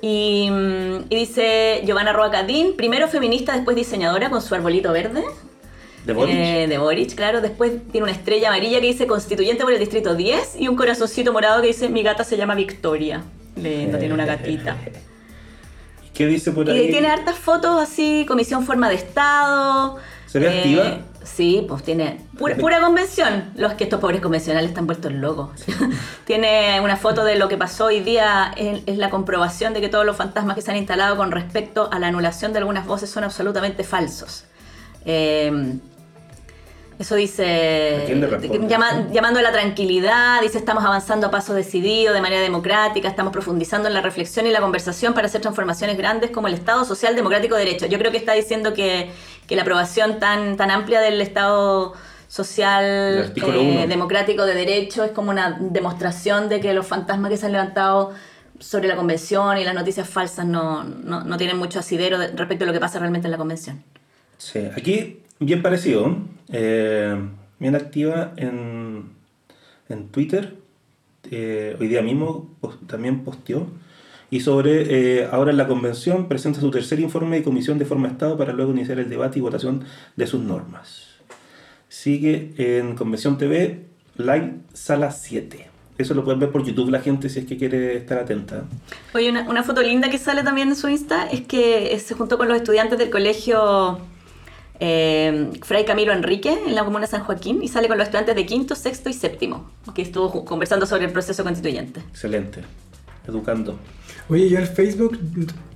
Y, 0.00 0.48
mm, 0.50 1.04
y 1.08 1.14
dice 1.14 1.82
Giovanna 1.86 2.12
Roa 2.12 2.32
Cadín, 2.32 2.74
primero 2.76 3.06
feminista, 3.06 3.52
después 3.52 3.76
diseñadora 3.76 4.28
con 4.28 4.42
su 4.42 4.52
arbolito 4.56 4.92
verde. 4.92 5.22
De 6.04 6.12
Boric. 6.12 6.34
Eh, 6.34 6.66
de 6.68 6.78
Boric, 6.78 7.14
claro. 7.14 7.40
Después 7.42 7.74
tiene 7.92 8.06
una 8.08 8.12
estrella 8.12 8.48
amarilla 8.48 8.80
que 8.80 8.88
dice 8.88 9.06
constituyente 9.06 9.62
por 9.62 9.72
el 9.72 9.78
distrito 9.78 10.16
10 10.16 10.56
y 10.58 10.66
un 10.66 10.74
corazoncito 10.74 11.32
morado 11.32 11.60
que 11.60 11.68
dice 11.68 11.88
mi 11.90 12.02
gata 12.02 12.24
se 12.24 12.36
llama 12.36 12.56
Victoria. 12.56 13.22
Lindo, 13.54 13.98
tiene 13.98 14.14
una 14.14 14.26
gatita. 14.26 14.76
¿Qué 16.12 16.26
dice 16.26 16.50
por 16.50 16.68
ahí? 16.68 16.88
Y 16.88 16.90
tiene 16.90 17.06
hartas 17.06 17.36
fotos 17.38 17.80
así, 17.80 18.24
comisión 18.26 18.66
forma 18.66 18.88
de 18.88 18.96
estado. 18.96 19.98
¿Se 20.26 20.40
ve 20.40 20.46
Eh, 20.46 20.58
activa? 20.58 20.98
Sí, 21.24 21.64
pues 21.68 21.82
tiene 21.82 22.20
pura, 22.38 22.56
pura 22.56 22.80
convención. 22.80 23.50
Los 23.54 23.74
que 23.74 23.84
estos 23.84 24.00
pobres 24.00 24.20
convencionales 24.20 24.70
están 24.70 24.86
vueltos 24.86 25.12
locos. 25.12 25.50
tiene 26.24 26.80
una 26.80 26.96
foto 26.96 27.24
de 27.24 27.36
lo 27.36 27.48
que 27.48 27.56
pasó 27.56 27.86
hoy 27.86 28.00
día. 28.00 28.52
Es, 28.56 28.82
es 28.86 28.98
la 28.98 29.10
comprobación 29.10 29.74
de 29.74 29.80
que 29.80 29.88
todos 29.88 30.04
los 30.04 30.16
fantasmas 30.16 30.56
que 30.56 30.62
se 30.62 30.70
han 30.70 30.76
instalado 30.76 31.16
con 31.16 31.30
respecto 31.30 31.88
a 31.92 31.98
la 31.98 32.08
anulación 32.08 32.52
de 32.52 32.58
algunas 32.58 32.86
voces 32.86 33.10
son 33.10 33.24
absolutamente 33.24 33.84
falsos. 33.84 34.44
Eh, 35.04 35.78
eso 36.98 37.14
dice, 37.16 38.04
llama- 38.68 39.08
llamando 39.12 39.40
a 39.40 39.42
la 39.42 39.52
tranquilidad, 39.52 40.40
dice 40.40 40.58
estamos 40.58 40.84
avanzando 40.84 41.26
a 41.26 41.30
paso 41.30 41.54
decidido, 41.54 42.12
de 42.14 42.20
manera 42.20 42.42
democrática, 42.42 43.08
estamos 43.08 43.32
profundizando 43.32 43.88
en 43.88 43.94
la 43.94 44.02
reflexión 44.02 44.46
y 44.46 44.50
la 44.50 44.60
conversación 44.60 45.14
para 45.14 45.26
hacer 45.26 45.40
transformaciones 45.40 45.96
grandes 45.96 46.30
como 46.30 46.46
el 46.48 46.54
Estado 46.54 46.84
Social 46.84 47.16
Democrático 47.16 47.54
de 47.56 47.64
Derecho. 47.64 47.86
Yo 47.86 47.98
creo 47.98 48.10
que 48.12 48.18
está 48.18 48.34
diciendo 48.34 48.72
que, 48.74 49.10
que 49.46 49.56
la 49.56 49.62
aprobación 49.62 50.18
tan, 50.20 50.56
tan 50.56 50.70
amplia 50.70 51.00
del 51.00 51.20
Estado 51.20 51.94
social 52.28 53.30
eh, 53.82 53.86
democrático 53.88 54.44
de 54.46 54.54
derecho 54.54 55.04
es 55.04 55.10
como 55.12 55.30
una 55.30 55.58
demostración 55.60 56.48
de 56.48 56.60
que 56.60 56.72
los 56.72 56.86
fantasmas 56.86 57.30
que 57.30 57.36
se 57.36 57.46
han 57.46 57.52
levantado 57.52 58.12
sobre 58.58 58.86
la 58.88 58.96
convención 58.96 59.58
y 59.58 59.64
las 59.64 59.74
noticias 59.74 60.08
falsas 60.08 60.46
no, 60.46 60.84
no, 60.84 61.24
no 61.24 61.36
tienen 61.36 61.58
mucho 61.58 61.80
asidero 61.80 62.18
de- 62.18 62.28
respecto 62.28 62.64
a 62.64 62.66
lo 62.68 62.72
que 62.72 62.80
pasa 62.80 62.98
realmente 63.00 63.26
en 63.26 63.32
la 63.32 63.38
convención. 63.38 63.82
Sí, 64.38 64.60
aquí 64.76 65.18
bien 65.44 65.62
parecido. 65.62 66.16
eh, 66.50 67.16
bien 67.58 67.74
activa 67.76 68.32
en, 68.36 69.10
en 69.88 70.08
Twitter. 70.08 70.54
eh, 71.30 71.76
hoy 71.80 71.88
día 71.88 72.02
mismo 72.02 72.50
también 72.86 73.24
posteó. 73.24 73.66
Y 74.30 74.40
sobre, 74.40 75.20
eh, 75.20 75.28
ahora 75.30 75.50
en 75.50 75.58
la 75.58 75.68
convención, 75.68 76.26
presenta 76.26 76.60
su 76.60 76.70
tercer 76.70 76.98
informe 77.00 77.36
de 77.36 77.42
comisión 77.42 77.78
de 77.78 77.84
forma 77.84 78.08
de 78.08 78.14
Estado 78.14 78.36
para 78.38 78.52
luego 78.52 78.72
iniciar 78.72 78.98
el 78.98 79.08
debate 79.10 79.38
y 79.38 79.42
votación 79.42 79.84
de 80.16 80.26
sus 80.26 80.40
normas. 80.40 81.08
Sigue 81.88 82.52
en 82.56 82.96
Convención 82.96 83.36
TV, 83.36 83.84
Live 84.16 84.54
Sala 84.72 85.10
7. 85.10 85.68
Eso 85.98 86.14
lo 86.14 86.24
pueden 86.24 86.40
ver 86.40 86.50
por 86.50 86.64
YouTube 86.64 86.88
la 86.90 87.00
gente 87.00 87.28
si 87.28 87.40
es 87.40 87.44
que 87.46 87.58
quiere 87.58 87.98
estar 87.98 88.18
atenta. 88.18 88.64
Oye, 89.14 89.28
una, 89.28 89.42
una 89.48 89.62
foto 89.62 89.82
linda 89.82 90.08
que 90.08 90.16
sale 90.18 90.42
también 90.42 90.68
en 90.68 90.76
su 90.76 90.88
Insta 90.88 91.26
es 91.30 91.42
que 91.42 91.96
se 92.00 92.14
juntó 92.14 92.38
con 92.38 92.48
los 92.48 92.56
estudiantes 92.56 92.98
del 92.98 93.10
colegio 93.10 93.98
eh, 94.84 95.50
Fray 95.62 95.84
Camilo 95.84 96.12
Enrique 96.12 96.58
en 96.66 96.74
la 96.74 96.84
comuna 96.84 97.02
de 97.02 97.10
San 97.12 97.22
Joaquín 97.22 97.62
y 97.62 97.68
sale 97.68 97.86
con 97.86 97.98
los 97.98 98.06
estudiantes 98.06 98.34
de 98.34 98.44
quinto, 98.44 98.74
sexto 98.74 99.08
y 99.08 99.12
séptimo, 99.12 99.70
que 99.94 100.02
estuvo 100.02 100.44
conversando 100.44 100.86
sobre 100.86 101.04
el 101.04 101.12
proceso 101.12 101.44
constituyente. 101.44 102.00
Excelente. 102.10 102.62
Educando. 103.28 103.78
Oye, 104.28 104.48
yo 104.48 104.58
en 104.58 104.66
Facebook, 104.66 105.16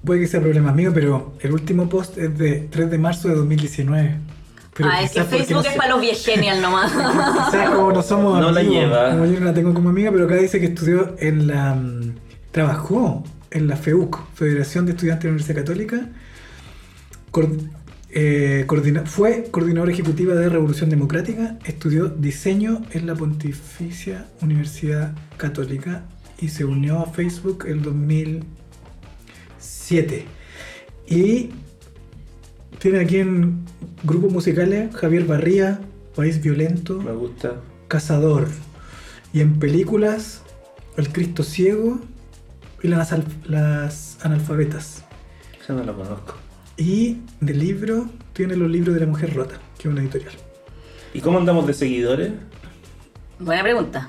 puede 0.04 0.22
que 0.22 0.26
sea 0.26 0.40
problema 0.40 0.72
mío, 0.72 0.90
pero 0.92 1.34
el 1.38 1.52
último 1.52 1.88
post 1.88 2.18
es 2.18 2.36
de 2.36 2.66
3 2.68 2.90
de 2.90 2.98
marzo 2.98 3.28
de 3.28 3.36
2019. 3.36 4.16
Pero 4.76 4.88
ah, 4.92 5.00
es 5.02 5.12
que 5.12 5.22
Facebook 5.22 5.62
no 5.62 5.70
es 5.70 5.76
para 5.76 5.90
los 5.90 6.00
viegenial 6.00 6.60
nomás. 6.62 6.90
Quizás 6.90 7.70
como 7.70 7.92
no 7.92 8.02
somos 8.02 8.40
No 8.40 8.50
la 8.50 8.60
amigos, 8.60 8.76
lleva. 8.76 9.10
Como 9.12 9.26
yo 9.26 9.38
no 9.38 9.46
la 9.46 9.54
tengo 9.54 9.72
como 9.72 9.90
amiga, 9.90 10.10
pero 10.10 10.24
acá 10.24 10.34
dice 10.34 10.58
que 10.58 10.66
estudió 10.66 11.14
en 11.20 11.46
la. 11.46 11.74
mm, 11.76 12.14
Trabajó 12.50 13.22
en 13.52 13.68
la 13.68 13.76
FEUC, 13.76 14.18
Federación 14.34 14.84
de 14.86 14.92
Estudiantes 14.92 15.22
de 15.22 15.28
la 15.28 15.32
Universidad 15.34 15.60
Católica. 15.60 16.08
Eh, 18.18 18.64
coordina- 18.66 19.04
fue 19.04 19.44
coordinadora 19.50 19.92
ejecutiva 19.92 20.32
de 20.34 20.48
Revolución 20.48 20.88
Democrática. 20.88 21.58
Estudió 21.66 22.08
diseño 22.08 22.80
en 22.92 23.06
la 23.06 23.14
Pontificia 23.14 24.26
Universidad 24.40 25.14
Católica 25.36 26.04
y 26.38 26.48
se 26.48 26.64
unió 26.64 27.00
a 27.00 27.12
Facebook 27.12 27.66
el 27.68 27.82
2007. 27.82 30.24
Y 31.06 31.50
tiene 32.78 33.00
aquí 33.00 33.18
en 33.18 33.66
grupos 34.02 34.32
musicales 34.32 34.94
Javier 34.96 35.26
Barría, 35.26 35.78
País 36.14 36.40
Violento, 36.42 36.98
Me 37.02 37.12
gusta. 37.12 37.60
Cazador. 37.86 38.48
Y 39.34 39.42
en 39.42 39.58
películas, 39.58 40.40
El 40.96 41.12
Cristo 41.12 41.42
Ciego 41.42 42.00
y 42.82 42.88
las, 42.88 43.14
las 43.46 44.16
Analfabetas. 44.24 45.04
Esa 45.62 45.74
no 45.74 45.84
la 45.84 45.92
conozco. 45.92 46.36
Y 46.76 47.18
de 47.40 47.54
libro, 47.54 48.06
tiene 48.32 48.56
los 48.56 48.70
libros 48.70 48.94
de 48.94 49.00
la 49.00 49.06
mujer 49.06 49.34
rota, 49.34 49.56
que 49.78 49.88
es 49.88 49.92
una 49.92 50.02
editorial. 50.02 50.32
¿Y 51.14 51.20
cómo 51.20 51.38
andamos 51.38 51.66
de 51.66 51.72
seguidores? 51.74 52.32
Buena 53.38 53.62
pregunta. 53.62 54.08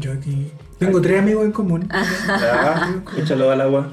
Yo 0.00 0.12
aquí 0.12 0.50
tengo 0.78 1.00
tres 1.00 1.20
amigos 1.20 1.44
en 1.44 1.52
común. 1.52 1.88
Ah, 1.90 2.94
échalo 3.18 3.50
al 3.50 3.60
agua. 3.60 3.92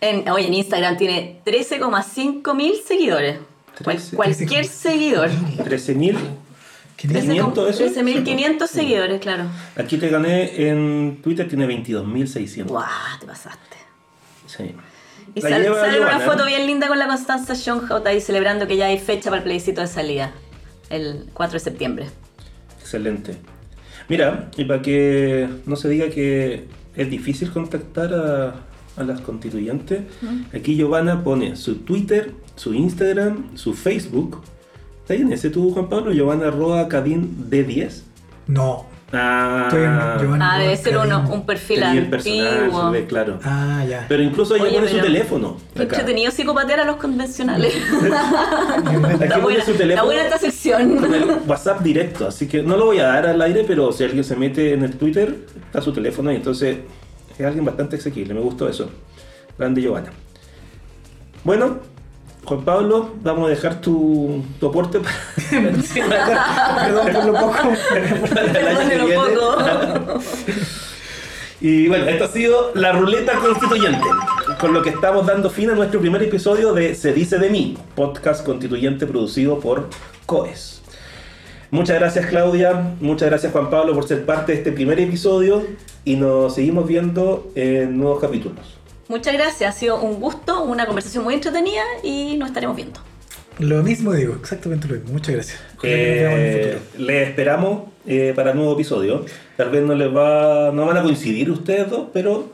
En, 0.00 0.28
oye, 0.30 0.46
en 0.46 0.54
Instagram 0.54 0.96
tiene 0.96 1.40
13,5 1.44 2.54
mil 2.54 2.74
seguidores. 2.86 3.38
Cual- 3.82 3.96
13. 3.96 4.16
cualquier 4.16 4.64
seguidor. 4.66 5.30
13.000. 5.30 6.16
500 6.96 7.70
eso. 7.80 7.84
13.500 8.00 8.66
seguidores, 8.66 9.20
claro. 9.20 9.44
Aquí 9.76 9.96
te 9.96 10.08
gané 10.10 10.68
en 10.68 11.20
Twitter, 11.22 11.48
tiene 11.48 11.66
22.600. 11.66 12.66
Guau, 12.66 12.86
te 13.20 13.26
pasaste. 13.26 13.76
Sí. 14.46 14.74
Y 15.34 15.40
sale, 15.40 15.60
lleva 15.60 15.80
sale 15.80 16.00
una 16.00 16.20
foto 16.20 16.44
bien 16.46 16.66
linda 16.66 16.88
con 16.88 16.98
la 16.98 17.06
Constanza 17.06 17.54
Schoenhout 17.54 18.06
ahí 18.06 18.20
celebrando 18.20 18.66
que 18.66 18.76
ya 18.76 18.86
hay 18.86 18.98
fecha 18.98 19.30
para 19.30 19.38
el 19.38 19.44
plebiscito 19.44 19.80
de 19.80 19.86
salida. 19.86 20.32
El 20.88 21.26
4 21.32 21.54
de 21.54 21.60
septiembre. 21.60 22.06
Excelente. 22.80 23.36
Mira, 24.08 24.50
y 24.56 24.64
para 24.64 24.82
que 24.82 25.48
no 25.66 25.76
se 25.76 25.88
diga 25.88 26.08
que 26.10 26.66
es 26.96 27.10
difícil 27.10 27.52
contactar 27.52 28.12
a, 28.12 28.54
a 28.96 29.04
las 29.04 29.20
constituyentes, 29.20 30.02
aquí 30.52 30.74
Giovanna 30.76 31.22
pone 31.22 31.54
su 31.54 31.76
Twitter, 31.76 32.32
su 32.56 32.74
Instagram, 32.74 33.56
su 33.56 33.74
Facebook. 33.74 34.42
¿Está 35.02 35.14
ahí 35.14 35.20
en 35.20 35.32
ese 35.32 35.50
tú, 35.50 35.72
Juan 35.72 35.88
Pablo? 35.88 36.12
Giovanna 36.12 36.48
arroba 36.48 36.88
Cadín 36.88 37.48
D10. 37.50 38.02
No. 38.48 38.89
Ah, 39.12 39.64
Estoy 39.68 39.82
en 39.82 40.20
Giovanna 40.20 40.54
Ah, 40.54 40.58
debe 40.60 40.76
ser 40.76 40.96
uno, 40.98 41.28
un 41.32 41.44
perfil 41.44 41.80
tenía 41.80 42.00
el 42.00 42.14
antiguo. 42.14 42.90
ve 42.92 43.06
claro. 43.06 43.40
Ah, 43.42 43.84
ya. 43.88 44.04
Pero 44.08 44.22
incluso 44.22 44.54
ella 44.54 44.64
Oye, 44.66 44.74
pone 44.74 44.88
su 44.88 44.98
teléfono. 45.00 45.56
Acá. 45.74 45.82
entretenido 45.82 46.30
psicopatear 46.30 46.80
a 46.80 46.84
los 46.84 46.96
convencionales. 46.96 47.74
Pone 48.84 48.98
buena, 49.42 49.64
su 49.64 49.70
está 49.72 49.78
teléfono. 49.78 50.04
buena 50.06 50.22
esta 50.22 50.38
con 50.38 50.50
sección. 50.50 51.14
el 51.14 51.24
WhatsApp 51.46 51.80
directo, 51.80 52.28
así 52.28 52.46
que 52.46 52.62
no 52.62 52.76
lo 52.76 52.86
voy 52.86 53.00
a 53.00 53.06
dar 53.08 53.26
al 53.26 53.42
aire, 53.42 53.64
pero 53.66 53.90
si 53.92 54.04
alguien 54.04 54.22
se 54.22 54.36
mete 54.36 54.74
en 54.74 54.84
el 54.84 54.96
Twitter, 54.96 55.36
está 55.66 55.80
su 55.82 55.92
teléfono 55.92 56.30
y 56.32 56.36
entonces 56.36 56.78
es 57.36 57.46
alguien 57.46 57.64
bastante 57.64 57.96
asequible, 57.96 58.32
me 58.34 58.40
gustó 58.40 58.68
eso. 58.68 58.90
Grande 59.58 59.82
Giovanna. 59.82 60.10
Bueno, 61.42 61.78
Juan 62.50 62.64
Pablo, 62.64 63.10
vamos 63.22 63.46
a 63.46 63.50
dejar 63.50 63.80
tu, 63.80 64.42
tu 64.58 64.66
aporte 64.66 64.98
para, 64.98 65.14
Perdón 66.84 67.12
por 67.12 67.24
lo 67.26 67.32
poco. 67.34 67.72
viene. 68.96 69.14
poco. 69.14 70.20
Y 71.60 71.86
bueno, 71.86 72.06
esto 72.06 72.24
ha 72.24 72.28
sido 72.28 72.72
la 72.74 72.90
ruleta 72.90 73.34
constituyente, 73.34 74.04
con 74.58 74.72
lo 74.72 74.82
que 74.82 74.90
estamos 74.90 75.28
dando 75.28 75.48
fin 75.48 75.70
a 75.70 75.76
nuestro 75.76 76.00
primer 76.00 76.24
episodio 76.24 76.72
de 76.72 76.96
Se 76.96 77.12
dice 77.12 77.38
de 77.38 77.50
mí, 77.50 77.78
podcast 77.94 78.44
constituyente 78.44 79.06
producido 79.06 79.60
por 79.60 79.88
COES. 80.26 80.82
Muchas 81.70 82.00
gracias 82.00 82.26
Claudia, 82.26 82.96
muchas 83.00 83.28
gracias 83.28 83.52
Juan 83.52 83.70
Pablo 83.70 83.94
por 83.94 84.08
ser 84.08 84.26
parte 84.26 84.50
de 84.50 84.58
este 84.58 84.72
primer 84.72 84.98
episodio 84.98 85.62
y 86.04 86.16
nos 86.16 86.56
seguimos 86.56 86.88
viendo 86.88 87.52
en 87.54 87.96
nuevos 87.96 88.18
capítulos. 88.20 88.79
Muchas 89.10 89.34
gracias, 89.34 89.74
ha 89.74 89.76
sido 89.76 90.00
un 90.00 90.20
gusto, 90.20 90.62
una 90.62 90.86
conversación 90.86 91.24
muy 91.24 91.34
entretenida 91.34 91.82
y 92.04 92.36
nos 92.36 92.50
estaremos 92.50 92.76
viendo. 92.76 93.00
Lo 93.58 93.82
mismo 93.82 94.12
digo, 94.12 94.36
exactamente 94.40 94.86
lo 94.86 94.94
mismo. 94.94 95.14
Muchas 95.14 95.34
gracias. 95.34 95.58
Eh, 95.82 96.78
les 96.96 97.28
esperamos 97.28 97.88
eh, 98.06 98.32
para 98.36 98.54
nuevo 98.54 98.72
episodio. 98.74 99.24
Tal 99.56 99.70
vez 99.70 99.82
no 99.82 99.96
les 99.96 100.14
va, 100.14 100.70
no 100.72 100.86
van 100.86 100.96
a 100.98 101.02
coincidir 101.02 101.50
ustedes 101.50 101.90
dos, 101.90 102.06
pero 102.12 102.52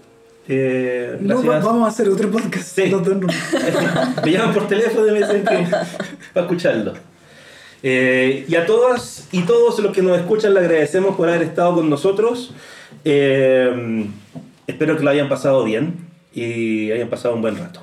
eh, 0.48 1.18
No, 1.20 1.44
va- 1.44 1.58
vamos 1.58 1.84
a 1.84 1.88
hacer 1.88 2.08
otro 2.08 2.30
podcast. 2.30 2.74
Sí. 2.74 2.88
no. 2.90 3.00
me 4.24 4.32
llaman 4.32 4.54
por 4.54 4.66
teléfono 4.66 5.06
y 5.08 5.10
me 5.10 5.18
dicen 5.18 5.44
que 5.44 5.58
para 6.32 6.46
escucharlo. 6.46 6.94
Eh, 7.82 8.46
y 8.48 8.54
a 8.56 8.64
todas 8.64 9.28
y 9.30 9.42
todos 9.42 9.78
los 9.80 9.92
que 9.92 10.00
nos 10.00 10.16
escuchan 10.18 10.54
le 10.54 10.60
agradecemos 10.60 11.16
por 11.16 11.28
haber 11.28 11.42
estado 11.42 11.74
con 11.74 11.90
nosotros. 11.90 12.54
Eh, 13.04 14.06
espero 14.66 14.96
que 14.96 15.04
lo 15.04 15.10
hayan 15.10 15.28
pasado 15.28 15.62
bien 15.62 16.15
y 16.36 16.92
hayan 16.92 17.08
pasado 17.08 17.34
un 17.34 17.40
buen 17.40 17.56
rato. 17.56 17.80